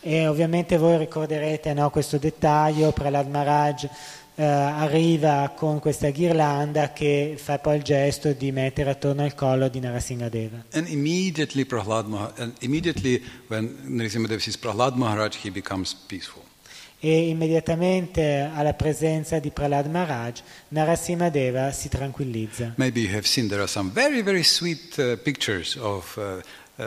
E 0.00 0.26
ovviamente 0.26 0.78
voi 0.78 0.96
ricorderete 0.96 1.74
no, 1.74 1.90
questo 1.90 2.16
dettaglio, 2.16 2.90
Prahlad 2.90 3.28
Maharaj 3.28 3.84
eh, 4.34 4.44
arriva 4.44 5.52
con 5.54 5.78
questa 5.78 6.10
ghirlanda 6.10 6.92
che 6.92 7.34
fa 7.36 7.58
poi 7.58 7.76
il 7.76 7.82
gesto 7.82 8.32
di 8.32 8.50
mettere 8.52 8.90
attorno 8.90 9.22
al 9.22 9.34
collo 9.34 9.68
di 9.68 9.80
Narasimhadeva. 9.80 10.64
And 10.72 10.88
immediately 10.88 11.64
Prahlad, 11.64 12.32
and 12.38 12.54
immediately 12.60 13.22
when 13.48 13.76
Nrisimhadev 13.84 14.38
sees 14.38 14.56
Prahlad 14.56 14.94
Maharaj, 14.94 15.36
he 15.42 15.50
becomes 15.50 15.94
peaceful. 15.94 16.42
E 17.04 17.28
immediatamente 17.28 18.48
alla 18.54 18.74
presenza 18.74 19.40
di 19.40 19.50
Prahlad 19.50 19.86
Maharaj, 19.86 20.40
Narasimhadeva 20.68 21.72
si 21.72 21.88
tranquillizza. 21.88 22.74
Maybe 22.76 23.00
you 23.00 23.12
have 23.12 23.26
seen 23.26 23.48
there 23.48 23.60
are 23.60 23.68
some 23.68 23.90
very 23.92 24.22
very 24.22 24.44
sweet 24.44 24.96
uh, 24.98 25.16
pictures 25.16 25.76
of 25.76 26.16
uh, 26.16 26.40
uh, 26.78 26.84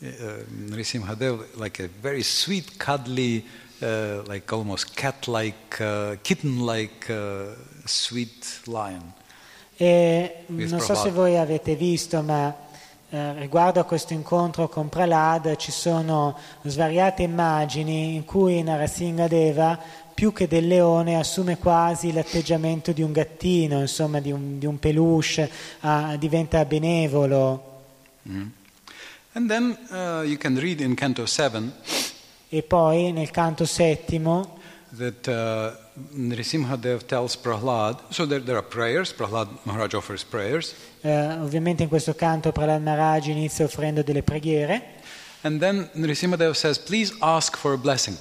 uh, 0.00 0.44
Nrisimhadev, 0.68 1.56
like 1.56 1.82
a 1.82 1.88
very 2.00 2.22
sweet, 2.22 2.76
cuddly, 2.76 3.42
uh, 3.80 4.22
like 4.26 4.52
almost 4.52 4.94
cat-like, 4.94 5.80
uh, 5.80 6.16
kitten-like, 6.22 7.10
uh, 7.10 7.54
sweet 7.84 8.60
lion. 8.66 9.12
E 9.76 10.44
With 10.46 10.70
non 10.70 10.80
so 10.80 10.94
se 10.94 11.10
voi 11.10 11.36
avete 11.36 11.76
visto, 11.76 12.20
ma 12.22 12.54
eh, 13.10 13.32
riguardo 13.38 13.80
a 13.80 13.84
questo 13.84 14.12
incontro 14.12 14.68
con 14.68 14.88
Prahlad 14.88 15.56
ci 15.56 15.70
sono 15.70 16.36
svariate 16.62 17.22
immagini 17.22 18.16
in 18.16 18.24
cui 18.24 18.62
Narasimhadeva, 18.62 19.78
più 20.12 20.32
che 20.32 20.48
del 20.48 20.66
leone, 20.66 21.16
assume 21.16 21.58
quasi 21.58 22.12
l'atteggiamento 22.12 22.92
di 22.92 23.02
un 23.02 23.12
gattino, 23.12 23.80
insomma 23.80 24.20
di 24.20 24.32
un, 24.32 24.58
di 24.58 24.66
un 24.66 24.78
peluche, 24.78 25.50
ah, 25.80 26.16
diventa 26.16 26.64
benevolo. 26.64 27.76
And 29.32 29.48
then 29.48 29.78
uh, 29.90 30.22
you 30.22 30.36
can 30.36 30.58
read 30.58 30.80
in 30.80 30.94
Canto 30.94 31.24
7 31.24 32.16
E 32.48 32.62
poi 32.62 33.12
nel 33.12 33.30
canto 33.30 33.64
settimo 33.66 34.56
that 34.96 35.26
uh, 35.26 35.76
Nrisimhadev 36.12 37.04
tells 37.04 37.36
Prahlad, 37.36 38.00
so 38.08 38.24
there, 38.26 38.40
there 38.40 38.56
are 38.56 38.66
prayers, 38.66 39.12
Prahlad 39.12 39.48
Maharaj 39.64 39.94
offers 39.94 40.24
prayers, 40.24 40.74
Eh, 41.02 41.36
ovviamente 41.40 41.82
in 41.82 41.88
questo 41.88 42.14
canto 42.14 42.50
Prahlad 42.52 42.82
Maharaj 42.82 43.28
inizia 43.28 43.64
offrendo 43.66 44.02
delle 44.02 44.22
preghiere 44.22 44.96
and 45.42 45.60
then 45.60 45.88
Nrisimhadev 45.94 46.54
says, 46.54 46.78
please 46.78 47.14
ask 47.20 47.56
for 47.56 47.74
a 47.74 47.76
blessing. 47.76 48.16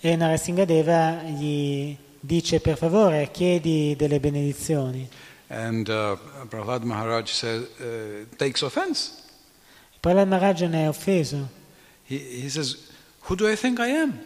e 0.00 0.14
Narasimhadeva 0.16 1.22
gli 1.24 1.96
dice 2.20 2.60
per 2.60 2.76
favore 2.76 3.30
chiedi 3.32 3.94
delle 3.96 4.20
benedizioni. 4.20 5.08
And 5.48 5.88
uh, 5.88 6.16
Prahlad 6.48 6.84
Maharaj 6.84 7.30
says, 7.30 7.66
uh, 7.80 8.24
takes 8.36 8.62
offense. 8.62 9.10
Prahlad 10.00 10.28
Maharaj 10.28 10.62
ne 10.62 10.84
è 10.84 10.88
offeso, 10.88 11.48
He, 12.04 12.42
he 12.42 12.48
says, 12.48 12.76
who 13.28 13.34
do 13.36 13.50
I 13.50 13.56
think 13.56 13.78
I 13.78 13.90
am? 13.90 14.18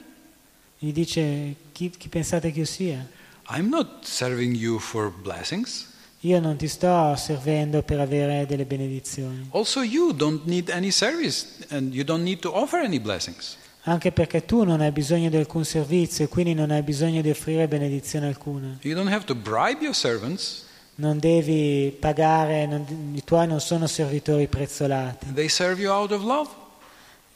gli 0.78 0.92
dice 0.92 1.54
chi, 1.72 1.90
chi 1.90 2.08
pensate 2.08 2.50
che 2.50 2.60
io 2.60 2.64
sia? 2.64 3.06
I'm 3.48 3.68
not 3.68 4.04
serving 4.04 4.54
you 4.56 4.78
for 4.78 5.10
blessings. 5.12 5.86
Io 6.20 6.38
non 6.40 6.56
ti 6.56 6.68
sto 6.68 7.14
servendo 7.16 7.82
per 7.82 7.98
avere 8.00 8.46
delle 8.46 8.64
benedizioni, 8.64 9.48
Also, 9.50 9.82
you 9.82 10.12
don't 10.12 10.44
need 10.46 10.70
any 10.70 10.90
service 10.90 11.46
and 11.70 11.92
you 11.94 12.04
don't 12.04 12.22
need 12.22 12.38
to 12.40 12.52
offer 12.54 12.78
any 12.80 13.00
blessings. 13.00 13.56
anche 13.82 14.12
perché 14.12 14.44
tu 14.44 14.62
non 14.62 14.80
hai 14.80 14.92
bisogno 14.92 15.28
di 15.28 15.36
alcun 15.36 15.64
servizio 15.64 16.24
e 16.24 16.28
quindi 16.28 16.54
non 16.54 16.70
hai 16.70 16.82
bisogno 16.82 17.20
di 17.22 17.30
offrire 17.30 17.66
benedizione 17.66 18.28
alcuna. 18.28 18.78
You 18.82 18.94
don't 18.94 19.10
have 19.12 19.24
to 19.24 19.34
bribe 19.34 19.82
your 19.82 19.94
servants. 19.94 20.64
Non 20.96 21.18
devi 21.18 21.92
pagare, 21.98 22.66
non- 22.66 23.12
i 23.16 23.24
tuoi 23.24 23.46
non 23.48 23.60
sono 23.60 23.86
servitori 23.88 24.46
prezzolati. 24.46 25.32
They 25.32 25.48
serve 25.48 25.80
you 25.82 25.90
out 25.92 26.12
of 26.12 26.22
love. 26.22 26.48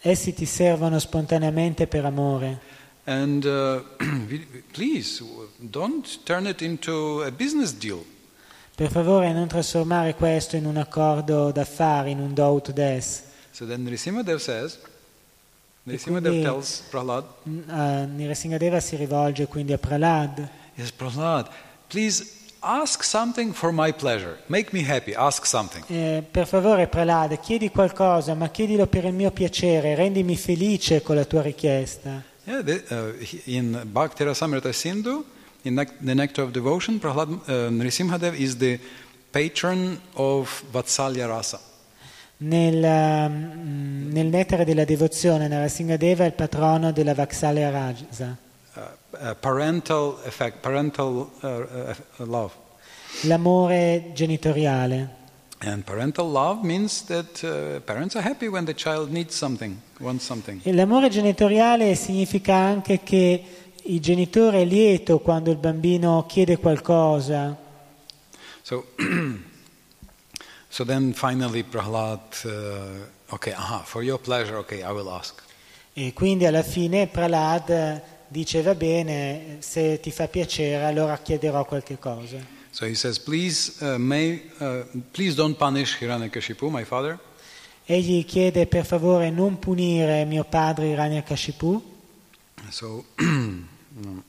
Essi 0.01 0.33
ti 0.33 0.45
servono 0.47 0.99
spontaneamente 0.99 1.87
per 1.87 2.05
amore. 2.05 2.75
And 3.05 3.45
uh, 3.45 3.83
please, 4.73 5.23
don't 5.59 6.23
turn 6.25 6.47
it 6.47 6.61
into 6.61 7.23
a 7.23 7.31
business 7.31 7.73
deal. 7.73 8.05
Per 8.75 8.91
favore 8.91 9.33
non 9.33 9.47
trasformare 9.49 10.15
questo 10.15 10.57
in 10.57 10.67
un 10.67 10.77
accordo 10.77 11.51
d'affari, 11.51 12.11
in 12.11 12.21
un 12.21 12.35
do 12.35 12.45
ut 12.47 12.73
des. 12.73 13.23
So 13.53 13.65
then 13.65 13.85
Nrsimhadev 13.85 14.39
says, 14.39 14.79
Nrsimhadev 15.85 16.31
quindi- 16.31 16.43
tells 16.43 16.83
Prahlad, 16.91 17.25
Uh, 17.45 18.05
Nirasingadeva 18.15 18.81
si 18.81 18.97
rivolge 18.97 19.47
quindi 19.47 19.73
a 19.73 19.79
Prahlad 19.79 20.49
Yes, 20.75 20.91
Prahlad, 20.93 21.49
please 21.87 22.27
ask 22.67 23.03
something 23.03 23.53
for 23.53 23.73
my 23.73 23.93
pleasure. 23.93 24.39
Make 24.47 24.73
me 24.73 24.85
happy. 24.85 25.15
Ask 25.15 25.47
something. 25.47 25.85
Eh, 25.89 26.23
per 26.29 26.47
favore 26.47 26.89
Prahlad 26.89 27.39
chiedi 27.41 27.71
qualcosa 27.71 28.35
ma 28.35 28.49
chiedilo 28.49 28.87
per 28.87 29.05
il 29.05 29.15
mio 29.15 29.31
piacere 29.31 29.95
rendimi 29.95 30.37
felice 30.37 31.03
con 31.03 31.17
la 31.17 31.25
tua 31.25 31.43
richiesta 31.43 32.23
Yeah, 32.45 32.63
the, 32.63 32.85
uh, 32.91 33.41
in 33.47 33.83
Bhakti 33.91 34.23
Rasamrita 34.23 34.71
Sindhu, 34.73 35.25
in 35.63 35.75
the 35.75 36.15
Nectar 36.15 36.45
of 36.45 36.53
Devotion, 36.53 37.01
Prahlad 37.01 37.29
uh, 37.29 37.71
Nrisimhadev 37.71 38.39
is 38.39 38.57
the 38.57 38.79
patron 39.33 40.01
of 40.15 40.63
Vatsalya 40.71 41.27
Rasa. 41.27 41.59
nel, 42.39 42.75
um, 42.85 44.09
nel 44.13 44.27
nettare 44.27 44.65
della 44.65 44.85
devozione 44.85 45.49
Narasingadeva 45.49 46.25
è 46.25 46.27
il 46.27 46.35
patrono 46.35 46.93
della 46.93 47.15
Vaksalya 47.15 47.71
Rasa 47.71 48.37
parental 49.41 50.19
effect, 50.25 50.59
parental 50.61 51.31
uh, 51.43 51.49
uh, 51.49 51.95
love. 52.27 52.53
l'amore 53.23 54.13
genitoriale 54.15 55.15
And 55.59 55.85
parental 55.85 56.31
love 56.31 56.63
means 56.63 57.05
that 57.07 57.43
uh, 57.43 57.81
parents 57.81 58.15
are 58.15 58.23
happy 58.23 58.47
when 58.47 58.67
the 58.67 58.75
child 58.75 59.11
needs 59.11 59.35
something, 59.35 59.81
wants 60.01 60.25
something. 60.27 60.61
E 60.63 60.73
l'amore 60.75 61.09
genitoriale 61.09 61.95
significa 61.95 62.55
anche 62.55 63.01
che 63.03 63.43
il 63.85 64.01
genitore 64.01 64.61
è 64.61 64.65
lieto 64.67 65.19
quando 65.21 65.51
il 65.51 65.57
bambino 65.57 66.27
chiede 66.27 66.59
qualcosa 66.59 67.57
So, 68.67 68.85
so 70.69 70.85
then 70.85 71.13
finally 71.13 71.63
Prahlad, 71.63 72.45
uh, 72.45 73.35
okay, 73.35 73.53
aha, 73.53 73.85
for 73.85 74.03
your 74.03 74.19
pleasure, 74.19 74.57
okay, 74.57 74.83
I 74.83 74.91
will 74.91 75.09
ask. 75.09 75.41
e 75.93 76.13
quindi 76.13 76.47
alla 76.47 76.65
fine 76.65 77.07
Prahlad 77.07 78.03
dice 78.29 78.63
va 78.63 78.75
bene, 78.75 79.57
se 79.61 80.01
ti 80.01 80.11
fa 80.11 80.29
piacere 80.29 80.85
allora 80.85 81.19
chiederò 81.19 81.65
qualche 81.65 81.99
cosa. 81.99 82.55
So 82.71 82.85
he 82.85 82.95
says, 82.95 83.19
please, 83.19 83.73
uh, 83.81 83.97
may, 83.99 84.51
uh, 84.59 84.85
please 85.13 85.35
don't 85.35 85.57
punish 85.57 85.97
Hiranyakashipu, 85.99 86.69
my 86.69 86.85
father. 86.85 87.19
Egli 87.87 88.25
chiede 88.25 88.67
per 88.67 88.85
favore 88.85 89.31
non 89.31 89.59
punire 89.59 90.25
mio 90.25 90.45
padre 90.45 90.89
Hiranyakashipu 90.89 91.95
So, 92.71 93.05
mm, 93.21 94.23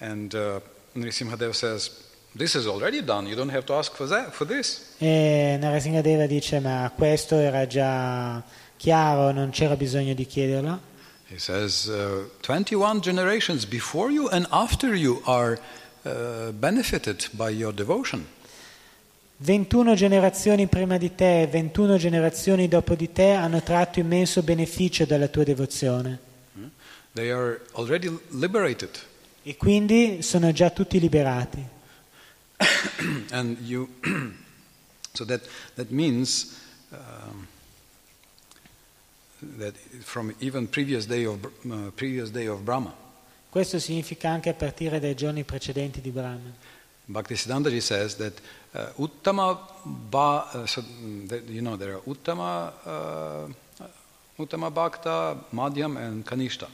and 0.00 0.34
uh, 0.34 0.60
Nrisimhadev 0.94 1.54
says, 1.54 1.90
this 2.34 2.54
is 2.54 2.66
already 2.66 3.02
done. 3.02 3.26
You 3.26 3.36
don't 3.36 3.50
have 3.50 3.64
to 3.66 3.74
ask 3.74 3.94
for 3.94 4.06
that, 4.08 4.32
for 4.32 4.46
this. 4.46 4.94
e 4.98 5.56
Narasimhadeva 5.60 6.26
dice 6.26 6.60
ma 6.60 6.90
questo 6.94 7.36
era 7.36 7.66
già 7.66 8.42
chiaro, 8.76 9.32
non 9.32 9.50
c'era 9.50 9.76
bisogno 9.76 10.14
di 10.14 10.26
chiederlo. 10.26 10.94
He 11.28 11.38
says, 11.38 11.88
uh, 11.88 12.28
21 12.42 13.00
generations 13.00 13.66
before 13.66 14.12
you 14.12 14.28
and 14.28 14.46
after 14.50 14.94
you 14.94 15.22
are 15.26 15.58
uh, 16.04 16.52
benefited 16.52 17.26
by 17.32 17.50
your 17.50 17.72
devotion. 17.72 18.26
21 19.38 19.94
generazioni 19.96 20.66
prima 20.66 20.96
di 20.96 21.14
te 21.14 21.42
e 21.42 21.46
21 21.46 21.98
generazioni 21.98 22.68
dopo 22.68 22.94
di 22.94 23.12
te 23.12 23.32
hanno 23.32 23.60
tratto 23.62 23.98
immenso 24.00 24.42
beneficio 24.42 25.04
dalla 25.04 25.28
tua 25.28 25.44
devozione 25.44 26.20
They 27.12 27.30
are 27.30 27.60
already 27.72 28.08
liberated. 28.30 28.90
e 29.42 29.56
quindi 29.56 30.22
sono 30.22 30.52
già 30.52 30.70
tutti 30.70 31.00
liberati. 31.00 31.64
and 33.30 33.58
you, 33.60 33.88
so 35.12 35.24
that, 35.24 35.40
that 35.76 35.90
means 35.90 36.58
um, 36.90 37.25
that 39.58 39.74
from 40.02 40.34
even 40.40 40.68
previous 40.68 41.06
day 41.06 41.24
of, 41.24 41.44
uh, 41.44 41.90
previous 41.94 42.30
day 42.30 42.46
of 42.46 42.60
Brahma, 42.60 43.04
Questo 43.56 43.78
significa 43.78 44.28
anche 44.28 44.50
a 44.50 44.54
partire 44.54 45.00
dai 45.00 45.14
giorni 45.14 45.42
precedenti 45.42 46.02
di 46.02 46.10
Brahma. 46.10 46.52
Bhaktisiddhantaji 47.06 47.80
says 47.80 48.16
that 48.16 48.38
uh, 48.72 49.02
Uttama, 49.02 49.58
ba, 49.82 50.50
uh, 50.52 50.66
so, 50.66 50.82
mm, 50.82 51.26
that, 51.28 51.48
you 51.48 51.62
know, 51.62 51.74
there 51.74 51.94
are 51.94 52.02
Uttama, 52.04 52.72
uh, 52.84 53.48
Uttama 54.36 54.70
Bhakta, 54.70 55.38
Madhyam 55.52 55.96
and 55.96 56.22
Kanishta. 56.26 56.68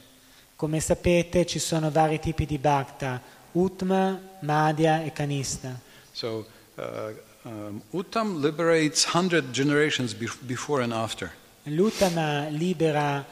Come 0.57 0.81
sapete 0.81 1.47
ci 1.47 1.61
sono 1.61 1.89
vari 1.93 2.19
tipi 2.19 2.47
di 2.47 2.59
bhakta, 2.59 3.21
Uttama, 3.53 4.19
Madhya 4.41 5.05
e 5.05 5.13
Kanista. 5.13 5.79
So 6.11 6.47
uh, 6.79 7.13
um, 7.45 7.81
Uttam 7.93 8.41
liberates 8.41 9.05
100 9.05 9.53
generations 9.53 10.15
bef- 10.15 10.45
before 10.45 10.83
and 10.83 10.93
after. 10.93 11.31
L'Uttama 11.67 12.49
libera 12.49 13.25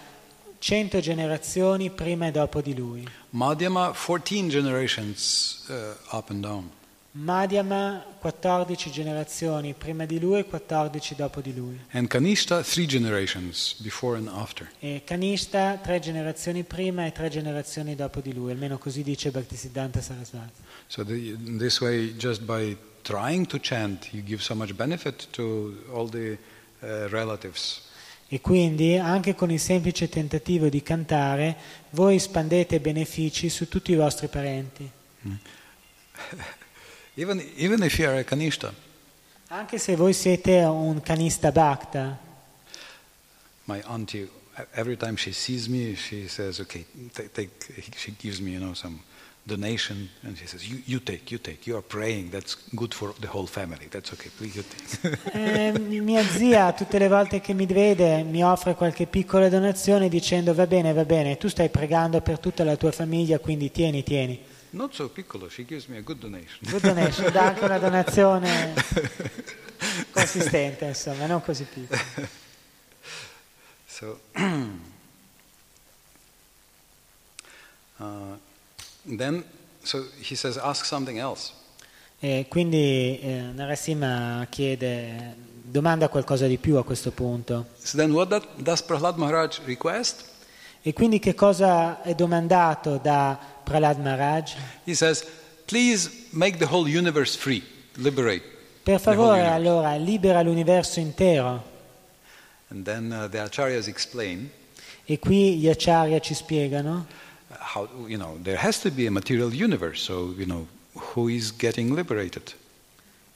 100 0.58 1.00
generazioni 1.00 1.90
prima 1.90 2.28
e 2.28 2.30
dopo 2.30 2.60
di 2.60 2.74
lui. 2.74 3.04
Madhyama, 3.30 3.92
14 3.92 4.48
generations 4.48 5.64
uh, 5.68 6.16
up 6.16 6.30
and 6.30 6.42
down. 6.42 6.70
Madhyama 7.12 8.04
14 8.20 8.88
generazioni 8.92 9.74
prima 9.74 10.04
di 10.04 10.20
lui 10.20 10.38
e 10.38 10.44
14 10.44 11.16
dopo 11.16 11.40
di 11.40 11.52
lui. 11.52 11.80
And 11.90 12.06
Kanishta, 12.06 12.62
three 12.62 12.86
generations 12.86 13.74
before 13.80 14.16
and 14.16 14.28
after. 14.28 14.70
E 14.78 15.02
Kanishta 15.04 15.80
tre 15.82 15.98
generazioni 15.98 16.62
prima 16.62 17.06
e 17.06 17.12
tre 17.12 17.28
generazioni 17.28 17.96
dopo 17.96 18.20
di 18.20 18.32
lui, 18.32 18.52
almeno 18.52 18.78
così 18.78 19.02
dice 19.02 19.32
Bhaktisiddhanta 19.32 20.00
Sarasvati. 20.00 20.62
So 20.86 21.04
the, 21.04 21.14
in 21.14 21.58
this 21.58 21.80
way, 21.80 22.14
just 22.16 22.42
by 22.42 22.76
trying 23.02 23.46
to 23.48 23.58
chant, 23.58 24.12
you 24.12 24.22
give 24.22 24.40
so 24.40 24.54
much 24.54 24.72
benefit 24.76 25.26
to 25.32 25.82
all 25.92 26.08
the 26.08 26.38
uh, 26.80 27.08
relatives. 27.08 27.88
E 28.32 28.40
quindi 28.40 28.96
anche 28.96 29.34
con 29.34 29.50
il 29.50 29.58
semplice 29.58 30.08
tentativo 30.08 30.68
di 30.68 30.84
cantare 30.84 31.56
voi 31.90 32.20
spandete 32.20 32.78
benefici 32.78 33.48
su 33.48 33.68
tutti 33.68 33.90
i 33.90 33.96
vostri 33.96 34.28
parenti. 34.28 34.88
Even, 37.14 37.44
even 37.56 37.82
if 37.82 37.98
you 37.98 38.08
are 38.08 38.20
a 38.20 38.24
Kanishta, 38.24 38.72
Anche 39.48 39.78
se 39.78 39.96
voi 39.96 40.12
siete 40.12 40.62
un 40.62 41.00
canista 41.00 41.50
bhakta, 41.50 42.16
my 43.64 43.82
auntie, 43.84 44.30
every 44.74 44.96
time 44.96 45.16
she 45.16 45.32
sees 45.32 45.66
me, 45.66 45.96
she 45.96 46.28
says, 46.28 46.60
okay, 46.60 46.86
take, 47.12 47.30
take, 47.32 47.50
she 47.96 48.14
gives 48.16 48.38
me, 48.38 48.52
you 48.52 48.60
know, 48.60 48.74
some 48.74 49.00
donation, 49.42 50.08
and 50.22 50.36
she 50.36 50.46
says, 50.46 50.68
you, 50.68 50.82
you 50.84 51.00
take, 51.00 51.30
you 51.30 51.38
take, 51.38 51.66
you 51.66 51.76
are 51.76 51.82
praying, 51.82 52.30
that's 52.30 52.56
good 52.74 52.92
for 52.94 53.14
the 53.20 53.26
whole 53.26 53.46
family, 53.46 53.86
that's 53.90 54.12
okay, 54.12 54.30
please 54.36 54.54
you 54.56 54.62
take. 54.62 55.18
eh, 55.32 55.72
mia 55.78 56.22
zia 56.22 56.72
tutte 56.72 56.98
le 56.98 57.08
volte 57.08 57.40
che 57.40 57.54
mi 57.54 57.66
vede 57.66 58.22
mi 58.22 58.44
offre 58.44 58.74
qualche 58.74 59.06
piccola 59.06 59.48
donazione 59.48 60.08
dicendo 60.08 60.54
va 60.54 60.66
bene, 60.66 60.92
va 60.92 61.04
bene, 61.04 61.36
tu 61.36 61.48
stai 61.48 61.68
pregando 61.70 62.20
per 62.20 62.38
tutta 62.38 62.64
la 62.64 62.76
tua 62.76 62.92
famiglia, 62.92 63.38
quindi 63.38 63.70
tieni, 63.70 64.02
tieni. 64.02 64.38
Not 64.72 64.94
so 64.94 65.08
piccolo, 65.08 65.48
she 65.48 65.64
gives 65.64 65.86
me 65.86 65.96
a 65.96 66.02
good 66.02 66.18
donation. 66.18 66.58
Good 66.60 66.82
donation, 66.82 67.32
dà 67.32 67.46
anche 67.46 67.64
una 67.64 67.78
donazione 67.78 68.72
consistente, 70.12 70.84
insomma, 70.84 71.26
non 71.26 71.42
così 71.42 71.64
piccola. 71.64 72.00
So, 73.86 74.20
uh, 77.96 78.38
then, 79.04 79.44
so 79.82 80.04
he 80.20 80.34
says, 80.34 80.56
ask 80.56 80.84
something 80.84 81.18
else. 81.18 81.52
E 82.18 82.46
quindi 82.48 83.18
eh, 83.22 83.50
Narasimha 83.54 84.46
chiede, 84.50 85.34
domanda 85.62 86.08
qualcosa 86.08 86.46
di 86.46 86.58
più 86.58 86.76
a 86.76 86.84
questo 86.84 87.10
punto. 87.12 87.68
So 87.82 87.96
then, 87.96 88.12
what 88.12 88.28
that, 88.28 88.46
does 88.56 88.82
Prahlad 88.82 89.16
Maharaj 89.16 89.60
request? 89.64 90.24
E 90.82 90.92
quindi 90.92 91.18
che 91.18 91.34
cosa 91.34 92.02
è 92.02 92.14
domandato 92.14 92.98
da 93.02 93.38
Prahlad 93.64 93.98
Maharaj? 93.98 94.54
He 94.84 94.94
says, 94.94 95.24
please 95.64 96.10
make 96.30 96.58
the 96.58 96.66
whole 96.70 96.88
universe 96.88 97.36
free, 97.36 97.62
liberate. 97.94 98.44
Per 98.82 99.00
favore, 99.00 99.40
universe." 99.40 99.54
allora, 99.54 99.96
libera 99.96 100.42
l'universo 100.42 101.00
intero. 101.00 101.68
And 102.68 102.84
then 102.84 103.10
uh, 103.10 103.28
the 103.28 103.40
acharyas 103.40 103.88
explain 103.88 104.50
E 105.10 105.18
qui 105.18 105.58
gli 105.58 105.68
acharya 105.68 106.20
ci 106.20 106.34
spiegano 106.34 107.06
how, 107.60 107.88
you 108.08 108.16
know, 108.16 108.38
there 108.42 108.56
has 108.56 108.80
to 108.80 108.90
be 108.90 109.06
a 109.06 109.10
material 109.10 109.54
universe, 109.54 110.00
so, 110.00 110.34
you 110.36 110.46
know, 110.46 110.66
who 110.96 111.28
is 111.28 111.52
getting 111.52 111.94
liberated? 111.94 112.54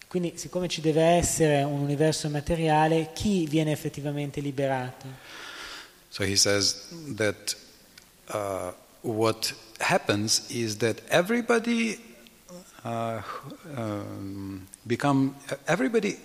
Quindi, 0.09 0.33
siccome 0.37 0.69
ci 0.69 0.81
deve 0.81 1.03
essere 1.03 1.63
un 1.63 1.81
universo 1.81 2.29
materiale, 2.29 3.11
chi 3.13 3.47
viene 3.47 3.73
effettivamente 3.73 4.41
liberato? 4.41 5.07
So 6.09 6.25
he 6.25 6.37
says 6.37 6.87
that 7.17 7.57
uh, 8.29 8.71
what 9.03 9.53
happens 9.81 10.49
is 10.51 10.79
that 10.79 11.03
everybody 11.09 11.99
uh, 12.85 13.21
um, 13.77 14.67
become 14.87 15.35
everybody 15.67 16.17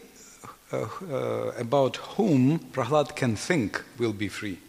uh, 0.71 0.85
uh, 1.11 1.51
about 1.57 1.97
whom 2.15 2.59
Prahlad 2.71 3.15
can 3.15 3.35
think 3.35 3.83
will 3.97 4.13
be 4.13 4.29
free. 4.29 4.59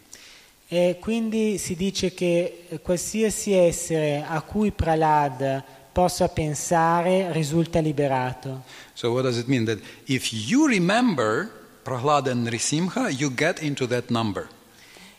E 0.73 0.99
quindi 1.01 1.57
si 1.57 1.75
dice 1.75 2.13
che 2.13 2.79
qualsiasi 2.81 3.51
essere 3.51 4.23
a 4.25 4.41
cui 4.41 4.71
Prahlad 4.71 5.61
possa 5.91 6.29
pensare 6.29 7.29
risulta 7.33 7.79
liberato. 7.79 8.63
So 8.93 9.11
what 9.11 9.23
does 9.23 9.35
it 9.35 9.47
mean? 9.47 9.65
That 9.65 9.79
if 10.05 10.31
you 10.31 10.67
remember 10.67 11.51
Prahlad 11.83 12.27
and 12.27 12.47
Nrisimha, 12.47 13.09
you 13.09 13.33
get 13.35 13.61
into 13.61 13.85
that 13.87 14.05
number. 14.07 14.47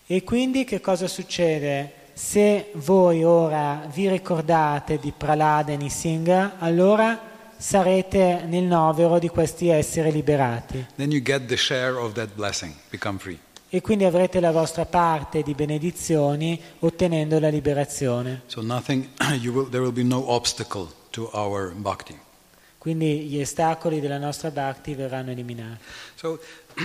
E 0.06 0.24
quindi 0.24 0.64
che 0.64 0.80
cosa 0.80 1.06
succede? 1.06 1.92
Se 2.14 2.70
voi 2.76 3.22
ora 3.22 3.86
vi 3.92 4.08
ricordate 4.08 4.98
di 4.98 5.12
Prahlad 5.14 5.68
e 5.68 5.76
Nisingha, 5.76 6.54
allora 6.60 7.20
sarete 7.58 8.44
nel 8.46 8.64
novero 8.64 9.18
di 9.18 9.28
questi 9.28 9.68
esseri 9.68 10.12
liberati. 10.12 10.86
Then 10.96 11.10
you 11.10 11.20
get 11.20 11.44
the 11.44 11.58
share 11.58 11.98
of 11.98 12.14
that 12.14 12.30
blessing, 12.36 12.72
become 12.88 13.18
free. 13.18 13.38
E 13.74 13.80
quindi 13.80 14.04
avrete 14.04 14.38
la 14.38 14.50
vostra 14.50 14.84
parte 14.84 15.40
di 15.42 15.54
benedizioni 15.54 16.60
ottenendo 16.80 17.38
la 17.38 17.48
liberazione. 17.48 18.42
So 18.44 18.60
nothing, 18.60 19.08
will, 19.44 19.66
there 19.70 19.82
will 19.82 19.94
be 19.94 20.02
no 20.02 20.22
obstacle 20.28 20.88
to 21.08 21.30
our 21.32 21.72
bhakti. 21.74 22.14
Quindi 22.76 23.20
gli 23.20 23.40
ostacoli 23.40 24.00
della 24.00 24.18
nostra 24.18 24.50
bhakti 24.50 24.94
verranno 24.94 25.30
eliminati. 25.30 25.78
So, 26.16 26.38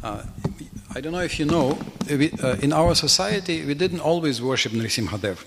uh, 0.00 0.22
I 0.94 1.00
don't 1.02 1.10
know 1.10 1.22
if 1.22 1.38
you 1.38 1.46
know, 1.46 1.76
we, 2.08 2.32
uh, 2.40 2.56
in 2.62 2.72
our 2.72 2.96
society 2.96 3.62
we 3.66 3.74
didn't 3.74 4.00
always 4.00 4.40
worship 4.40 4.72
Nrisimhadev. 4.72 5.44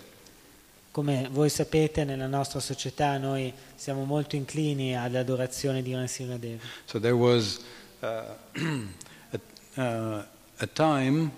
Come 0.92 1.28
voi 1.32 1.50
sapete, 1.50 2.04
nella 2.04 2.28
nostra 2.28 2.60
società 2.60 3.18
noi 3.18 3.52
siamo 3.74 4.04
molto 4.04 4.36
inclini 4.36 4.96
all'adorazione 4.96 5.82
di 5.82 5.92
Nrsimhadev. 5.92 6.60
So 6.86 7.00
there 7.00 7.16
was 7.16 7.62
uh, 8.02 8.24
a, 9.32 9.40
uh, 9.82 10.24
a 10.60 10.68
time 10.68 11.32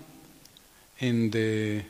in 0.98 1.30
the 1.30 1.82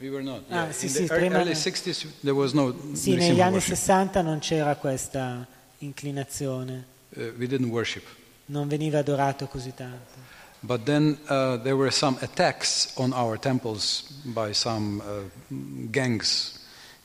We 0.00 0.10
were 0.10 0.22
not. 0.22 0.42
Ah, 0.50 0.64
yeah. 0.64 0.72
sì, 0.72 0.86
in 0.86 0.92
sì, 0.92 1.04
prima- 1.06 1.36
early 1.38 1.52
60s 1.54 2.06
there 2.22 2.34
was 2.34 2.52
no 2.52 2.74
Sì, 2.94 3.14
negli 3.14 3.40
anni 3.40 3.52
worship. 3.54 3.76
60 3.76 4.20
non 4.22 4.38
c'era 4.40 4.74
questa 4.76 5.46
inclinazione, 5.78 6.90
Uh, 7.14 7.30
we 7.36 7.46
didn't 7.46 7.70
worship. 7.70 8.02
non 8.46 8.66
veniva 8.68 8.98
adorato 9.00 9.46
così 9.46 9.72
tanto. 9.74 10.18
But 10.60 10.84
then 10.84 11.18
uh, 11.28 11.56
there 11.62 11.76
were 11.76 11.90
some 11.90 12.16
attacks 12.20 12.92
on 12.96 13.12
our 13.12 13.38
temples 13.38 14.02
by 14.24 14.52
some 14.54 15.00
uh, 15.04 15.28
gangs. 15.90 16.58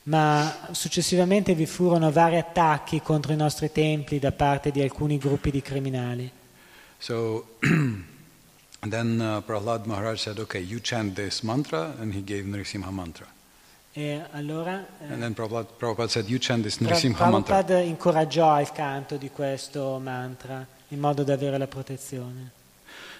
Ma 0.08 0.70
successivamente 0.72 1.54
vi 1.54 1.66
furono 1.66 2.12
vari 2.12 2.38
attacchi 2.38 3.02
contro 3.02 3.34
i 3.34 3.36
nostri 3.36 3.72
templi 3.72 4.20
da 4.20 4.32
parte 4.32 4.72
di 4.72 4.82
alcuni 4.82 5.18
gruppi 5.18 5.52
di 5.52 5.62
criminali. 5.62 6.32
So 6.98 7.58
then 7.60 9.20
uh, 9.20 9.42
Prahlad 9.42 9.86
Maharaj 9.86 10.20
said, 10.22 10.40
okay, 10.40 10.62
you 10.62 10.80
chant 10.82 11.16
this 11.16 11.42
mantra, 11.42 11.94
and 12.00 12.14
he 12.14 12.24
gave 12.24 12.46
Nrisimha 12.46 12.90
mantra. 12.90 13.28
E 13.92 14.24
allora 14.32 14.86
eh, 15.02 15.12
And 15.12 15.22
then 15.22 15.34
Prabhupada, 15.34 15.68
Prabhupada 15.78 16.10
said, 16.10 16.30
you 16.30 16.40
chant 16.40 16.64
this 16.64 16.78
Nrisimha 16.78 17.30
mantra. 17.30 17.64
Prabhupada 17.64 17.80
incoraggiò 17.80 18.62
il 18.62 18.72
canto 18.72 19.18
di 19.18 19.30
questo 19.30 20.00
mantra 20.02 20.66
in 20.90 21.00
modo 21.00 21.24
da 21.24 21.34
avere 21.34 21.58
la 21.58 21.68
protezione. 21.68 22.52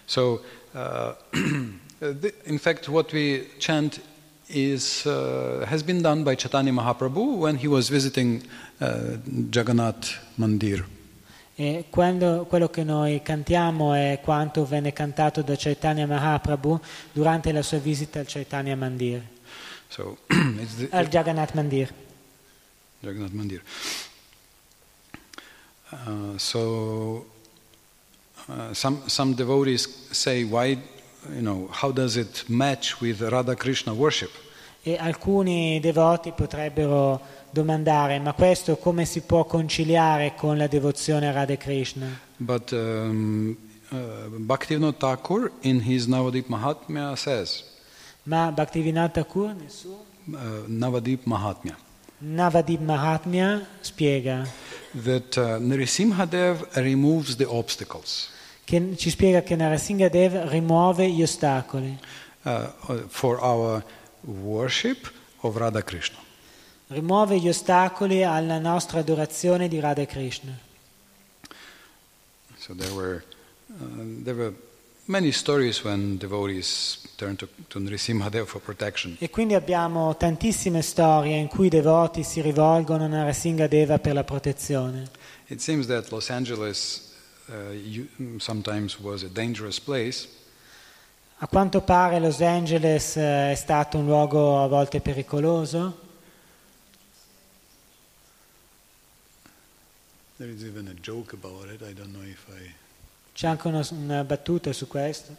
So, 0.06 0.42
uh, 0.72 1.14
in 2.46 2.60
fact, 2.60 2.88
what 2.88 3.12
we 3.12 3.50
chant 3.58 4.00
is, 4.50 5.06
uh, 5.06 5.66
has 5.68 5.84
been 5.84 6.02
done 6.02 6.24
by 6.24 6.36
Chaitanya 6.36 6.72
Mahaprabhu 6.72 7.38
when 7.38 7.58
he 7.58 7.68
was 7.68 7.90
visiting 7.90 8.42
uh, 8.80 9.18
Jagannath 9.52 10.18
Mandir. 10.38 10.86
E 11.60 11.86
quando- 11.90 12.46
quello 12.48 12.70
che 12.70 12.84
noi 12.84 13.22
cantiamo 13.24 13.94
è 13.94 14.20
quanto 14.24 14.64
venne 14.66 14.94
cantato 14.94 15.42
da 15.42 15.56
Chaitanya 15.56 16.06
Mahaprabhu 16.06 16.80
durante 17.12 17.52
la 17.52 17.64
sua 17.64 17.80
visita 17.80 18.20
al 18.20 18.26
Chaitanya 18.28 18.76
Mandir, 18.76 19.22
So, 19.90 20.18
it's 20.30 20.76
the, 20.76 20.90
al 20.92 21.08
Jagannath 21.08 21.54
Mandir. 21.56 21.90
Jagannath 23.02 23.32
Mandir. 23.34 23.62
Uh, 25.92 26.38
so, 26.38 27.26
uh, 28.50 28.74
some 28.74 29.02
some 29.08 29.34
devotees 29.34 29.88
say, 30.12 30.44
why, 30.44 30.78
you 31.34 31.42
know, 31.42 31.68
how 31.72 31.92
does 31.92 32.18
it 32.18 32.46
match 32.48 33.00
with 33.02 33.22
Radha 33.22 33.56
Krishna 33.56 33.94
worship? 33.94 34.32
E 34.84 34.96
alcuni 34.98 35.80
devoti 35.80 36.32
potrebbero 36.32 37.20
domandare, 37.50 38.20
ma 38.20 38.34
questo 38.34 38.78
come 38.78 39.06
si 39.06 39.22
può 39.22 39.46
conciliare 39.46 40.34
con 40.36 40.58
la 40.58 40.68
devozione 40.68 41.28
a 41.28 41.32
Radha 41.32 41.58
Krishna? 41.58 42.08
But 42.38 42.72
um, 42.72 43.58
uh, 43.90 43.96
Bhaktivinoda 44.40 44.98
Thakur 44.98 45.52
in 45.62 45.82
his 45.82 46.08
Navadip 46.08 46.48
Mahatmya 46.48 47.16
says, 47.18 47.64
Ma 48.24 48.52
Bhaktivinoda 48.52 49.12
Thakur 49.12 49.54
nel 49.54 49.70
suo 49.70 50.06
uh, 50.34 50.66
Navadip 50.68 51.26
Mahatmya, 51.26 51.76
Navadip 52.24 52.80
Mahatmya 52.80 53.66
spiega, 53.82 54.48
that 54.94 55.38
uh, 55.38 55.60
Nrisimhadev 55.60 56.76
removes 56.76 57.36
the 57.36 57.50
obstacles 57.50 58.30
che, 58.68 58.98
ci 58.98 59.10
spiega 59.10 59.44
che 59.44 59.56
Narasimhadev 59.56 60.50
rimuove 60.50 61.10
gli 61.10 61.22
ostacoli, 61.22 61.98
uh, 62.44 62.50
uh, 62.50 63.08
for 63.08 63.40
our 63.42 63.82
worship 64.24 65.10
of 65.40 65.56
Radha 65.56 65.82
Krishna. 65.82 66.18
rimuove 66.88 67.40
gli 67.40 67.48
ostacoli 67.48 68.26
alla 68.26 68.60
nostra 68.60 69.00
adorazione 69.00 69.70
di 69.70 69.80
Radha 69.80 70.06
Krishna. 70.06 70.58
So 72.58 72.74
there 72.76 72.92
were 72.92 73.24
uh, 73.68 74.24
there 74.24 74.36
were 74.36 74.54
many 75.06 75.32
stories 75.32 75.82
when 75.84 76.18
devotees 76.18 77.00
turned 77.16 77.38
to, 77.38 77.48
to 77.70 77.80
Nrisimhadev 77.80 78.48
for 78.48 78.60
protection. 78.60 79.16
E 79.20 79.30
quindi 79.30 79.54
abbiamo 79.54 80.18
tantissime 80.18 80.82
storie 80.82 81.38
in 81.38 81.48
cui 81.48 81.68
i 81.68 81.70
devoti 81.70 82.24
si 82.24 82.42
rivolgono 82.42 83.06
a 83.06 83.08
Narasimhadeva 83.08 84.00
per 84.00 84.14
la 84.14 84.26
protezione. 84.26 85.10
It 85.48 85.62
seems 85.62 85.88
that 85.88 86.12
Los 86.12 86.30
Angeles 86.30 87.07
sometimes 88.40 89.00
was 89.00 89.24
a 89.24 89.30
dangerous 89.30 89.80
place, 89.80 90.28
A 91.40 91.48
quanto 91.48 91.82
pare 91.82 92.20
Los 92.20 92.42
Angeles 92.42 93.16
eh, 93.16 93.52
è 93.52 93.56
stato 93.56 94.00
un 94.00 94.06
luogo 94.06 94.64
a 94.64 94.68
volte 94.68 95.02
pericoloso. 95.02 96.06
There 100.38 100.50
is 100.50 100.64
even 100.64 100.88
a 100.88 100.96
joke 101.00 101.36
about 101.36 101.70
it. 101.70 101.82
I 101.84 101.94
don't 101.94 102.12
know 102.12 102.24
if 102.24 102.44
I. 102.50 102.74
C'è 103.34 103.48
anche 103.48 103.68
una, 103.68 103.88
una 103.92 104.24
battuta 104.24 104.74
su 104.74 104.88
questo. 104.88 105.36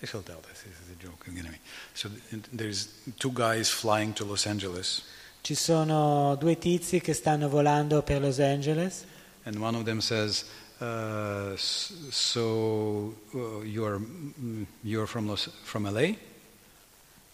I 0.00 0.06
shall 0.06 0.22
tell 0.22 0.40
this. 0.40 0.62
This 0.62 0.72
is 0.72 0.90
a 0.90 1.02
joke. 1.02 1.26
Anyway, 1.26 1.58
so 1.94 2.10
th- 2.28 2.42
there's 2.54 2.88
two 3.16 3.32
guys 3.32 3.70
flying 3.70 4.12
to 4.12 4.26
Los 4.26 4.46
Angeles, 4.46 5.02
Ci 5.40 5.54
sono 5.54 6.36
due 6.36 6.58
tizi 6.58 7.00
che 7.00 7.14
stanno 7.14 7.48
volando 7.48 8.02
per 8.02 8.20
Los 8.20 8.38
Angeles 8.40 9.06
and 9.44 9.58
one 9.60 9.74
of 9.74 9.84
them 9.84 10.00
says, 10.00 10.44
uh, 10.82 11.56
"So 11.56 13.14
uh, 13.34 13.62
you're 13.64 13.98
mm, 13.98 14.66
you're 14.82 15.06
from 15.06 15.26
Los, 15.28 15.48
from 15.62 15.84
LA?" 15.90 16.14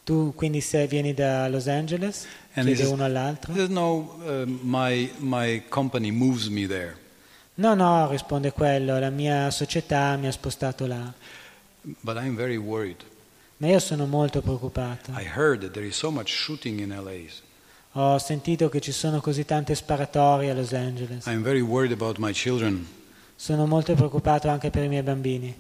Tu 0.05 0.33
quindi 0.35 0.61
se 0.61 0.87
vieni 0.87 1.13
da 1.15 1.49
Los 1.49 1.67
Angeles, 1.67 2.27
And 2.55 2.67
chiede 2.67 2.85
uno 2.85 3.05
all'altro. 3.05 3.55
says, 3.55 3.69
"No, 3.69 4.19
uh, 4.25 4.45
my 4.63 5.11
my 5.19 5.63
company 5.69 6.11
moves 6.11 6.49
me 6.49 6.67
there." 6.67 6.97
No, 7.55 7.75
no, 7.75 8.09
risponde 8.09 8.53
quello, 8.53 8.99
la 8.99 9.11
mia 9.11 9.51
società 9.51 10.17
mi 10.17 10.27
ha 10.29 10.31
spostato 10.31 10.87
là. 10.87 11.13
But 12.01 12.17
I'm 12.17 12.37
very 12.37 12.57
worried. 12.57 13.03
Ma 13.59 13.67
io 13.67 13.81
sono 13.81 14.07
molto 14.07 14.41
preoccupato. 14.41 15.11
I 15.13 15.25
heard 15.25 15.63
that 15.63 15.73
there 15.73 15.85
is 15.85 15.97
so 15.97 16.11
much 16.11 16.29
shooting 16.29 16.79
in 16.79 16.91
LA. 16.91 17.27
Ho 17.93 18.19
sentito 18.19 18.69
che 18.69 18.81
ci 18.81 18.93
sono 18.93 19.21
così 19.21 19.45
tante 19.45 19.75
sparatorie 19.75 20.51
a 20.51 20.55
Los 20.55 20.73
Angeles. 20.73 21.27
I'm 21.27 21.43
very 21.43 21.61
worried 21.61 21.91
about 21.93 22.19
my 22.19 22.33
children. 22.33 22.87
Sono 23.41 23.67
molto 23.67 23.95
preoccupato 23.95 24.49
anche 24.49 24.69
per 24.69 24.83
i 24.83 24.89
miei 24.89 25.03
bambini. 25.03 25.55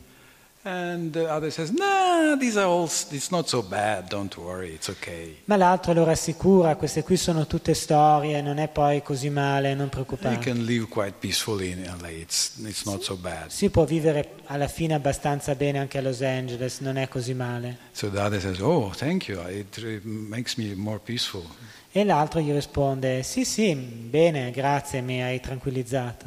And 0.62 1.12
the 1.12 1.28
other 1.30 1.52
says, 1.52 1.70
"Nah, 1.70 2.36
these 2.36 2.58
are 2.58 2.66
all. 2.66 2.86
It's 3.10 3.28
not 3.28 3.46
so 3.46 3.62
bad. 3.62 4.08
Don't 4.08 4.36
worry. 4.36 4.72
It's 4.74 4.88
okay." 4.88 5.36
Ma 5.44 5.54
l'altro 5.56 5.92
lo 5.92 6.02
rassicura, 6.02 6.74
queste 6.74 7.04
qui 7.04 7.16
sono 7.16 7.46
tutte 7.46 7.72
storie, 7.74 8.42
non 8.42 8.58
è 8.58 8.66
poi 8.66 9.00
così 9.00 9.30
male, 9.30 9.74
non 9.74 9.82
You 9.86 9.88
preoccupare. 9.90 10.38
can 10.38 10.64
live 10.64 10.88
quite 10.88 11.14
peacefully 11.20 11.70
in 11.70 11.84
LA. 12.00 12.08
It's 12.08 12.54
it's 12.64 12.84
not 12.84 13.02
so 13.02 13.14
bad. 13.14 13.48
Si 13.50 13.70
può 13.70 13.84
vivere 13.84 14.32
alla 14.46 14.66
fine 14.68 14.94
abbastanza 14.94 15.54
bene 15.54 15.78
anche 15.78 15.98
a 15.98 16.02
Los 16.02 16.20
Angeles, 16.22 16.80
non 16.80 16.96
è 16.96 17.06
così 17.06 17.32
male. 17.34 17.78
So 17.92 18.10
the 18.10 18.18
other 18.18 18.40
says, 18.40 18.58
"Oh, 18.58 18.90
thank 18.94 19.28
you. 19.28 19.40
It 19.48 19.76
uh, 19.78 20.00
makes 20.02 20.56
me 20.56 20.74
more 20.74 20.98
peaceful." 20.98 21.44
E 21.90 22.04
l'altro 22.04 22.40
gli 22.40 22.52
risponde, 22.52 23.22
sì 23.22 23.44
sì, 23.46 23.74
bene, 23.74 24.50
grazie, 24.50 25.00
mi 25.00 25.22
hai 25.22 25.40
tranquillizzato. 25.40 26.26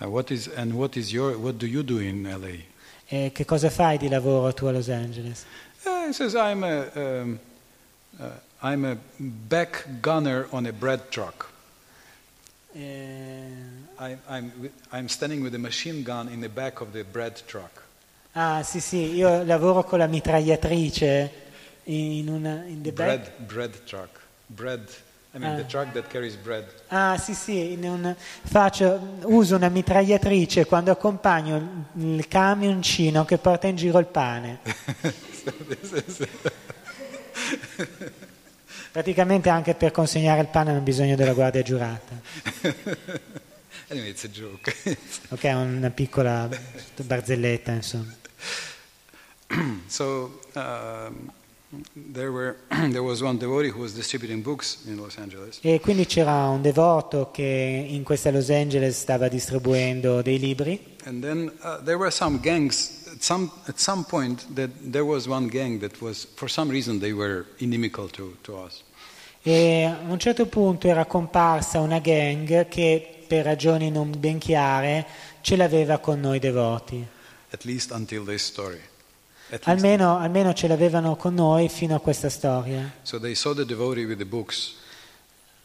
Uh, 0.00 0.08
what 0.08 0.30
is 0.30 0.48
and 0.48 0.72
what 0.74 0.96
is 0.96 1.12
your 1.12 1.36
what 1.38 1.58
do 1.58 1.66
you 1.66 1.82
do 1.82 1.98
in 1.98 2.24
LA? 2.24 2.64
E 3.08 3.32
che 3.32 3.44
cosa 3.44 3.70
fai 3.70 3.98
di 3.98 4.08
lavoro 4.08 4.52
tu 4.54 4.66
a 4.66 4.72
Los 4.72 4.88
Angeles? 4.88 5.44
Uh, 5.84 6.06
he 6.06 6.12
says, 6.12 6.34
"I'm 6.34 6.64
a 6.64 6.90
um, 6.94 7.38
uh, 8.18 8.28
I'm 8.62 8.84
a 8.84 8.96
back 9.18 9.86
gunner 10.00 10.46
on 10.52 10.66
a 10.66 10.72
bread 10.72 11.10
truck. 11.10 11.48
Eh, 12.74 13.48
I, 13.98 14.16
I'm 14.28 14.70
I'm 14.92 15.08
standing 15.08 15.42
with 15.42 15.54
a 15.54 15.58
machine 15.58 16.02
gun 16.02 16.28
in 16.28 16.40
the 16.40 16.48
back 16.48 16.80
of 16.80 16.92
the 16.92 17.04
bread 17.04 17.42
truck." 17.46 17.82
ah 18.32 18.62
sì 18.62 18.80
sì, 18.80 19.14
io 19.14 19.42
lavoro 19.42 19.82
con 19.82 19.98
la 19.98 20.06
mitragliatrice 20.06 21.32
in 21.84 22.28
una... 22.28 22.64
In 22.64 22.82
the 22.82 22.92
back. 22.92 23.06
Bread 23.06 23.46
bread 23.46 23.84
truck. 23.84 24.20
Bread. 24.46 24.88
I 25.32 25.38
mean 25.38 25.52
Ah. 25.52 25.56
the 25.56 25.66
truck 25.66 25.92
that 25.92 26.08
carries 26.08 26.34
bread. 26.34 26.66
Ah 26.88 27.16
sì 27.16 27.34
sì, 27.34 27.78
un- 27.82 28.14
faccio, 28.42 29.18
uso 29.24 29.56
una 29.56 29.68
mitragliatrice 29.68 30.66
quando 30.66 30.90
accompagno 30.90 31.56
il 31.56 31.88
il 32.16 32.28
camioncino 32.28 33.24
che 33.24 33.38
porta 33.38 33.66
in 33.68 33.76
giro 33.76 33.98
il 33.98 34.06
pane. 34.06 34.58
Praticamente 38.92 39.48
anche 39.48 39.74
per 39.74 39.92
consegnare 39.92 40.40
il 40.40 40.48
pane 40.48 40.72
non 40.72 40.82
bisogno 40.82 41.14
della 41.14 41.32
guardia 41.32 41.62
giurata. 41.62 42.20
anyway, 43.88 44.10
it's 44.10 44.24
a 44.24 44.28
joke. 44.28 44.74
Ok, 45.30 45.44
è 45.44 45.52
una 45.54 45.90
piccola 45.90 46.48
barzelletta 46.96 47.70
insomma. 47.72 48.12
so 49.86 50.40
um, 50.54 51.30
there 51.94 52.30
were 52.30 52.56
there 52.90 53.02
was 53.02 53.22
one 53.22 53.38
devotee 53.38 53.70
who 53.70 53.80
was 53.80 53.94
distributing 53.94 54.42
books 54.42 54.84
in 54.86 54.98
Los 54.98 55.16
Angeles, 55.18 55.58
E 55.62 55.80
quindi 55.80 56.06
c'era 56.06 56.48
un 56.48 56.62
devoto 56.62 57.30
che 57.30 57.86
in 57.88 58.02
questa 58.02 58.30
Los 58.30 58.50
Angeles 58.50 58.98
stava 58.98 59.28
distribuendo 59.28 60.22
dei 60.22 60.38
libri 60.38 60.96
and 61.04 61.22
then 61.22 61.52
uh, 61.62 61.82
there 61.82 61.96
were 61.96 62.10
some 62.10 62.38
gangs. 62.40 62.98
At 63.12 63.22
some 63.22 63.50
at 63.66 63.78
some 63.78 64.04
point, 64.04 64.46
that 64.54 64.70
there 64.90 65.04
was 65.04 65.26
one 65.26 65.48
gang 65.48 65.80
that 65.80 66.00
was 66.00 66.26
for 66.34 66.48
some 66.48 66.70
reason 66.70 67.00
they 67.00 67.12
were 67.12 67.44
inimical 67.58 68.08
to, 68.10 68.36
to 68.42 68.56
us. 68.56 68.82
e 69.42 69.84
a 69.84 69.98
un 70.06 70.18
certo 70.18 70.46
punto 70.46 70.86
era 70.86 71.06
comparsa 71.06 71.80
una 71.80 71.98
gang 71.98 72.68
che 72.68 73.24
per 73.26 73.44
ragioni 73.44 73.90
non 73.90 74.12
ben 74.18 74.38
chiare 74.38 75.06
ce 75.40 75.56
l'aveva 75.56 75.98
con 75.98 76.20
noi 76.20 76.38
devoti. 76.38 77.04
At 77.50 77.64
least 77.64 77.90
until 77.90 78.24
this 78.24 78.44
story. 78.44 78.80
Almeno, 79.62 80.18
almeno 80.18 80.52
ce 80.52 80.68
l'avevano 80.68 81.16
con 81.16 81.34
noi 81.34 81.68
fino 81.68 81.94
a 81.94 82.00
questa 82.00 82.28
storia. 82.28 82.92
So 83.02 83.18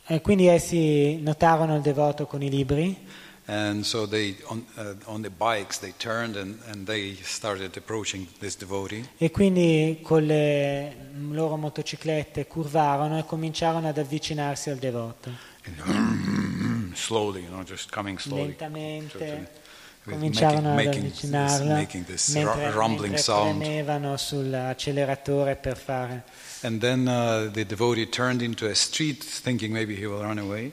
E 0.08 0.22
quindi 0.22 0.48
essi 0.48 1.20
notarono 1.22 1.76
il 1.76 1.82
devoto 1.82 2.26
con 2.26 2.42
i 2.42 2.50
libri 2.50 3.24
and 3.48 3.84
so 3.84 4.08
they 4.08 4.36
on 4.46 4.66
uh, 4.78 4.96
on 5.06 5.22
the 5.22 5.30
bikes 5.30 5.78
they 5.78 5.94
turned 5.98 6.36
and, 6.36 6.58
and 6.68 6.88
they 6.88 7.16
started 7.22 7.78
approaching 7.78 8.28
this 8.40 8.58
devotee. 8.58 9.08
e 9.18 9.30
quindi 9.30 10.00
con 10.02 10.24
le 10.24 11.12
loro 11.30 11.56
motociclette 11.56 12.48
curvarono 12.48 13.20
e 13.20 13.26
cominciarono 13.26 13.88
ad 13.88 13.98
avvicinarsi 13.98 14.70
al 14.72 14.78
devoto. 14.78 15.54
slowly, 16.96 17.42
you 17.42 17.50
know, 17.50 17.64
just 17.64 17.92
coming 17.92 18.18
slowly. 18.18 18.47
Lentamente 18.47 19.64
With 20.06 20.16
cominciarono 20.16 20.70
ad 20.70 20.76
making, 20.76 21.04
making 21.04 21.32
this, 21.32 21.60
making 21.60 22.06
mentre, 22.08 22.70
mentre 22.70 23.54
premevano 23.58 24.18
sull'acceleratore 24.18 25.56
per 25.56 25.78
fare 25.78 26.24
And 26.62 26.80
then 26.80 27.08
uh, 27.08 27.52
the 27.52 27.66
devotee 27.66 28.08
turned 28.08 28.42
into 28.42 28.68
a 28.68 28.74
street 28.74 29.24
thinking 29.24 29.72
maybe 29.72 29.96
he 29.96 30.06
will 30.06 30.22
run 30.22 30.38
away. 30.38 30.72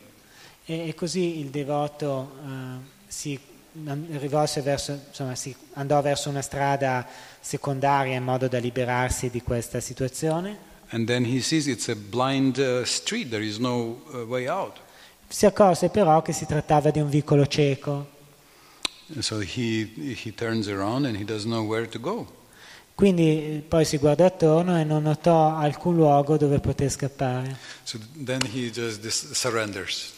e, 0.65 0.89
e 0.89 0.95
così 0.95 1.41
il 1.41 1.49
devoto 1.49 2.33
eh, 2.45 3.01
si 3.07 3.39
rivolse 4.19 4.61
verso, 4.61 4.99
insomma, 5.09 5.35
si 5.35 5.55
andò 5.75 6.01
verso 6.03 6.29
una 6.29 6.43
strada 6.43 7.07
secondaria 7.41 8.17
in 8.17 8.23
modo 8.23 8.49
da 8.49 8.59
liberarsi 8.59 9.31
di 9.31 9.43
questa 9.43 9.81
situazione. 9.81 10.71
And 10.91 11.07
then 11.07 11.25
he 11.25 11.41
sees 11.41 11.67
it's 11.67 11.89
a 11.89 11.97
blind 11.97 12.59
uh, 12.59 12.85
street, 12.85 13.31
there 13.31 13.43
is 13.43 13.59
no 13.59 14.03
uh, 14.13 14.19
way 14.27 14.47
out. 14.47 14.79
Si 15.27 15.47
accorse 15.47 15.89
però 15.89 16.21
che 16.21 16.35
si 16.35 16.45
trattava 16.45 16.91
di 16.91 17.01
un 17.01 17.09
vicolo 17.09 17.47
cieco, 17.47 18.07
so 19.21 19.41
he, 19.41 19.85
he 20.15 20.31
turns 20.33 20.69
around 20.69 21.07
and 21.07 21.17
he 21.17 21.25
doesn't 21.25 21.51
know 21.51 21.65
where 21.65 21.87
to 21.87 21.99
go. 21.99 22.27
quindi 22.95 23.57
eh, 23.57 23.65
poi 23.67 23.85
si 23.85 23.99
guardò 23.99 24.25
attorno 24.25 24.79
e 24.79 24.85
non 24.85 25.03
notò 25.03 25.57
alcun 25.57 25.97
luogo 25.97 26.37
dove 26.37 26.61
poter 26.61 26.91
scappare. 26.91 27.57
So 27.83 27.99
then 28.25 28.41
he 28.53 28.71
just 28.71 29.07
surrenders. 29.35 30.13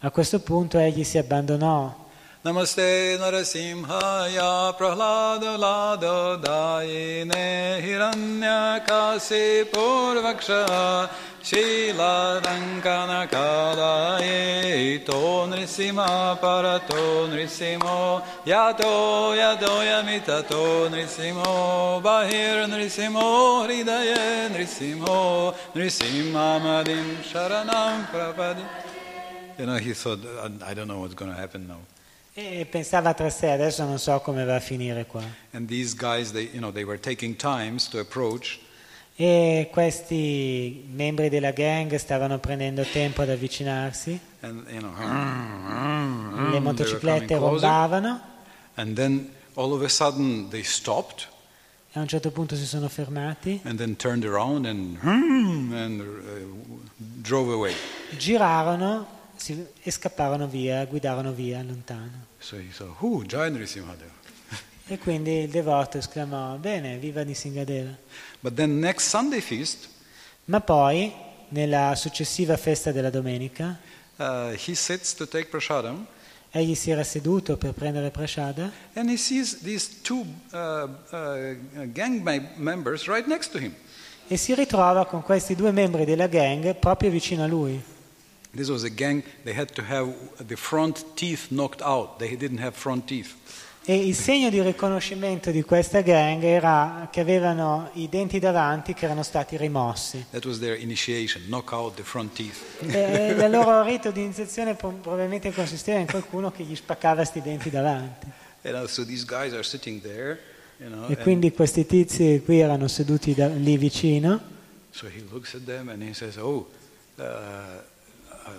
A 0.00 0.10
questo 0.10 0.40
punto 0.40 0.78
egli 0.78 1.04
si 1.04 1.18
abbandonò 1.18 2.08
Namaste 2.42 3.18
Narasimhaya 3.18 4.72
Prahlada 4.72 5.58
Lada 5.58 6.36
Dayine 6.36 7.82
Hiranyakasi 7.82 9.68
Purvaksha 9.70 11.06
Shila 11.42 12.40
Rankana 12.44 13.26
Kalaye 13.26 15.00
Eto 15.00 15.46
Nrisima 15.48 16.38
Parato 16.38 17.26
Nrisimo 17.28 18.22
Yato 18.44 19.34
Yato 19.34 19.82
Yamitato 19.82 20.88
Nrisimo 20.90 22.00
Bahir 22.02 22.66
Nrisimo 22.68 23.64
Hridaye 23.64 24.48
Nrisimo 24.50 25.54
Nrisima 25.74 26.60
Madim 26.60 27.16
Sharanam 27.22 28.06
Prapadi 28.10 28.62
You 29.58 29.66
know, 29.66 29.76
he 29.76 29.92
thought, 29.92 30.20
I 30.64 30.72
don't 30.74 30.88
know 30.88 31.00
what's 31.00 31.14
going 31.14 31.30
to 31.30 31.36
happen 31.36 31.66
now. 31.66 31.80
E 32.32 32.64
pensava 32.64 33.12
tra 33.12 33.28
sé, 33.28 33.50
adesso 33.50 33.84
non 33.84 33.98
so 33.98 34.18
come 34.20 34.44
va 34.44 34.54
a 34.54 34.60
finire 34.60 35.04
qua. 35.04 35.22
And 35.52 35.68
these 35.68 35.94
guys, 35.94 36.32
they, 36.32 36.48
you 36.52 36.60
know, 36.60 36.70
they 36.70 36.84
were 36.84 36.96
taking 36.98 37.34
times 37.36 37.88
to 37.88 37.98
approach 37.98 38.60
E 39.22 39.68
questi 39.70 40.82
membri 40.90 41.28
della 41.28 41.50
gang 41.50 41.94
stavano 41.96 42.38
prendendo 42.38 42.82
tempo 42.84 43.20
ad 43.20 43.28
avvicinarsi, 43.28 44.18
and, 44.40 44.66
you 44.70 44.78
know, 44.80 44.90
le 44.96 46.50
they 46.52 46.52
were 46.52 46.60
motociclette 46.60 47.36
rombavano 47.36 48.20
And 48.76 48.96
then 48.96 49.30
all 49.56 49.74
of 49.74 49.82
a 49.82 49.88
sudden 49.88 50.48
they 50.48 50.62
stopped 50.62 51.28
e 51.92 51.98
a 51.98 52.00
un 52.00 52.08
certo 52.08 52.30
punto 52.30 52.56
si 52.56 52.64
sono 52.64 52.88
fermati, 52.88 53.60
and 53.64 53.76
then 53.76 53.94
turned 53.96 54.24
around 54.24 54.64
and, 54.64 54.96
and 55.02 56.00
uh, 56.00 56.80
drove 56.96 57.52
away. 57.52 57.74
girarono 58.16 59.06
si- 59.36 59.66
e 59.82 59.90
scapparono 59.90 60.46
via, 60.46 60.82
guidarono 60.86 61.32
via 61.32 61.62
lontano. 61.62 62.26
So 62.38 62.56
he 62.56 62.68
said, 62.72 62.88
Who? 63.00 63.24
Jai 63.26 63.50
Nrisimhadeva. 63.50 64.12
E 64.86 64.98
quindi 64.98 65.42
il 65.42 65.50
devoto 65.50 65.98
esclamò, 65.98 66.56
bene, 66.56 66.96
viva 66.96 67.22
Nisingadeva. 67.22 67.96
But 68.40 68.54
then 68.54 68.78
next 68.78 69.08
Sunday 69.08 69.40
feast, 69.40 69.88
Ma 70.46 70.60
poi, 70.60 71.12
nella 71.48 71.94
successiva 71.94 72.56
festa 72.56 72.92
della 72.92 73.10
domenica, 73.10 73.78
uh, 74.16 74.50
he 74.52 74.74
sits 74.74 75.14
to 75.14 75.28
take 75.28 75.48
prasadam 75.48 76.06
egli 76.52 76.74
si 76.74 76.90
era 76.90 77.04
seduto 77.04 77.56
per 77.56 77.72
prendere 77.72 78.10
these 79.62 80.00
two 80.02 80.26
uh, 80.52 80.88
uh, 81.10 81.56
right 83.06 83.26
e 84.26 84.36
si 84.36 84.54
ritrova 84.54 85.06
con 85.06 85.22
questi 85.22 85.54
due 85.54 85.70
membri 85.70 86.04
della 86.04 86.26
gang 86.26 86.74
proprio 86.76 87.10
vicino 87.10 87.44
a 87.44 87.46
lui. 87.46 87.82
This 88.52 88.68
was 88.68 88.82
a 88.82 88.88
gang, 88.88 89.22
they 89.44 89.56
had 89.56 89.72
to 89.72 89.82
have 89.88 90.12
the 90.44 90.56
front 90.56 91.04
teeth 91.14 91.50
knocked 91.50 91.82
out. 91.82 92.18
They 92.18 92.36
didn't 92.36 92.60
have 92.60 92.72
front 92.76 93.06
teeth. 93.06 93.34
E 93.82 93.96
il 93.96 94.14
segno 94.14 94.50
di 94.50 94.60
riconoscimento 94.60 95.50
di 95.50 95.62
questa 95.62 96.02
gang 96.02 96.42
era 96.42 97.08
che 97.10 97.20
avevano 97.20 97.90
i 97.94 98.08
denti 98.08 98.38
davanti 98.38 98.92
che 98.94 99.06
erano 99.06 99.22
stati 99.22 99.56
rimossi. 99.56 100.26
That 100.30 100.44
was 100.44 100.58
their 100.58 100.78
initiation, 100.78 101.44
knock 101.46 101.72
out 101.72 101.96
the 101.96 102.02
front 102.02 102.34
teeth. 102.34 102.58
E 102.86 103.28
il 103.32 103.50
loro 103.50 103.82
rito 103.82 104.10
di 104.10 104.20
iniziazione 104.20 104.74
pro- 104.74 104.90
probabilmente 104.90 105.52
consisteva 105.52 105.98
in 105.98 106.06
qualcuno 106.06 106.50
che 106.50 106.62
gli 106.62 106.76
spaccava 106.76 107.16
questi 107.16 107.40
denti 107.40 107.70
davanti. 107.70 108.26
You 108.62 108.74
know, 108.74 108.86
so 108.86 109.04
these 109.04 109.24
guys 109.24 109.54
are 109.54 109.62
sitting 109.62 110.02
there, 110.02 110.38
you 110.76 110.90
know, 110.90 111.08
E 111.08 111.16
quindi 111.16 111.50
questi 111.50 111.86
tizi 111.86 112.42
qui 112.44 112.60
erano 112.60 112.86
seduti 112.86 113.34
da- 113.34 113.48
lì 113.48 113.76
vicino 113.78 114.58
so 114.90 115.06
he 115.06 115.22
looks 115.30 115.54
at 115.54 115.64
them 115.64 115.88
and 115.88 116.02
he 116.02 116.12
says, 116.12 116.36
"Oh, 116.36 116.66
uh, 117.16 117.22
uh, 117.22 118.50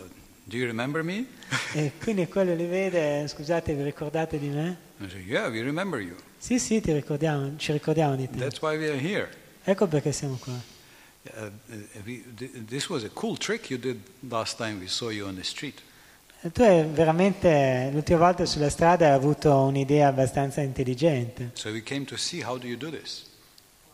do 0.44 0.58
you 0.58 0.66
remember 0.66 1.04
me?" 1.04 1.26
e 1.74 1.94
quindi 2.02 2.28
quello 2.28 2.54
li 2.54 2.66
vede, 2.66 3.28
scusate, 3.28 3.74
vi 3.74 3.84
ricordate 3.84 4.40
di 4.40 4.50
me? 4.50 4.78
I 5.00 5.10
say, 5.10 5.24
"Yeah, 5.26 5.50
we 5.50 5.62
remember 5.62 6.00
you. 6.00 6.16
Sì, 6.38 6.60
sì, 6.60 6.82
ti 6.82 6.92
ricordiamo, 6.94 7.54
ci 7.58 7.72
ricordiamo 7.72 8.16
di 8.16 8.30
te. 8.30 8.38
That's 8.38 8.62
why 8.62 8.78
we 8.78 8.90
are 8.90 9.00
here." 9.00 9.30
Ecco 9.64 9.88
perché 9.88 10.12
siamo 10.12 10.38
qua. 10.38 10.54
Uh, 11.24 11.46
uh, 11.46 11.78
we, 12.04 12.24
th- 12.36 12.66
this 12.66 12.90
was 12.90 13.04
a 13.04 13.10
cool 13.10 13.38
trick 13.38 13.70
you 13.70 13.78
did 13.78 14.00
last 14.28 14.58
time 14.58 14.80
we 14.80 14.88
saw 14.88 15.10
you 15.10 15.28
on 15.28 15.36
the 15.36 15.44
street. 15.44 15.80
Tu 16.52 16.64
hai 16.64 16.84
veramente, 16.86 17.90
l'ultima 17.94 18.18
volta 18.18 18.46
sulla 18.48 18.72
strada 18.72 19.06
hai 19.06 19.14
avuto 19.14 19.56
un'idea 19.56 20.08
abbastanza 20.08 20.62
intelligente. 20.62 21.52
So 21.54 21.70
we 21.70 21.84
came 21.84 22.04
to 22.06 22.18
see 22.18 22.44
how 22.44 22.58
do 22.58 22.66
you 22.66 22.76
do 22.76 22.90
this. 22.90 23.30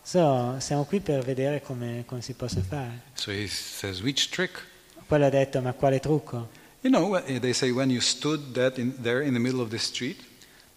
So, 0.01 0.55
siamo 0.59 0.85
qui 0.85 1.01
per 1.01 1.21
vedere 1.25 1.61
come, 1.61 2.03
come 2.05 2.21
si 2.21 2.31
possa 2.31 2.61
fare. 2.61 3.01
So 3.15 3.31
he 3.31 3.47
says, 3.47 3.99
"Which 4.01 4.29
trick?" 4.29 4.65
Quello 5.07 5.25
ha 5.25 5.29
detto, 5.29 5.61
ma 5.61 5.73
quale 5.73 5.99
trucco? 5.99 6.49
You 6.81 6.91
know, 6.91 7.19
they 7.39 7.53
say 7.53 7.71
when 7.71 7.89
you 7.89 8.01
stood 8.01 8.53
that 8.53 8.77
in, 8.77 8.93
there 9.01 9.23
in 9.23 9.33
the 9.33 9.39
middle 9.39 9.61
of 9.61 9.69
the 9.69 9.77
street, 9.79 10.21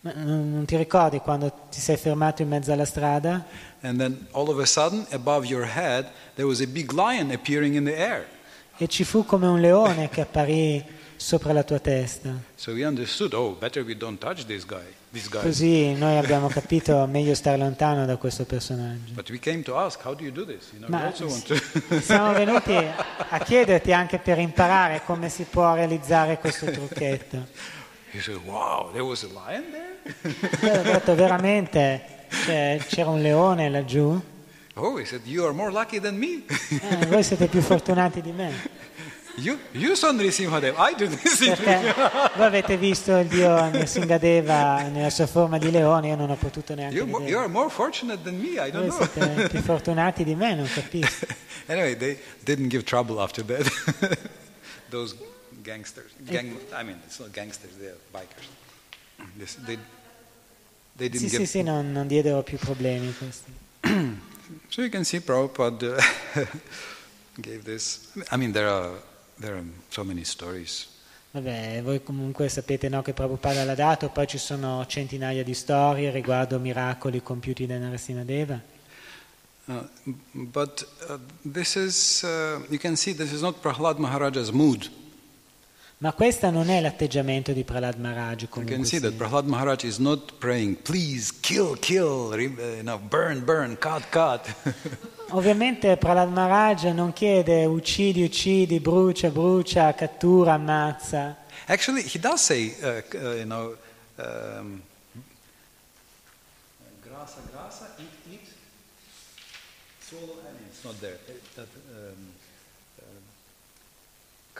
Ma 0.02 0.12
non, 0.14 0.50
non 0.52 0.64
ti 0.64 0.76
ricordi 0.76 1.18
quando 1.18 1.52
ti 1.70 1.78
sei 1.78 1.96
fermato 1.98 2.40
in 2.40 2.48
mezzo 2.48 2.72
alla 2.72 2.86
strada? 2.86 3.44
and 3.82 3.98
then 3.98 4.26
all 4.32 4.48
of 4.48 4.58
a 4.58 4.64
sudden, 4.64 5.06
above 5.12 5.46
your 5.46 5.64
head, 5.66 6.06
there 6.36 6.46
was 6.46 6.60
a 6.62 6.66
big 6.66 6.92
lion 6.92 7.30
appearing 7.30 7.74
in 7.74 7.84
the 7.84 7.94
air. 7.94 8.26
E 8.78 8.86
ci 8.88 9.04
fu 9.04 9.24
come 9.26 9.46
un 9.46 9.60
leone 9.60 10.08
che 10.08 10.22
apparì 10.22 10.82
sopra 11.16 11.52
la 11.52 11.62
tua 11.64 11.80
testa. 11.80 12.34
So 12.54 12.72
we 12.72 12.84
understood, 12.86 13.34
oh, 13.34 13.56
better 13.58 13.84
we 13.84 13.94
don't 13.94 14.18
touch 14.18 14.46
this 14.46 14.64
guy. 14.64 14.86
Così 15.40 15.94
noi 15.94 16.16
abbiamo 16.18 16.46
capito 16.46 17.04
meglio 17.10 17.34
stare 17.34 17.56
lontano 17.56 18.06
da 18.06 18.16
questo 18.16 18.44
personaggio. 18.44 19.12
Ask, 19.16 20.04
you 20.04 20.32
know, 20.32 20.88
Ma 20.88 21.10
to. 21.10 21.28
siamo 22.00 22.32
venuti 22.32 22.76
a 22.76 23.38
chiederti 23.38 23.92
anche 23.92 24.18
per 24.18 24.38
imparare 24.38 25.02
come 25.04 25.28
si 25.28 25.44
può 25.50 25.74
realizzare 25.74 26.38
questo 26.38 26.70
trucchetto. 26.70 27.46
he 28.12 28.20
said, 28.20 28.38
wow, 28.44 28.90
there 28.92 29.02
was 29.02 29.24
a 29.24 29.28
lion 29.28 29.64
there? 29.70 30.78
Ho 30.78 30.82
detto 30.82 31.14
veramente 31.14 32.26
c'era 32.28 33.08
un 33.08 33.20
leone 33.20 33.68
laggiù? 33.68 34.20
oh, 34.76 34.96
he 34.96 35.04
said, 35.04 35.26
you 35.26 35.44
are 35.44 35.52
more 35.52 35.70
lucky 35.70 36.00
than 36.00 36.16
me. 36.16 36.44
Eh, 36.70 37.06
voi 37.06 37.22
siete 37.22 37.46
più 37.48 37.60
fortunati 37.60 38.20
di 38.20 38.32
me. 38.32 38.52
You, 39.36 39.58
you 39.72 39.94
saw 39.94 40.12
Nrisimhadev. 40.12 40.74
I 40.78 40.94
do. 40.94 41.08
Perché 41.08 41.94
voi 42.36 42.46
avete 42.46 42.76
visto 42.76 43.16
il 43.18 43.26
dio 43.28 43.68
Nrsingadeva 43.70 44.82
nella 44.88 45.10
sua 45.10 45.26
forma 45.26 45.58
di 45.58 45.70
leone, 45.70 46.08
io 46.08 46.16
non 46.16 46.30
ho 46.30 46.36
potuto 46.36 46.74
neanche 46.74 46.96
You, 46.96 47.06
mo- 47.06 47.18
you 47.18 47.24
vedere. 47.24 47.38
are 47.40 47.48
more 47.48 47.70
fortunate 47.70 48.22
than 48.22 48.38
me. 48.38 48.58
I 48.58 48.70
don't 48.70 48.86
Voi 48.88 48.96
know. 48.98 49.08
siete 49.12 49.48
più 49.48 49.60
fortunati 49.62 50.24
di 50.24 50.34
me, 50.34 50.54
non 50.54 50.68
capisco. 50.72 51.26
anyway, 51.66 51.96
they 51.96 52.18
didn't 52.44 52.68
give 52.68 52.84
trouble 52.84 53.20
after 53.20 53.44
that. 53.44 54.18
Those 54.90 55.14
gangsters. 55.62 56.10
Gang, 56.24 56.56
I 56.72 56.82
mean, 56.82 56.98
it's 57.06 57.18
not 57.18 57.30
gangsters, 57.32 57.72
they're 57.78 57.96
bikers. 58.12 58.46
This, 59.36 59.56
they, 59.66 59.78
they 60.96 61.08
didn't 61.08 61.28
Sì, 61.28 61.36
give 61.36 61.44
sì, 61.46 61.58
sì, 61.58 61.62
non, 61.62 61.92
non 61.92 62.06
diedero 62.06 62.42
più 62.42 62.58
problemi 62.58 63.14
questi. 63.16 63.52
So 64.68 64.82
you 64.82 64.90
can 64.90 65.04
see 65.04 65.20
Prabhupada 65.20 65.96
gave 67.40 67.62
this. 67.62 68.08
I 68.32 68.36
mean, 68.36 68.50
there 68.52 68.68
are 68.68 68.90
so 69.88 70.04
many 70.04 70.24
stories. 70.24 70.88
Vabbè, 71.32 71.80
voi 71.82 72.02
comunque 72.02 72.48
sapete 72.48 72.88
no, 72.88 73.02
che 73.02 73.12
Prabhupada 73.12 73.64
l'ha 73.64 73.76
dato, 73.76 74.08
poi 74.08 74.26
ci 74.26 74.38
sono 74.38 74.84
centinaia 74.86 75.44
di 75.44 75.54
storie 75.54 76.10
riguardo 76.10 76.58
miracoli 76.58 77.22
compiuti 77.22 77.66
da 77.66 77.78
Narasimhadeva. 77.78 78.60
Uh, 79.66 79.86
but 80.32 80.84
uh, 81.08 81.18
this 81.44 81.76
is, 81.76 82.22
uh, 82.24 82.60
you 82.68 82.78
can 82.78 82.96
see, 82.96 83.14
this 83.14 83.30
is 83.30 83.42
not 83.42 83.62
Prahlad 83.62 83.98
Maharaja's 83.98 84.50
mood. 84.50 84.90
Ma 86.02 86.14
questo 86.14 86.48
non 86.50 86.70
è 86.70 86.80
l'atteggiamento 86.80 87.52
di 87.52 87.62
Prahlad 87.62 87.98
Maharaj 87.98 88.46
You 88.54 88.64
can 88.64 88.84
see 88.84 88.98
that. 89.00 89.12
Prahlad 89.12 89.44
Maharaj 89.44 89.84
is 89.84 89.98
not 89.98 90.32
praying, 90.38 90.76
please 90.80 91.30
kill, 91.42 91.76
kill, 91.78 92.34
you 92.40 92.82
know, 92.82 92.98
burn, 92.98 93.44
burn, 93.44 93.76
cut, 93.76 94.08
cut. 94.08 94.50
Ovviamente 95.32 95.98
Prahlad 95.98 96.30
Maharaj 96.32 96.84
non 96.94 97.12
chiede 97.12 97.66
uccidi, 97.66 98.22
uccidi, 98.22 98.80
brucia, 98.80 99.28
brucia, 99.28 99.92
cattura, 99.94 100.54
ammazza. 100.54 101.36
Actually, 101.66 102.02
he 102.02 102.18
does 102.18 102.40
say, 102.40 102.74
uh, 102.80 103.02
uh, 103.14 103.34
you 103.34 103.44
know, 103.44 103.76
um, 104.16 104.80
grasa, 107.04 107.42
grasa, 107.52 107.90
eat, 107.98 108.32
eat. 108.32 108.48
Swallow, 110.00 110.40
I 110.48 110.52
mean, 110.56 110.66
it's 110.70 110.82
not 110.82 110.98
there. 110.98 111.18
It- 111.28 111.42
that, 111.56 111.68
um, 111.94 112.32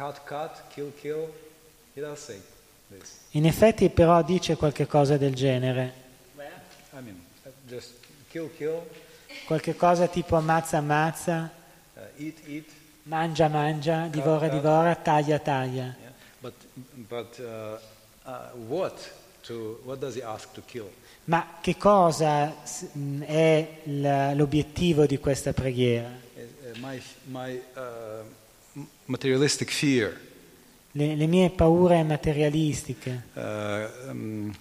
cut, 0.01 0.25
cut, 0.25 0.63
kill, 0.75 0.93
kill. 0.99 1.29
He 1.95 2.01
does 2.01 2.19
say 2.19 2.41
this. 2.89 3.19
In 3.33 3.45
effetti 3.45 3.91
però 3.91 4.23
dice 4.23 4.57
qualche 4.57 4.87
cosa 4.87 5.19
del 5.19 5.35
genere, 5.35 5.93
I 6.93 7.03
mean, 7.03 7.21
just 7.69 7.93
kill, 8.31 8.51
kill, 8.57 8.83
qualche 9.47 9.77
cosa 9.77 10.07
tipo 10.09 10.37
ammazza, 10.37 10.79
ammazza, 10.79 11.51
uh, 11.95 12.01
eat, 12.17 12.39
eat. 12.47 12.69
mangia, 13.05 13.49
mangia, 13.49 14.07
divora, 14.07 14.49
cut. 14.49 14.51
divora, 14.51 14.95
taglia, 14.95 15.39
taglia. 15.39 15.95
Yeah. 16.01 16.13
But, 16.41 16.55
but 17.09 17.39
uh, 17.39 17.79
uh, 18.25 18.51
what? 18.67 19.19
To, 19.45 19.81
what 19.85 20.01
does 20.01 20.15
he 20.15 20.23
ask 20.23 20.53
to 20.53 20.63
kill? 20.67 20.91
Ma 21.25 21.59
che 21.61 21.77
cosa 21.77 22.55
mh, 22.93 23.23
è 23.23 23.81
l'obiettivo 23.85 25.07
di 25.07 25.19
questa 25.19 25.53
preghiera? 25.53 26.09
Uh, 26.35 26.41
uh, 26.41 26.79
my 26.79 27.03
my 27.27 27.61
uh, 27.75 28.23
materialistic 29.07 29.71
fear. 29.71 30.19
Le, 30.93 31.15
le 31.15 31.27
mie 31.27 31.51
paure 31.51 32.03
materialistiche, 32.03 33.23
uh, 33.35 34.11
um, 34.11 34.55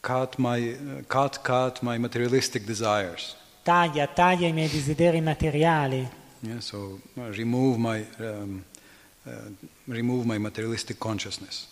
cut 0.00 0.36
my 0.38 0.70
uh, 0.70 1.04
cut 1.06 1.40
cut 1.42 1.80
my 1.82 1.98
materialistic 1.98 2.64
desires. 2.64 3.36
taglia, 3.62 4.06
taglia 4.06 4.48
i 4.48 4.52
miei 4.52 4.68
desideri 4.68 5.20
materiali, 5.20 6.22
Yeah, 6.46 6.60
so 6.60 7.00
uh, 7.16 7.30
remove 7.30 7.78
my 7.78 8.04
um, 8.18 8.62
uh, 9.26 9.32
remove 9.86 10.26
my 10.26 10.36
materialistic 10.38 10.98
consciousness. 10.98 11.66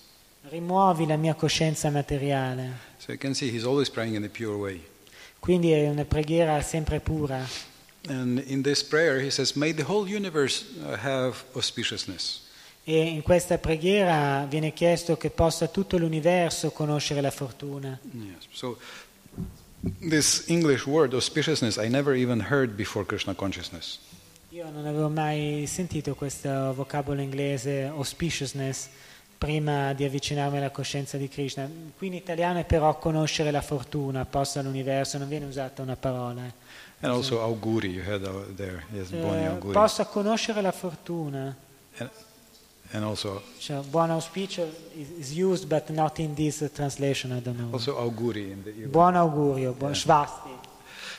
Rimuovi 0.48 1.06
la 1.06 1.16
mia 1.16 1.34
coscienza 1.34 1.90
materiale. 1.90 2.78
So 2.96 3.12
you 3.12 3.18
can 3.18 3.34
see 3.34 3.50
he's 3.50 3.64
always 3.64 3.90
praying 3.90 4.14
in 4.14 4.24
a 4.24 4.28
pure 4.28 4.56
way. 4.56 4.82
Quindi 5.38 5.72
è 5.72 5.90
una 5.90 6.04
preghiera 6.04 6.60
sempre 6.62 7.00
pura. 7.00 7.46
And 8.08 8.40
in 8.46 8.62
this 8.62 8.82
prayer, 8.82 9.20
he 9.20 9.30
says, 9.30 9.54
May 9.54 9.72
the 9.72 9.84
whole 9.84 10.08
universe 10.08 10.64
uh, 10.84 10.96
have 10.96 11.44
auspiciousness. 11.54 12.40
E 12.84 13.00
in 13.00 13.22
questa 13.22 13.58
preghiera 13.58 14.44
viene 14.48 14.72
chiesto 14.72 15.16
che 15.16 15.30
possa 15.30 15.68
tutto 15.68 15.98
l'universo 15.98 16.72
conoscere 16.72 17.20
la 17.20 17.30
fortuna. 17.30 17.96
Yes. 18.12 18.48
So, 18.50 18.76
this 20.00 20.44
English 20.48 20.86
word, 20.86 21.14
auspiciousness, 21.14 21.76
I 21.76 21.88
never 21.88 22.14
even 22.16 22.40
heard 22.50 22.74
before 22.74 23.06
Krishna 23.06 23.34
consciousness. 23.34 24.00
Io 24.48 24.68
non 24.68 24.84
avevo 24.86 25.08
mai 25.08 25.64
sentito 25.66 26.14
questo 26.14 26.74
vocabolo 26.74 27.20
inglese 27.20 27.84
auspiciousness 27.84 28.88
prima 29.38 29.92
di 29.92 30.04
avvicinarmi 30.04 30.58
alla 30.58 30.70
coscienza 30.70 31.16
di 31.16 31.28
Krishna. 31.28 31.68
Qui 31.96 32.06
in 32.08 32.14
italiano 32.14 32.58
è 32.58 32.64
però 32.64 32.98
conoscere 32.98 33.50
la 33.50 33.62
fortuna, 33.62 34.24
posta 34.24 34.60
all'universo, 34.60 35.18
non 35.18 35.28
viene 35.28 35.46
usata 35.46 35.82
una 35.82 35.96
parola. 35.96 36.42
And 37.02 37.10
also 37.12 37.40
auguri, 37.40 37.90
you 37.92 38.02
had 38.02 38.22
there. 38.56 38.84
Yes, 38.94 39.10
buoni 39.10 39.42
Eh, 39.44 39.48
auguri. 39.48 39.72
possa 39.72 40.04
conoscere 40.04 40.60
la 40.62 40.70
fortuna. 40.70 41.56
And, 41.98 42.10
and 42.92 43.04
also, 43.04 43.42
Cioè, 43.58 43.82
buon 43.90 44.10
auspicio 44.10 44.64
is, 44.94 45.08
is 45.18 45.32
used 45.36 45.66
but 45.68 45.88
not 45.90 46.18
in 46.18 46.34
this 46.34 46.62
uh, 46.62 46.68
translation, 46.72 47.32
I 47.32 47.40
don't 47.40 47.58
know. 47.58 47.70
also 47.72 47.96
auguri. 47.98 48.50
In 48.52 48.62
the, 48.62 48.70
Buon 48.86 49.16
augurio, 49.16 49.72
buon 49.72 49.94
svasti. 49.94 50.50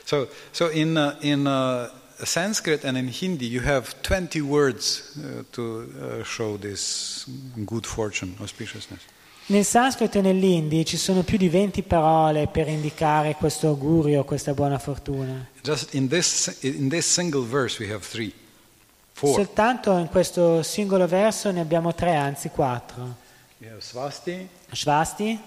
so, 0.06 0.28
so 0.52 0.70
in, 0.70 0.96
uh, 0.98 1.18
in 1.22 1.46
uh, 1.48 1.90
Sanskrit 2.24 2.86
and 2.86 2.96
in 2.98 3.08
Hindi, 3.10 3.46
you 3.48 3.60
have 3.60 3.94
20 4.04 4.42
words 4.42 5.18
uh, 5.18 5.44
to 5.52 5.62
uh, 6.00 6.24
show 6.24 6.56
this 6.58 7.26
good 7.66 7.86
fortune, 7.86 8.36
auspiciousness. 8.40 9.02
Nel 9.46 9.66
sanscrito 9.66 10.20
e 10.20 10.22
nell'indi 10.22 10.86
ci 10.86 10.96
sono 10.96 11.22
più 11.22 11.38
di 11.38 11.50
20 11.50 11.84
parole 11.84 12.48
per 12.48 12.70
indicare 12.70 13.36
questo 13.36 13.68
augurio, 13.68 14.24
questa 14.24 14.54
buona 14.54 14.80
fortuna. 14.80 15.50
Just 15.62 15.94
in 15.96 16.08
this, 16.08 16.60
in 16.62 16.88
this 16.88 17.12
single 17.12 17.46
verse, 17.46 17.78
we 17.84 17.92
have 17.92 18.08
three, 18.08 18.32
four. 19.12 19.34
Soltanto 19.34 19.98
in 19.98 20.08
questo 20.08 20.64
singolo 20.64 21.08
verso 21.08 21.52
ne 21.52 21.60
abbiamo 21.60 21.94
tre, 21.94 22.16
anzi 22.16 22.52
quattro. 22.52 23.16
We 23.58 23.68
have 23.68 23.82
Swasti, 23.82 24.48
Svasti, 24.72 25.38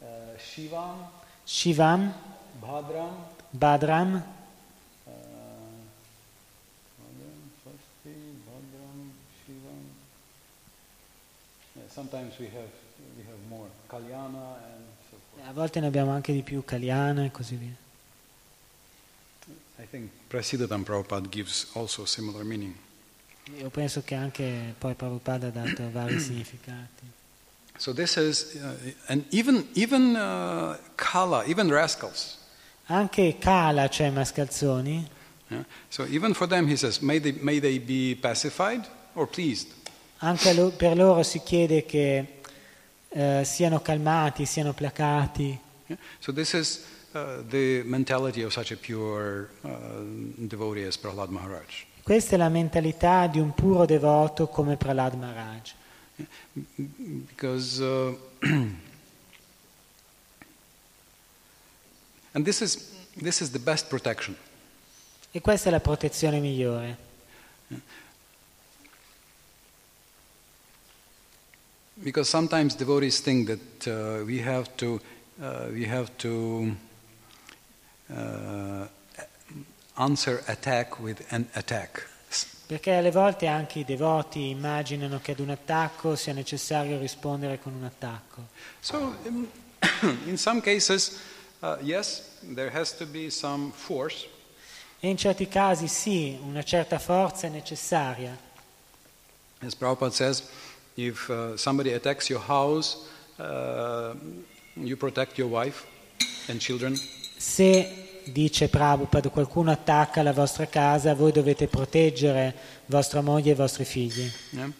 uh, 0.00 0.06
Shivam, 0.36 1.08
Shivam, 1.44 2.12
Bhadram, 2.58 3.26
Badram, 3.50 4.14
uh, 5.04 5.10
Bhadram, 6.96 7.50
Swasti, 7.62 8.10
Bhadram, 8.44 9.12
Shivam. 9.44 9.94
Yeah, 11.76 11.84
sometimes 11.94 12.36
we 12.40 12.46
have 12.46 12.84
Kalyana 13.96 14.56
and 14.56 14.84
so 15.10 15.16
forth. 15.16 15.48
a 15.48 15.52
volte 15.52 15.80
ne 15.80 15.86
abbiamo 15.86 16.10
anche 16.12 16.32
di 16.32 16.42
più, 16.42 16.64
Kaliana 16.64 17.24
e 17.24 17.30
così 17.30 17.56
via. 17.56 17.74
I 19.78 19.86
think 19.90 20.10
Prasiddhatam 20.28 20.84
Prabhupada 20.84 21.28
gives 21.28 21.66
also 21.74 22.04
similar 22.04 22.44
meaning. 22.44 22.74
Io 23.58 23.70
penso 23.70 24.02
che 24.02 24.14
anche 24.14 24.74
poi 24.78 24.94
Prabhupada 24.94 25.46
ha 25.48 25.50
dato 25.50 25.88
vari 25.92 26.18
significati. 26.20 27.14
So 27.78 27.92
this 27.92 28.16
is, 28.16 28.54
uh, 28.54 28.94
and 29.08 29.24
even 29.30 29.66
even 29.74 30.16
uh, 30.16 30.76
Kala, 30.96 31.44
even 31.46 31.70
rascals. 31.70 32.38
Anche 32.86 33.36
Kala, 33.38 33.88
cioè 33.88 34.10
mascalzoni, 34.10 35.08
Yeah? 35.48 35.64
So 35.88 36.04
even 36.06 36.34
for 36.34 36.48
them, 36.48 36.66
he 36.66 36.74
says, 36.76 37.00
may 37.00 37.20
they 37.20 37.30
may 37.40 37.60
they 37.60 37.78
be 37.78 38.16
pacified 38.16 38.84
or 39.14 39.28
pleased. 39.28 39.68
anche 40.18 40.52
per 40.76 40.96
loro 40.96 41.22
si 41.22 41.40
chiede 41.40 41.84
che 41.84 42.35
eh, 43.16 43.44
siano 43.44 43.80
calmati, 43.80 44.44
siano 44.44 44.74
placati. 44.74 45.58
Yeah? 45.86 45.98
So 46.18 46.32
this 46.32 46.52
is 46.52 46.84
uh, 47.14 47.42
the 47.48 47.82
mentality 47.84 48.42
of 48.42 48.52
such 48.52 48.72
a 48.72 48.76
pure 48.76 49.48
uh, 49.64 49.68
devotee 50.36 50.84
as 50.84 50.98
Prahlad 50.98 51.30
Maharaj. 51.30 51.84
Questa 52.02 52.34
è 52.34 52.38
la 52.38 52.50
mentalità 52.50 53.26
di 53.26 53.40
un 53.40 53.54
puro 53.54 53.86
devoto 53.86 54.48
come 54.48 54.76
Prahlad 54.76 55.14
Maharaj. 55.14 55.72
Because, 56.74 57.82
uh, 57.82 58.16
and 62.32 62.44
this 62.44 62.60
is, 62.60 62.92
this 63.16 63.40
is 63.40 63.50
the 63.50 63.58
best 63.58 63.88
protection. 63.88 64.36
E 65.30 65.40
questa 65.40 65.68
è 65.68 65.72
la 65.72 65.80
protezione 65.80 66.38
migliore. 66.38 66.96
Because 72.02 72.28
sometimes 72.28 72.74
devotees 72.74 73.20
think 73.20 73.46
that 73.48 73.88
uh, 73.88 74.24
we 74.24 74.38
have 74.40 74.68
to, 74.76 75.00
uh, 75.42 75.66
we 75.72 75.84
have 75.86 76.10
to 76.18 76.76
uh, 78.14 78.86
answer 79.96 80.42
attack 80.48 81.00
with 81.00 81.24
an 81.30 81.46
attack. 81.54 82.08
Perché 82.66 82.96
alle 82.96 83.12
volte 83.12 83.46
anche 83.46 83.78
i 83.78 83.84
devoti 83.84 84.50
immaginano 84.50 85.20
che 85.20 85.32
ad 85.32 85.38
un 85.38 85.50
attacco 85.50 86.16
sia 86.16 86.32
necessario 86.32 86.98
rispondere 86.98 87.60
con 87.60 87.72
un 87.74 87.84
attacco. 87.84 88.48
So, 88.80 89.14
in, 89.24 89.46
in 90.26 90.36
some 90.36 90.60
cases, 90.60 91.20
uh, 91.60 91.76
yes, 91.80 92.38
there 92.54 92.70
has 92.70 92.92
to 92.96 93.06
be 93.06 93.30
some 93.30 93.70
force, 93.72 94.26
E 94.98 95.08
in 95.08 95.16
certi 95.16 95.46
casi 95.46 95.88
sì, 95.88 96.38
una 96.42 96.62
certa 96.62 96.98
forza 96.98 97.46
è 97.46 97.50
necessaria. 97.50 98.36
As 99.60 99.74
Prabhupada 99.74 100.12
says, 100.12 100.42
if 100.96 101.28
uh, 101.28 101.56
somebody 101.56 101.92
attacks 101.92 102.28
your 102.28 102.40
house, 102.40 103.06
uh, 103.38 104.14
you 104.74 104.96
protect 104.96 105.38
your 105.38 105.48
wife 105.48 105.86
and 106.48 106.60
children. 106.60 106.96
Se, 107.36 108.22
dice 108.32 108.68
Prabhupada, 108.68 109.28
qualcuno 109.28 109.70
attacca 109.70 110.22
la 110.22 110.32
vostra 110.32 110.66
casa, 110.66 111.14
voi 111.14 111.32
dovete 111.32 111.68
proteggere 111.68 112.54
vostra 112.86 113.20
moglie 113.20 113.50
e 113.50 113.52
i 113.52 113.56
vostri 113.56 113.84
figli. 113.84 114.30
Yeah? 114.50 114.72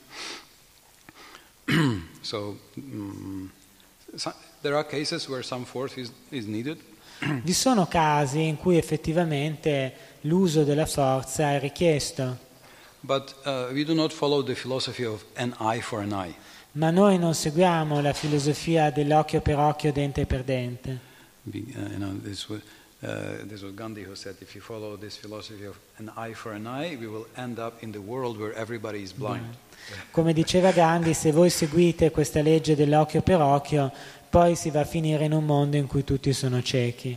so, 2.21 2.59
mm, 2.79 3.47
so, 4.15 4.33
there 4.63 4.75
are 4.75 4.85
cases 4.85 5.29
where 5.29 5.43
some 5.43 5.65
force 5.65 6.01
is, 6.01 6.11
is 6.31 6.47
needed, 6.47 6.79
Vi 7.19 7.53
sono 7.55 7.87
casi 7.87 8.43
in 8.43 8.59
cui 8.59 8.77
effettivamente 8.77 9.95
l'uso 10.23 10.65
della 10.65 10.85
forza 10.85 11.53
è 11.53 11.59
richiesto, 11.59 12.39
but 13.07 13.35
uh, 13.45 13.69
we 13.73 13.85
do 13.85 13.95
not 13.95 14.13
follow 14.13 14.43
the 14.43 14.55
philosophy 14.55 15.05
of 15.05 15.25
an 15.37 15.55
eye 15.61 15.81
for 15.81 16.01
an 16.03 16.13
eye. 16.13 16.35
ma 16.77 16.91
noi 16.91 17.19
non 17.19 17.35
seguiamo 17.35 18.01
la 18.01 18.13
filosofia 18.13 18.91
dell'occhio 18.91 19.41
per 19.41 19.59
occhio, 19.59 19.93
dente 19.93 20.27
per 20.27 20.45
dente. 20.45 20.99
We, 21.45 21.65
uh, 21.75 21.91
you 21.91 21.99
know, 21.99 22.21
this 22.21 22.49
was, 22.49 22.61
uh, 23.01 23.47
this 23.47 23.63
was 23.63 23.73
Gandhi 23.75 24.03
who 24.03 24.15
said, 24.15 24.37
if 24.41 24.55
you 24.55 24.61
follow 24.61 24.97
this 24.97 25.17
philosophy 25.17 25.65
of 25.65 25.79
an 25.99 26.11
eye 26.17 26.35
for 26.35 26.53
an 26.53 26.67
eye, 26.67 26.97
we 26.99 27.07
will 27.07 27.27
end 27.37 27.59
up 27.59 27.83
in 27.83 27.93
the 27.93 28.01
world 28.01 28.39
where 28.39 28.53
everybody 28.55 29.03
is 29.03 29.13
blind. 29.13 29.57
Come 30.11 30.33
diceva 30.33 30.73
Gandhi, 30.73 31.15
se 31.15 31.31
voi 31.31 31.49
seguite 31.49 32.11
questa 32.11 32.43
legge 32.43 32.75
dell'occhio 32.75 33.23
per 33.23 33.41
occhio, 33.41 33.91
poi 34.29 34.55
si 34.55 34.71
va 34.71 34.81
a 34.81 34.85
finire 34.85 35.25
in 35.25 35.33
un 35.33 35.47
mondo 35.47 35.77
in 35.77 35.87
cui 35.87 36.05
tutti 36.05 36.33
sono 36.33 36.61
ciechi. 36.61 37.17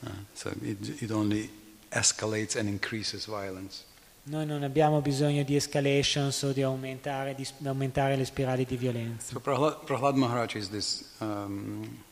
Uh, 0.00 0.10
so 0.32 0.50
it, 0.62 1.02
it 1.02 1.10
only 1.10 1.48
escalates 1.90 2.56
and 2.56 2.68
increases 2.68 3.26
violence. 3.26 3.84
Noi 4.28 4.44
non 4.44 4.62
abbiamo 4.62 5.00
bisogno 5.00 5.42
di 5.42 5.56
escalations 5.56 6.42
o 6.42 6.52
di 6.52 6.62
aumentare, 6.62 7.34
di 7.34 7.48
aumentare 7.64 8.14
le 8.14 8.26
spirali 8.26 8.66
di 8.66 8.76
violenza. 8.76 9.32
So 9.32 9.40
Prahlad, 9.40 9.84
Prahlad 9.86 10.16
Maharaj 10.16 10.54
is 10.54 10.68
this 10.68 11.14
um, 11.20 12.04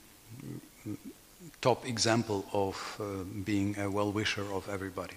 top 1.58 1.84
example 1.84 2.44
of 2.52 2.96
uh, 2.98 3.22
being 3.44 3.76
a 3.76 3.86
well-wisher 3.86 4.44
of 4.50 4.66
everybody. 4.68 5.14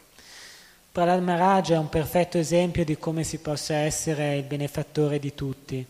Prahlad 0.92 1.24
Maharaj 1.24 1.72
è 1.72 1.78
un 1.78 1.88
perfetto 1.88 2.38
esempio 2.38 2.84
di 2.84 2.98
come 2.98 3.24
si 3.24 3.38
possa 3.38 3.76
essere 3.76 4.36
il 4.36 4.44
benefattore 4.44 5.20
di 5.20 5.34
tutti. 5.34 5.86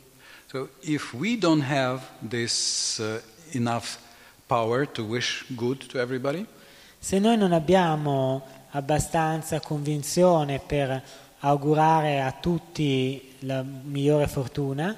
So 0.46 0.70
if 0.82 1.14
we 1.14 1.40
don't 1.40 1.64
have 1.64 2.04
this 2.22 3.00
uh, 3.00 3.20
enough 3.56 3.98
power 4.46 4.88
to 4.92 5.04
wish 5.04 5.44
good 5.56 5.88
to 5.88 6.00
everybody, 6.00 6.46
Se 7.02 7.18
noi 7.18 7.38
non 7.38 7.54
abbiamo 7.54 8.46
abbastanza 8.72 9.60
convinzione 9.60 10.60
per 10.60 11.02
augurare 11.40 12.22
a 12.22 12.32
tutti 12.32 13.36
la 13.40 13.64
migliore 13.64 14.28
fortuna, 14.28 14.98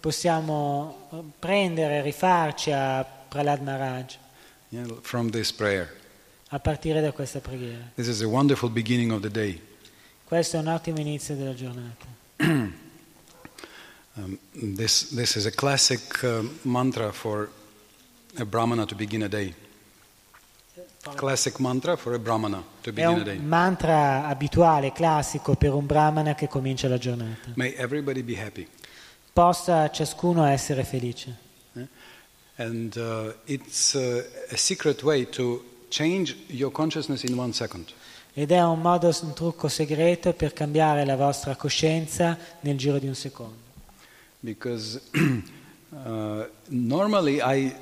possiamo 0.00 1.08
prendere 1.38 1.98
e 1.98 2.02
rifarci 2.02 2.70
a 2.70 3.04
Prahlad 3.04 3.62
Maharaj 3.62 4.16
yeah, 4.68 4.86
a 6.48 6.58
partire 6.60 7.00
da 7.00 7.10
questa 7.12 7.40
preghiera. 7.40 7.90
Questo 10.24 10.56
è 10.56 10.60
un 10.60 10.68
ottimo 10.68 11.00
inizio 11.00 11.34
della 11.34 11.54
giornata. 11.54 12.06
Um, 14.16 14.38
this, 14.54 15.08
this 15.08 15.34
is 15.34 15.44
a 15.44 15.50
classic 15.50 16.22
uh, 16.22 16.44
mantra 16.62 17.10
for 17.10 17.48
a 18.38 18.44
brahmana 18.44 18.86
to 18.86 18.94
begin 18.94 19.24
a 19.24 19.28
day. 19.28 19.52
Classic 21.14 21.58
mantra 21.58 21.96
for 21.96 22.14
a 22.14 22.18
brahmana 22.18 22.62
to 22.80 22.90
È 22.90 22.92
begin 22.92 23.20
a 23.20 23.22
day. 23.22 23.36
un 23.36 23.44
mantra 23.44 24.26
abituale, 24.26 24.92
classico 24.92 25.54
per 25.54 25.72
un 25.72 25.84
brahmana 25.86 26.34
che 26.34 26.48
comincia 26.48 26.88
la 26.88 26.98
giornata. 26.98 27.50
May 27.54 27.74
everybody 27.74 28.22
be 28.22 28.40
happy. 28.40 28.66
Possa 29.32 29.90
ciascuno 29.90 30.44
essere 30.44 30.82
felice. 30.84 31.36
eh? 31.74 31.86
And 32.56 32.94
uh, 32.96 33.32
it's 33.44 33.94
uh, 33.94 34.24
a 34.50 34.56
secret 34.56 35.02
way 35.02 35.28
to 35.30 35.62
change 35.88 36.36
your 36.46 36.70
consciousness 36.72 37.22
in 37.24 37.36
one 37.38 37.52
second. 37.52 37.92
Ed 38.32 38.50
è 38.50 38.62
un 38.62 38.80
modo, 38.80 39.10
un 39.22 39.34
trucco 39.34 39.68
segreto 39.68 40.32
per 40.32 40.52
cambiare 40.52 41.04
la 41.04 41.16
vostra 41.16 41.54
coscienza 41.54 42.36
nel 42.60 42.76
giro 42.76 42.98
di 42.98 43.06
un 43.06 43.14
secondo. 43.14 43.54
Because 44.40 45.00
uh, 45.90 46.44
normally 46.68 47.40
I, 47.40 47.72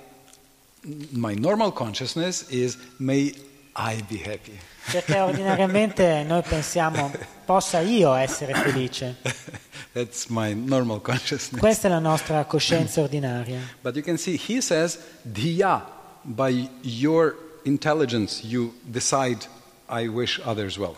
my 1.12 1.34
normal 1.34 1.72
consciousness 1.72 2.48
is 2.50 2.76
may 2.98 3.34
I 3.74 4.02
be 4.08 4.18
happy. 4.18 4.58
Perché 4.90 5.20
ordinariamente 5.20 6.24
noi 6.24 6.42
pensiamo 6.42 7.10
possa 7.44 7.80
io 7.80 8.14
essere 8.14 8.52
felice. 8.54 9.16
That's 9.92 10.26
my 10.28 10.54
normal 10.54 11.00
consciousness. 11.00 11.60
Questa 11.60 11.88
è 11.88 11.90
la 11.90 11.98
nostra 11.98 12.44
coscienza 12.44 13.00
ordinaria. 13.00 13.60
But 13.82 13.94
you 13.94 14.02
can 14.02 14.16
see 14.16 14.36
he 14.36 14.60
says 14.60 14.98
dhiya 15.22 15.84
by 16.22 16.68
your 16.82 17.36
intelligence 17.64 18.44
you 18.44 18.74
decide 18.82 19.46
I 19.88 20.08
wish 20.08 20.40
others 20.44 20.78
well. 20.78 20.96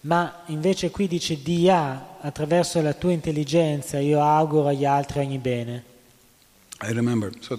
Ma 0.00 0.44
invece 0.46 0.90
qui 0.90 1.08
dice 1.08 1.42
Dia, 1.42 2.18
attraverso 2.20 2.80
la 2.80 2.92
tua 2.92 3.10
intelligenza 3.10 3.98
io 3.98 4.22
auguro 4.22 4.68
agli 4.68 4.84
altri 4.84 5.20
ogni 5.20 5.38
bene. 5.38 5.82
I 6.82 6.92
remember. 6.92 7.32
So 7.40 7.58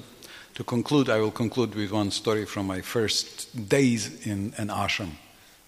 to 0.58 0.64
conclude, 0.64 1.08
I 1.08 1.20
will 1.20 1.32
conclude 1.32 1.76
with 1.76 1.92
one 1.92 2.10
story 2.10 2.44
from 2.44 2.66
my 2.66 2.82
first 2.82 3.48
days 3.70 4.26
in 4.26 4.54
an 4.58 4.70
ashram. 4.70 5.16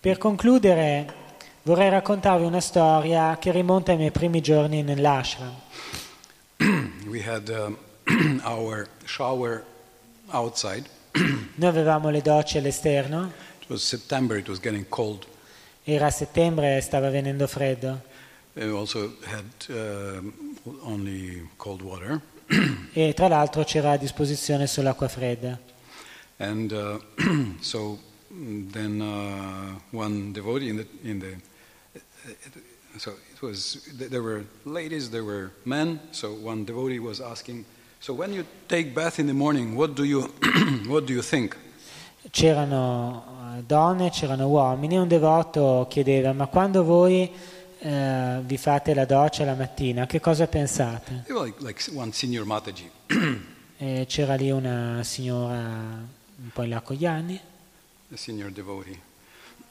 Per 0.01 0.17
concludere 0.17 1.13
vorrei 1.61 1.89
raccontarvi 1.89 2.43
una 2.45 2.59
storia 2.59 3.37
che 3.37 3.51
rimonta 3.51 3.91
ai 3.91 3.97
miei 3.97 4.11
primi 4.11 4.41
giorni 4.41 4.81
nell'ashram. 4.81 5.53
We 7.07 7.21
had 7.21 7.49
um, 7.49 7.77
our 8.43 8.87
shower 9.05 9.63
outside. 10.31 10.89
Noi 11.55 11.69
avevamo 11.69 12.09
le 12.09 12.21
docce 12.21 12.57
all'esterno, 12.57 13.31
It 13.61 13.69
was 13.69 13.83
September. 13.83 14.37
It 14.37 14.47
was 14.47 14.59
getting 14.59 14.87
cold. 14.89 15.27
era 15.83 16.09
settembre 16.09 16.77
e 16.77 16.81
stava 16.81 17.09
venendo 17.09 17.47
freddo 17.47 18.01
We 18.53 18.71
also 18.71 19.15
had 19.25 19.45
um 19.69 20.33
only 20.81 21.47
cold 21.57 21.81
water. 21.81 22.19
E 22.93 23.13
tra 23.13 23.27
l'altro 23.27 23.63
c'era 23.63 23.91
a 23.91 23.97
disposizione 23.97 24.67
solo 24.67 24.89
acqua 24.89 25.07
fredda. 25.07 25.59
And 26.37 26.71
uh, 26.71 26.99
so 27.59 27.99
then 28.29 29.01
uh, 29.01 29.79
one 29.91 30.31
devotee 30.31 30.69
in 30.69 30.77
the 30.77 30.87
in 31.03 31.19
the 31.19 31.35
so 32.97 33.11
it 33.31 33.41
was 33.41 33.87
there 33.93 34.21
were 34.21 34.45
ladies, 34.65 35.09
there 35.09 35.23
were 35.23 35.51
men. 35.65 35.99
So 36.11 36.33
one 36.33 36.65
devotee 36.65 36.99
was 36.99 37.21
asking, 37.21 37.65
so 37.99 38.13
when 38.13 38.33
you 38.33 38.45
take 38.67 38.93
bath 38.93 39.19
in 39.19 39.27
the 39.27 39.33
morning, 39.33 39.75
what 39.75 39.95
do 39.95 40.03
you 40.03 40.21
what 40.87 41.05
do 41.05 41.13
you 41.13 41.21
think? 41.21 41.55
C'erano 42.31 43.57
eh, 43.57 43.63
donne, 43.65 44.09
c'erano 44.09 44.47
uomini 44.47 44.97
un 44.97 45.07
devoto 45.07 45.87
chiedeva 45.89 46.33
ma 46.33 46.47
quando 46.47 46.83
voi 46.83 47.31
eh, 47.79 48.39
vi 48.43 48.57
fate 48.57 48.93
la 48.93 49.05
doccia 49.05 49.45
la 49.45 49.55
mattina 49.55 50.05
che 50.05 50.19
cosa 50.19 50.47
pensate? 50.47 51.23
Like, 51.27 51.63
like 51.63 51.91
one 51.93 52.11
senior 52.11 52.45
Mataji, 52.45 52.89
c'era 54.07 54.35
lì 54.35 54.51
una 54.51 55.01
signora 55.03 55.55
un 55.55 56.49
po' 56.53 56.63
in 56.63 56.69
là 56.69 56.81
con 56.81 56.95
gli 56.95 57.05
anni, 57.05 57.39
a 58.11 58.17
senior 58.17 58.51
devotee. 58.51 58.99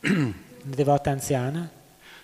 una 0.01 0.35
devota 0.63 1.11
anziana. 1.11 1.69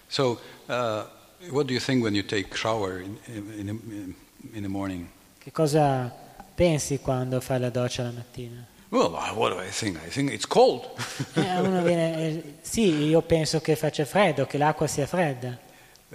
So 0.06 0.40
uh, 0.66 1.04
what 1.50 1.66
do 1.66 1.72
you 1.72 1.80
think 1.80 2.02
when 2.02 2.14
you 2.14 2.24
take 2.24 2.54
shower 2.56 3.00
in 3.00 3.18
in, 3.26 4.14
in, 4.52 4.62
the 4.62 4.68
morning? 4.68 5.08
Che 5.38 5.50
cosa 5.50 6.12
pensi 6.54 6.98
quando 7.00 7.40
fai 7.40 7.60
la 7.60 7.70
doccia 7.70 8.02
la 8.02 8.10
mattina? 8.10 8.66
Well, 8.90 9.12
uh, 9.14 9.34
what 9.34 9.52
do 9.52 9.60
I 9.60 9.70
think? 9.70 9.98
I 10.06 10.08
think 10.08 10.30
it's 10.30 10.46
cold. 10.46 10.88
Eh, 11.34 11.82
viene, 11.82 12.16
eh, 12.16 12.54
sì, 12.60 13.06
io 13.06 13.22
penso 13.22 13.60
che 13.60 13.74
faccia 13.74 14.04
freddo, 14.04 14.46
che 14.46 14.56
l'acqua 14.56 14.86
sia 14.86 15.06
fredda. 15.06 15.58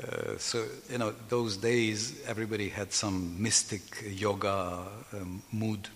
Uh, 0.01 0.37
so 0.37 0.63
you 0.89 0.97
know, 0.97 1.13
those 1.27 1.57
days 1.57 2.13
everybody 2.25 2.69
had 2.69 2.91
some 2.93 3.35
mystic 3.37 3.81
yoga 4.05 4.87
um, 5.11 5.41
mood, 5.51 5.89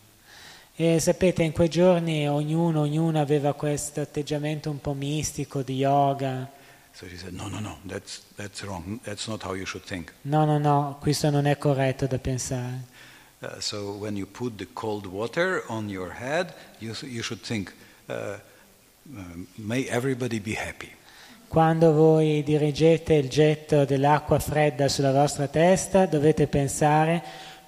E 0.76 1.00
sapete, 1.00 1.44
in 1.44 1.52
quei 1.52 1.70
giorni 1.70 2.28
ognuno, 2.28 2.82
ognuna 2.82 3.22
aveva 3.22 3.54
questo 3.54 4.02
atteggiamento 4.02 4.72
un 4.72 4.82
po' 4.82 4.94
mistico 4.94 5.62
di 5.62 5.76
yoga. 5.76 6.50
so 6.94 7.08
she 7.08 7.16
said, 7.18 7.34
"No, 7.34 7.48
no, 7.48 7.60
no, 7.60 7.78
that's 7.86 8.24
that's 8.36 8.64
wrong. 8.64 9.00
That's 9.04 9.28
not 9.28 9.44
how 9.44 9.54
you 9.56 9.66
should 9.66 9.86
think." 9.86 10.12
No, 10.24 10.46
no, 10.46 10.58
no, 10.58 10.98
questo 11.00 11.30
non 11.30 11.46
è 11.46 11.58
corretto 11.58 12.08
da 12.08 12.18
pensare. 12.18 12.86
Uh, 13.40 13.60
so 13.60 13.94
when 13.98 14.16
you 14.16 14.26
put 14.26 14.58
the 14.58 14.68
cold 14.74 15.06
water 15.06 15.64
on 15.68 15.90
your 15.90 16.12
head, 16.12 16.54
you 16.80 16.94
you 17.02 17.22
should 17.22 17.42
think, 17.42 17.74
uh, 18.10 18.38
um, 19.16 19.48
"May 19.56 19.86
everybody 19.88 20.40
be 20.40 20.56
happy." 20.56 20.92
Quando 21.54 21.94
voi 21.94 22.42
dirigete 22.42 23.14
il 23.14 23.30
getto 23.30 23.86
dell'acqua 23.86 24.40
fredda 24.40 24.90
sulla 24.90 25.12
vostra 25.12 25.48
testa, 25.48 26.08
dovete 26.08 26.48
pensare 26.48 27.22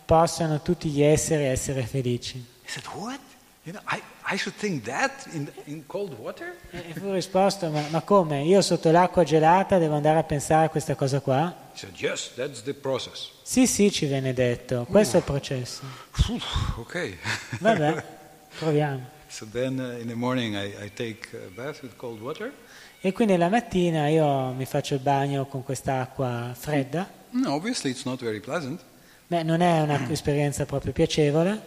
possano 0.04 0.64
tutti 0.64 0.90
gli 0.90 1.04
esseri 1.04 1.44
essere 1.44 1.84
felici. 1.84 2.44
He 2.64 2.68
said, 2.72 2.84
"What? 2.96 3.20
You 3.62 3.74
know, 3.76 3.84
I, 3.96 4.02
I 4.34 4.40
should 4.40 4.58
think 4.58 4.86
that 4.86 5.28
in 5.34 5.52
in 5.66 5.86
cold 5.86 6.16
water?" 6.18 6.56
E 6.72 6.94
fu 6.96 7.12
risposto, 7.12 7.70
ma, 7.70 7.86
ma 7.92 8.02
come? 8.02 8.42
Io 8.42 8.60
sotto 8.64 8.90
l'acqua 8.90 9.24
gelata 9.24 9.78
devo 9.78 9.94
andare 9.94 10.18
a 10.18 10.24
pensare 10.24 10.66
a 10.66 10.70
questa 10.70 10.96
cosa 10.96 11.20
qua? 11.20 11.56
He 11.74 11.78
said, 11.78 11.94
"Yes, 11.96 12.32
that's 12.34 12.64
the 12.64 12.74
process." 12.74 13.34
Sì, 13.44 13.68
sì, 13.68 13.92
ci 13.92 14.08
viene 14.08 14.34
detto, 14.34 14.88
questo 14.90 15.18
è 15.18 15.20
il 15.20 15.26
processo. 15.26 15.84
Phew, 16.10 16.40
okay. 16.78 17.20
Vabbè, 17.60 18.04
proviamo. 18.58 19.14
so 19.30 19.46
then 19.52 19.80
uh, 19.80 20.02
in 20.02 20.08
the 20.08 20.16
morning 20.16 20.56
I, 20.56 20.86
I 20.86 20.92
take 20.92 21.28
a 21.34 21.52
bath 21.54 21.84
with 21.84 21.96
cold 21.98 22.20
water. 22.20 22.52
E 23.06 23.14
quindi 23.14 23.38
la 23.38 23.50
mattina 23.50 24.08
io 24.08 24.50
mi 24.54 24.66
faccio 24.66 24.96
il 24.96 25.00
bagno 25.00 25.46
con 25.46 25.64
quest'acqua 25.64 26.56
fredda. 26.58 27.08
No, 27.30 27.54
obviously 27.54 27.92
it's 27.92 28.04
not 28.04 28.20
very 28.20 28.40
pleasant. 28.40 28.82
Beh, 29.28 29.44
non 29.44 29.62
è 29.62 29.82
un'esperienza 29.82 30.66
proprio 30.66 30.92
piacevole 30.92 31.62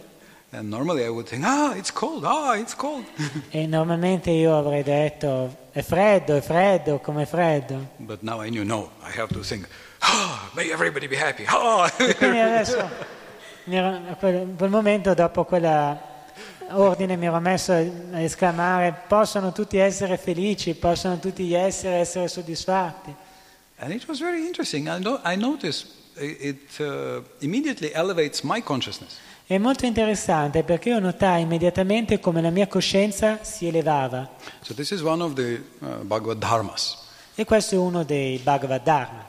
And 0.51 0.69
normally 0.69 1.05
I 1.05 1.09
would 1.09 1.29
think, 1.29 1.45
ah, 1.45 1.77
it's 1.77 1.93
cold, 1.93 2.25
ah, 2.25 2.57
it's 2.57 2.75
cold. 2.75 3.05
e 3.51 3.67
normalmente 3.67 4.31
io 4.33 4.59
avrei 4.59 4.83
detto 4.83 5.69
è 5.71 5.81
freddo, 5.83 6.35
è 6.35 6.41
freddo, 6.41 6.99
come 6.99 7.25
freddo. 7.25 7.91
but 7.99 8.21
now 8.23 8.43
I 8.43 8.49
knew, 8.49 8.65
no, 8.65 8.91
I 9.05 9.17
have 9.17 9.33
to 9.33 9.41
think, 9.43 9.69
ah, 10.01 10.51
may 10.55 10.71
everybody 10.71 11.07
be 11.07 11.17
happy. 11.17 11.45
Ah. 11.47 11.89
Quindi 12.17 12.39
adesso, 12.39 12.81
a 12.83 14.17
quel, 14.19 14.35
in 14.35 14.57
quel 14.57 14.71
momento, 14.71 15.15
dopo 15.15 15.45
quella 15.45 16.18
ordine, 16.71 17.17
mi 17.17 17.27
ero 17.27 17.41
messo 17.41 17.73
a 17.73 18.21
esclamare 18.21 18.95
possono 19.07 19.53
tutti 19.53 19.79
essere 19.79 20.17
felici, 20.17 20.75
possono 20.75 21.19
tutti 21.19 21.45
gli 21.45 21.55
esseri 21.55 21.95
essere 22.01 22.29
soddisfatti. 22.29 23.15
and 23.81 23.93
it 23.93 24.09
was 24.09 24.19
very 24.19 24.47
interesting. 24.47 24.89
I, 24.89 24.99
no, 24.99 25.21
I 25.25 25.37
noticed 25.37 25.87
it, 26.17 26.41
it 26.41 26.81
uh, 26.81 27.23
immediately 27.41 27.93
elevates 27.95 28.43
my 28.43 28.61
consciousness. 28.61 29.19
È 29.47 29.57
molto 29.57 29.87
interessante 29.87 30.63
perché 30.63 30.91
io 30.91 30.99
notai 30.99 31.41
immediatamente 31.41 32.21
come 32.21 32.43
la 32.43 32.51
mia 32.51 32.67
coscienza 32.67 33.43
si 33.43 33.67
elevava. 33.67 34.29
So 34.61 34.75
this 34.75 34.91
is 34.91 35.01
one 35.01 35.23
of 35.23 35.33
the 35.35 35.63
uh, 35.79 36.05
Bhagavad 36.05 36.39
Dharmas. 36.39 36.99
E 37.35 37.45
questo 37.45 37.77
è 37.77 37.79
uno 37.79 38.03
dei 38.03 38.39
Bhagavad 38.39 38.83
Dharma. 38.83 39.25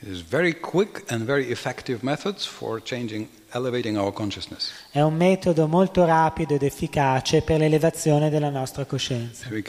It 0.00 0.08
is 0.08 0.20
very 0.20 0.60
quick 0.60 1.04
and 1.10 1.24
very 1.24 1.50
effective 1.50 2.00
methods 2.02 2.44
for 2.44 2.82
changing. 2.82 3.28
È 4.90 5.00
un 5.00 5.14
metodo 5.14 5.66
molto 5.66 6.04
rapido 6.04 6.54
ed 6.54 6.62
efficace 6.62 7.42
per 7.42 7.58
l'elevazione 7.58 8.30
della 8.30 8.50
nostra 8.50 8.84
coscienza. 8.84 9.48
E 9.48 9.62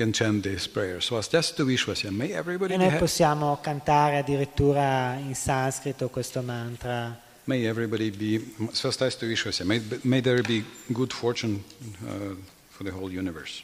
noi 2.78 2.96
possiamo 2.98 3.58
cantare 3.62 4.18
addirittura 4.18 5.16
in 5.16 5.36
sanscrito 5.36 6.10
questo 6.10 6.42
mantra. 6.42 7.26
May 7.48 7.64
everybody 7.64 8.12
be 8.12 8.44
Swastiastu 8.74 9.26
Vishwasya. 9.26 9.64
May, 9.64 9.82
may 10.02 10.20
there 10.20 10.42
be 10.42 10.66
good 10.88 11.14
fortune 11.14 11.64
uh, 12.04 12.36
for 12.68 12.84
the 12.84 12.92
whole 12.92 13.10
universe. 13.10 13.64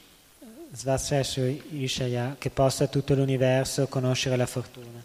Svaseshu 0.74 1.62
Ishaya, 1.70 2.38
che 2.40 2.50
possa 2.50 2.88
tutto 2.88 3.14
l'universo 3.14 3.88
conoscere 3.88 4.38
la 4.38 4.46
fortuna. 4.46 5.04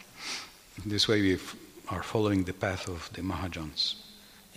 This 0.86 1.09
way 1.09 1.20
we 1.20 1.39
are 1.86 2.03
following 2.03 2.45
the 2.45 2.53
path 2.53 2.86
of 2.86 3.11
the 3.11 3.20
Mahajans. 3.20 3.97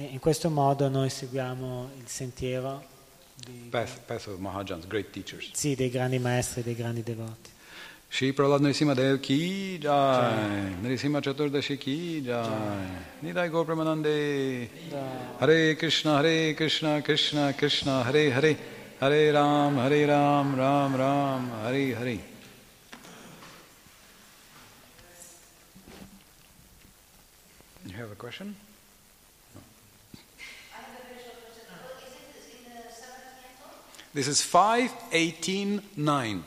E 0.02 0.06
in 0.14 0.20
questo 0.20 0.50
modo 0.50 0.90
noi 0.90 1.12
seguiamo 1.12 1.92
il 2.00 2.08
sentiero 2.08 2.84
di- 3.36 3.68
Path, 3.70 4.00
path 4.04 4.26
of 4.28 4.40
Mahajans, 4.40 4.88
great 4.88 5.12
teachers. 5.12 5.52
sì, 5.54 5.76
dei 5.76 5.92
grandi 5.92 6.18
maestri, 6.18 6.64
dei 6.64 6.74
grandi 6.74 7.04
devoti. 7.04 7.50
Shri 8.08 8.34
Prahlad 8.34 8.62
Nrsimha 8.62 8.94
Dev 8.96 9.20
ki 9.20 9.78
jai, 9.78 10.74
Nrsimha 10.82 11.20
Chaturdashi 11.22 11.78
ki 11.78 12.22
jai, 12.24 12.88
Nidai 13.20 13.48
Gopramanande, 13.50 14.70
Hare 15.38 15.76
Krishna, 15.76 16.16
Hare 16.18 16.54
Krishna, 16.56 17.00
Krishna 17.04 17.54
Krishna, 17.54 18.04
Hare 18.04 18.32
Hare, 18.34 18.58
Hare 19.00 19.32
Ram, 19.32 19.78
Hare 19.78 20.06
Ram, 20.06 20.56
Ram 20.56 20.96
Ram, 20.96 21.50
Hare 21.64 21.94
Hare. 21.96 22.20
You 27.86 27.94
have 27.98 28.12
a 28.12 28.16
question? 28.16 28.56
This 34.14 34.28
is 34.28 34.42
518.9. 34.42 36.42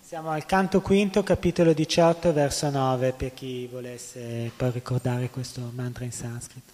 Siamo 0.00 0.30
al 0.30 0.46
canto 0.46 0.80
quinto, 0.80 1.22
capitolo 1.22 1.74
18, 1.74 2.32
verso 2.32 2.70
9, 2.70 3.12
per 3.12 3.34
chi 3.34 3.66
volesse 3.66 4.50
poi 4.56 4.70
ricordare 4.70 5.28
questo 5.28 5.60
mantra 5.74 6.04
in 6.04 6.12
sanscrito. 6.12 6.72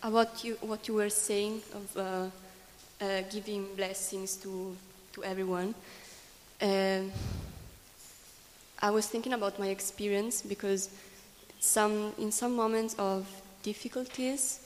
About 0.00 0.42
you, 0.42 0.56
what 0.62 0.88
you 0.88 0.96
were 0.96 1.08
saying 1.08 1.62
of 1.72 1.94
uh, 1.94 2.28
uh, 2.98 3.22
giving 3.30 3.72
blessings 3.76 4.36
to 4.40 4.74
to 5.12 5.22
everyone. 5.22 5.72
Um 6.60 7.12
I 8.84 8.90
was 8.90 9.06
thinking 9.06 9.32
about 9.32 9.58
my 9.58 9.68
experience 9.68 10.42
because 10.42 10.90
some 11.58 12.12
in 12.18 12.30
some 12.30 12.54
moments 12.54 12.94
of 12.98 13.26
difficulties, 13.62 14.60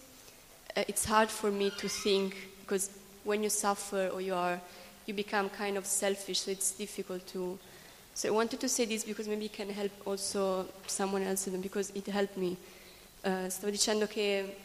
uh, 0.76 0.82
it's 0.88 1.04
hard 1.04 1.28
for 1.28 1.52
me 1.52 1.70
to 1.78 1.88
think 1.88 2.34
because 2.62 2.90
when 3.22 3.44
you 3.44 3.48
suffer 3.48 4.08
or 4.08 4.20
you 4.20 4.34
are, 4.34 4.60
you 5.06 5.14
become 5.14 5.48
kind 5.50 5.76
of 5.76 5.86
selfish. 5.86 6.40
So 6.40 6.50
it's 6.50 6.72
difficult 6.72 7.28
to. 7.28 7.60
So 8.14 8.26
I 8.26 8.32
wanted 8.32 8.58
to 8.58 8.68
say 8.68 8.86
this 8.86 9.04
because 9.04 9.28
maybe 9.28 9.44
it 9.44 9.52
can 9.52 9.70
help 9.70 9.92
also 10.04 10.66
someone 10.88 11.22
else 11.22 11.46
because 11.46 11.90
it 11.90 12.06
helped 12.08 12.36
me. 12.36 12.56
Uh, 13.24 13.48
stavo 13.48 13.70
dicendo 13.70 14.08
che 14.08 14.56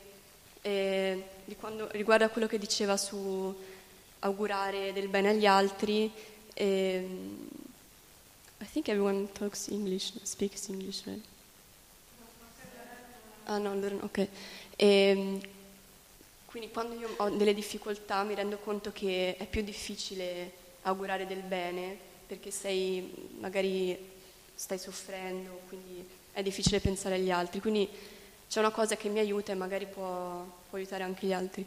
eh, 0.64 1.24
quando, 1.60 1.90
riguardo 1.92 2.26
a 2.26 2.30
quello 2.30 2.48
che 2.48 2.58
diceva 2.58 2.98
su 2.98 3.54
augurare 4.22 4.94
del 4.94 5.10
bene 5.10 5.30
agli 5.30 5.46
altri, 5.46 6.12
ehm, 6.56 7.50
I 8.64 8.66
think 8.66 8.88
everyone 8.88 9.28
talks 9.34 9.68
English, 9.68 10.14
speaks 10.24 10.70
English, 10.70 11.04
right? 11.06 11.22
Ah 13.46 13.58
no, 13.58 13.72
allora 13.72 13.96
ok. 14.00 14.28
Ehm, 14.78 15.42
quindi 16.46 16.72
quando 16.72 16.96
io 16.96 17.14
ho 17.18 17.30
delle 17.32 17.54
difficoltà 17.54 18.24
mi 18.24 18.34
rendo 18.36 18.58
conto 18.60 18.94
che 18.94 19.36
è 19.36 19.46
più 19.48 19.64
difficile 19.64 20.50
augurare 20.84 21.28
del 21.28 21.42
bene 21.42 21.98
perché 22.26 22.52
sei 22.52 23.14
magari 23.42 23.98
stai 24.56 24.80
soffrendo, 24.80 25.60
quindi 25.68 26.08
è 26.32 26.42
difficile 26.42 26.80
pensare 26.80 27.16
agli 27.16 27.32
altri. 27.32 27.60
Quindi 27.60 27.90
c'è 28.48 28.60
una 28.60 28.72
cosa 28.72 28.96
che 28.96 29.10
mi 29.10 29.20
aiuta 29.20 29.52
e 29.52 29.56
magari 29.56 29.88
può, 29.88 30.42
può 30.70 30.78
aiutare 30.78 31.04
anche 31.04 31.28
gli 31.28 31.34
altri. 31.34 31.66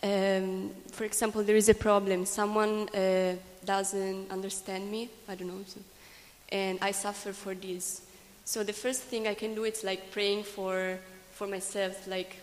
Um, 0.00 0.72
for 0.90 1.04
example, 1.04 1.44
there 1.44 1.58
is 1.58 1.68
a 1.68 1.74
problem. 1.74 2.24
Someone 2.24 2.88
uh, 2.94 3.50
doesn't 3.64 4.30
understand 4.30 4.90
me. 4.90 5.08
I 5.28 5.34
don't 5.34 5.48
know, 5.48 5.64
so, 5.66 5.80
and 6.50 6.78
I 6.82 6.90
suffer 6.92 7.32
for 7.32 7.54
this. 7.54 8.02
So 8.44 8.62
the 8.62 8.72
first 8.72 9.02
thing 9.02 9.28
I 9.28 9.34
can 9.34 9.54
do 9.54 9.64
is 9.64 9.84
like 9.84 10.10
praying 10.10 10.44
for 10.44 10.98
for 11.32 11.46
myself, 11.46 12.06
like 12.06 12.36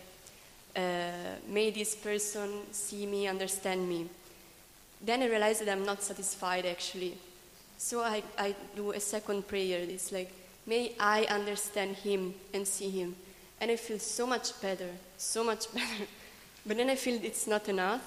uh, 0.76 1.36
may 1.48 1.70
this 1.70 1.94
person 1.94 2.50
see 2.72 3.06
me, 3.06 3.26
understand 3.26 3.88
me. 3.88 4.06
Then 5.00 5.22
I 5.22 5.26
realize 5.26 5.60
that 5.60 5.68
I'm 5.68 5.84
not 5.84 6.02
satisfied 6.02 6.66
actually. 6.66 7.16
So 7.78 8.02
I, 8.02 8.22
I 8.38 8.54
do 8.76 8.92
a 8.92 9.00
second 9.00 9.48
prayer. 9.48 9.80
It's 9.80 10.12
like, 10.12 10.30
may 10.66 10.92
I 11.00 11.24
understand 11.24 11.96
him 11.96 12.34
and 12.52 12.66
see 12.66 12.90
him. 12.90 13.16
And 13.60 13.70
I 13.70 13.76
feel 13.76 13.98
so 13.98 14.26
much 14.26 14.60
better, 14.60 14.90
so 15.16 15.42
much 15.42 15.72
better. 15.74 16.04
But 16.66 16.76
then 16.76 16.90
I 16.90 16.96
feel 16.96 17.18
it's 17.22 17.46
not 17.46 17.68
enough. 17.68 18.02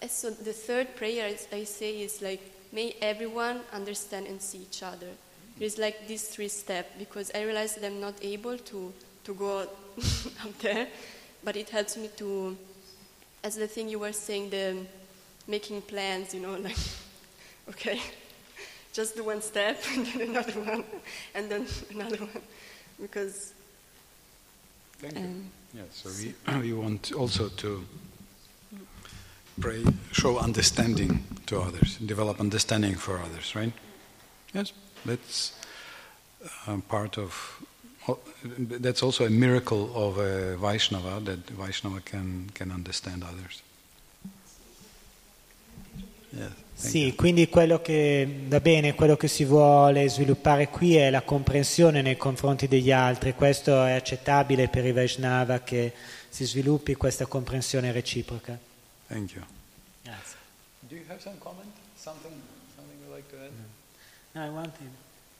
And 0.00 0.10
so 0.10 0.30
the 0.30 0.52
third 0.52 0.96
prayer 0.96 1.26
I, 1.26 1.56
I 1.56 1.64
say 1.64 2.00
is 2.02 2.22
like, 2.22 2.40
may 2.72 2.94
everyone 3.00 3.60
understand 3.72 4.26
and 4.26 4.40
see 4.40 4.58
each 4.58 4.82
other. 4.82 5.08
There's 5.58 5.78
like 5.78 6.06
these 6.06 6.28
three 6.28 6.48
steps 6.48 6.90
because 6.98 7.30
I 7.34 7.42
realize 7.42 7.74
that 7.74 7.84
I'm 7.84 8.00
not 8.00 8.14
able 8.22 8.56
to, 8.58 8.92
to 9.24 9.34
go 9.34 9.58
up 10.44 10.58
there, 10.60 10.88
but 11.42 11.56
it 11.56 11.70
helps 11.70 11.96
me 11.96 12.08
to, 12.16 12.56
as 13.42 13.56
the 13.56 13.66
thing 13.66 13.88
you 13.88 13.98
were 13.98 14.12
saying, 14.12 14.50
the 14.50 14.76
making 15.46 15.82
plans, 15.82 16.34
you 16.34 16.40
know, 16.40 16.54
like, 16.58 16.76
okay, 17.70 18.00
just 18.92 19.16
do 19.16 19.24
one 19.24 19.42
step 19.42 19.78
and 19.94 20.06
then 20.06 20.28
another 20.30 20.60
one 20.60 20.84
and 21.34 21.50
then 21.50 21.66
another 21.90 22.16
one 22.16 22.42
because 23.00 23.52
Thank 24.98 25.14
you. 25.14 25.20
um, 25.20 25.50
Yeah, 25.74 25.82
so 25.92 26.10
we, 26.18 26.60
we 26.60 26.72
want 26.72 27.12
also 27.12 27.48
to 27.48 27.84
pray, 29.60 29.84
show 30.12 30.38
understanding 30.38 31.22
to 31.48 31.60
others, 31.60 31.98
develop 31.98 32.40
understanding 32.40 32.94
for 32.94 33.18
others, 33.18 33.54
right? 33.54 33.72
Yes, 34.52 34.72
that's 35.04 35.52
uh, 36.66 36.78
part 36.88 37.18
of. 37.18 37.32
well, 38.06 38.18
That's 38.80 39.02
also 39.02 39.24
a 39.24 39.30
miracle 39.30 39.90
of 39.94 40.18
a 40.18 40.56
Vaishnava 40.56 41.20
that 41.24 41.50
Vaishnava 41.50 42.00
can 42.00 42.50
can 42.54 42.70
understand 42.70 43.22
others. 43.22 43.62
Yes. 46.30 46.52
Sì, 46.74 47.06
you. 47.06 47.14
quindi 47.16 47.48
quello 47.48 47.82
che 47.82 48.44
va 48.46 48.60
bene, 48.60 48.94
quello 48.94 49.16
che 49.16 49.26
si 49.26 49.44
vuole 49.44 50.08
sviluppare 50.08 50.68
qui 50.68 50.94
è 50.94 51.10
la 51.10 51.22
comprensione 51.22 52.02
nei 52.02 52.16
confronti 52.16 52.68
degli 52.68 52.92
altri. 52.92 53.34
Questo 53.34 53.84
è 53.84 53.92
accettabile 53.92 54.68
per 54.68 54.86
i 54.86 54.92
Vaishnava 54.92 55.58
che 55.60 55.92
si 56.28 56.44
sviluppi 56.44 56.94
questa 56.94 57.26
comprensione 57.26 57.90
reciproca. 57.90 58.56
Thank 59.08 59.32
you. 59.32 59.42
Grazie. 60.04 60.36
Do 60.86 60.96
you 60.96 61.02
have 61.08 61.20
some 61.20 61.36
comment? 61.40 61.72
Something, 61.96 62.40
something 62.76 62.96
you'd 63.02 63.14
like 63.14 63.28
to 63.30 63.36
add? 63.36 63.50
No, 64.34 64.42
I 64.42 64.50
wanted 64.50 64.90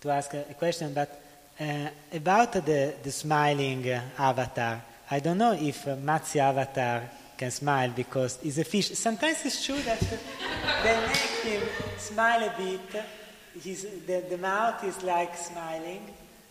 to 0.00 0.10
ask 0.10 0.34
a 0.34 0.54
question, 0.58 0.92
but 0.94 1.22
uh, 1.60 1.88
about 2.12 2.52
the, 2.52 2.94
the 3.02 3.10
smiling 3.10 3.88
uh, 3.88 4.00
avatar. 4.18 4.82
I 5.10 5.20
don't 5.20 5.38
know 5.38 5.52
if 5.52 5.86
uh, 5.86 5.96
avatar 5.96 7.10
can 7.36 7.50
smile 7.50 7.92
because 7.94 8.38
he's 8.42 8.58
a 8.58 8.64
fish. 8.64 8.90
Sometimes 8.94 9.44
it's 9.44 9.64
true 9.64 9.80
that 9.82 10.00
they 10.82 11.06
make 11.06 11.60
him 11.60 11.68
smile 11.96 12.48
a 12.48 12.54
bit. 12.58 13.04
His, 13.62 13.86
the, 14.06 14.24
the 14.28 14.38
mouth 14.38 14.82
is 14.84 15.02
like 15.02 15.36
smiling. 15.36 16.02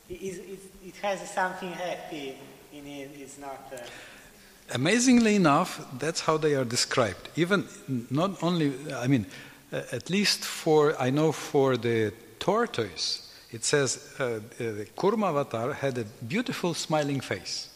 It, 0.09 0.13
it, 0.13 0.59
it 0.85 0.95
has 1.01 1.29
something 1.29 1.71
happy 1.71 2.37
in 2.73 2.87
it. 2.87 3.11
It's 3.19 3.37
not. 3.37 3.71
Uh, 3.71 3.77
Amazingly 4.73 5.35
enough, 5.35 5.85
that's 5.97 6.21
how 6.21 6.37
they 6.37 6.53
are 6.55 6.65
described. 6.65 7.29
Even 7.35 7.65
not 8.09 8.43
only, 8.43 8.73
I 8.93 9.07
mean, 9.07 9.25
uh, 9.71 9.81
at 9.91 10.09
least 10.09 10.43
for, 10.43 10.99
I 11.01 11.09
know 11.09 11.31
for 11.31 11.77
the 11.77 12.13
tortoise, 12.39 13.33
it 13.51 13.63
says 13.63 14.13
uh, 14.19 14.23
uh, 14.23 14.39
the 14.57 14.87
Kurma 14.97 15.29
avatar 15.29 15.73
had 15.73 15.97
a 15.97 16.03
beautiful 16.03 16.73
smiling 16.73 17.21
face. 17.21 17.69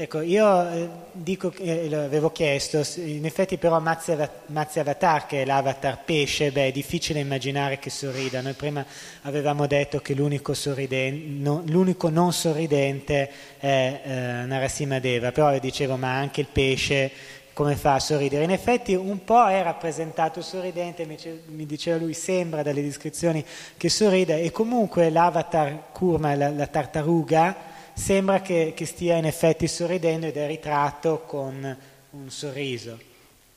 Ecco, 0.00 0.20
io 0.20 0.70
eh, 0.70 0.88
dico 1.10 1.52
eh, 1.58 1.88
l'avevo 1.88 2.30
chiesto, 2.30 2.86
in 3.00 3.24
effetti 3.24 3.56
però 3.56 3.80
Matsya 3.80 4.14
Ava- 4.14 4.30
Matsya 4.46 4.82
Avatar, 4.82 5.26
che 5.26 5.42
è 5.42 5.44
l'avatar 5.44 6.04
pesce, 6.04 6.52
beh, 6.52 6.68
è 6.68 6.70
difficile 6.70 7.18
immaginare 7.18 7.80
che 7.80 7.90
sorrida. 7.90 8.40
Noi 8.40 8.52
prima 8.52 8.86
avevamo 9.22 9.66
detto 9.66 9.98
che 9.98 10.14
l'unico, 10.14 10.54
sorriden- 10.54 11.42
no- 11.42 11.64
l'unico 11.66 12.10
non 12.10 12.32
sorridente 12.32 13.28
è 13.58 14.00
eh, 14.04 14.10
Narasimha 14.46 15.00
Deva, 15.00 15.32
però 15.32 15.52
io 15.52 15.58
dicevo, 15.58 15.96
ma 15.96 16.16
anche 16.16 16.42
il 16.42 16.48
pesce 16.52 17.10
come 17.52 17.74
fa 17.74 17.94
a 17.94 17.98
sorridere? 17.98 18.44
In 18.44 18.52
effetti 18.52 18.94
un 18.94 19.24
po' 19.24 19.48
è 19.48 19.60
rappresentato 19.64 20.42
sorridente, 20.42 21.06
mi 21.06 21.16
mi 21.46 21.66
diceva 21.66 21.96
lui, 21.96 22.14
sembra 22.14 22.62
dalle 22.62 22.82
descrizioni 22.82 23.44
che 23.76 23.88
sorrida, 23.88 24.36
e 24.36 24.52
comunque 24.52 25.10
l'avatar 25.10 25.90
Kurma, 25.90 26.36
la, 26.36 26.50
la 26.50 26.68
tartaruga, 26.68 27.76
sembra 27.98 28.40
che, 28.40 28.72
che 28.76 28.86
stia 28.86 29.16
in 29.16 29.26
effetti 29.26 29.66
sorridendo 29.66 30.26
ed 30.26 30.36
è 30.36 30.46
ritratto 30.46 31.24
con 31.26 31.76
un 32.10 32.30
sorriso. 32.30 32.98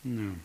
No. 0.01 0.35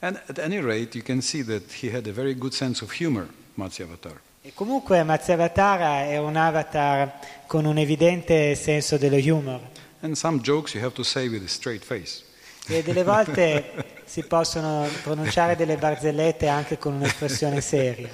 And 0.00 0.20
at 0.26 0.38
any 0.38 0.60
rate, 0.60 0.96
you 0.96 1.02
can 1.02 1.22
see 1.22 1.42
that 1.44 1.62
he 1.82 1.88
had 1.94 2.06
a 2.06 2.12
very 2.12 2.34
good 2.34 2.52
sense 2.52 2.82
of 2.84 2.92
humor, 3.00 3.26
Matsya 3.54 3.84
avatar. 3.84 4.20
E 4.42 4.52
comunque 4.54 5.02
Matsyavatara 5.02 6.04
è 6.04 6.18
un 6.18 6.36
avatar 6.36 7.18
con 7.46 7.64
un 7.64 7.78
evidente 7.78 8.54
senso 8.54 8.96
dello 8.96 9.16
humor 9.16 9.60
And 10.02 10.14
some 10.14 10.40
jokes 10.40 10.74
you 10.74 10.84
have 10.84 10.94
to 10.94 11.02
say 11.02 11.26
with 11.26 11.42
a 11.42 11.48
straight 11.48 11.82
face. 11.82 12.22
e 12.68 12.82
delle 12.82 13.02
volte 13.02 14.02
si 14.04 14.22
possono 14.24 14.86
pronunciare 15.02 15.56
delle 15.56 15.76
barzellette 15.76 16.46
anche 16.46 16.78
con 16.78 16.94
un'espressione 16.94 17.60
seria. 17.60 18.08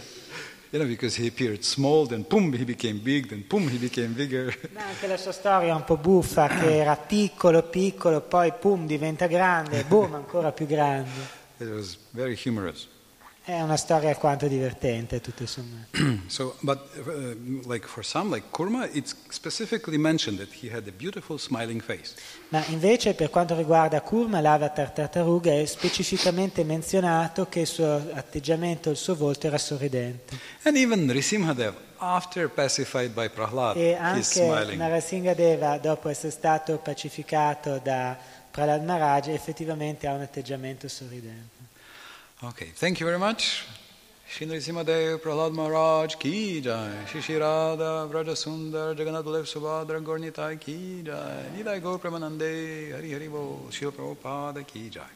You 0.72 0.78
know, 0.78 0.88
because 0.88 1.14
he 1.14 1.26
appeared 1.26 1.62
small, 1.64 2.06
then 2.06 2.24
boom, 2.26 2.54
he 2.54 2.64
became 2.64 2.98
big, 2.98 3.28
then 3.28 3.44
boom, 3.46 3.68
he 3.68 3.76
became 3.76 4.14
bigger. 4.14 4.56
Anche 4.74 5.06
la 5.06 5.18
sua 5.18 5.32
storia 5.32 5.68
è 5.68 5.74
un 5.74 5.84
po' 5.84 5.98
buffa, 5.98 6.48
che 6.48 6.78
era 6.78 6.96
piccolo, 6.96 7.62
piccolo, 7.62 8.22
poi 8.22 8.54
pum, 8.58 8.86
diventa 8.86 9.26
grande, 9.26 9.84
boom, 9.84 10.14
ancora 10.14 10.50
più 10.50 10.64
grande. 10.64 11.40
it 11.58 11.68
was 11.68 11.98
very 12.12 12.34
humorous. 12.34 12.88
È 13.44 13.60
una 13.60 13.76
storia 13.76 14.08
alquanto 14.08 14.46
divertente, 14.46 15.20
tutto 15.20 15.46
sommato. 15.46 15.98
so, 16.28 16.54
but 16.60 16.78
uh, 17.04 17.34
like 17.68 17.88
for 17.88 18.04
some, 18.04 18.32
like 18.32 18.46
Kurma, 18.52 18.88
it's 18.94 19.16
specifically 19.30 19.98
mentioned 19.98 20.38
that 20.38 20.62
he 20.62 20.72
had 20.72 20.86
a 20.86 20.92
beautiful 20.92 21.38
smiling 21.38 21.82
face. 21.82 22.14
Ma 22.50 22.64
invece 22.66 23.14
per 23.14 23.30
quanto 23.30 23.56
riguarda 23.56 24.00
Kurma, 24.00 24.40
l'avatar 24.40 24.92
tartaruga 24.92 25.50
è 25.52 25.64
specificamente 25.64 26.62
menzionato 26.62 27.48
che 27.48 27.60
il 27.60 27.66
suo 27.66 28.10
atteggiamento, 28.12 28.90
il 28.90 28.96
suo 28.96 29.16
volto 29.16 29.48
era 29.48 29.58
sorridente. 29.58 30.38
And 30.62 30.76
even 30.76 31.10
Risimhadev, 31.10 31.74
after 31.96 32.48
pacified 32.48 33.10
by 33.10 33.28
Prahlad, 33.28 33.76
E 33.76 33.94
anche. 33.94 34.76
Narasimhadeva, 34.76 35.78
dopo 35.78 36.08
essere 36.08 36.30
stato 36.30 36.78
pacificato 36.78 37.80
da 37.82 38.16
Prahlad 38.52 38.84
Maharaj, 38.84 39.28
effettivamente 39.30 40.06
ha 40.06 40.12
un 40.12 40.20
atteggiamento 40.20 40.86
sorridente. 40.86 41.61
Okay, 42.44 42.72
thank 42.74 42.98
you 42.98 43.06
very 43.06 43.20
much. 43.20 43.66
Shri 44.26 44.48
Nrsimhadev 44.48 45.18
Prahlad 45.18 45.54
Maharaj 45.54 46.16
ki 46.16 46.60
jai. 46.60 46.90
Shri 47.06 47.20
Shri 47.20 47.36
Radha 47.36 48.08
Vraja 48.10 48.34
Sundar 48.34 48.98
Jagannath 48.98 49.26
Lev 49.26 49.44
Subhadra 49.44 50.02
Gornitai 50.02 50.58
ki 50.58 51.04
jai. 51.04 51.44
Nidai 51.56 51.80
Gaur 51.80 52.00
Hari 52.00 53.12
Hari 53.12 53.28
Bo 53.28 53.68
Shri 53.70 53.86
Prabhupada 53.92 54.66
ki 54.66 54.90
jai. 54.90 55.06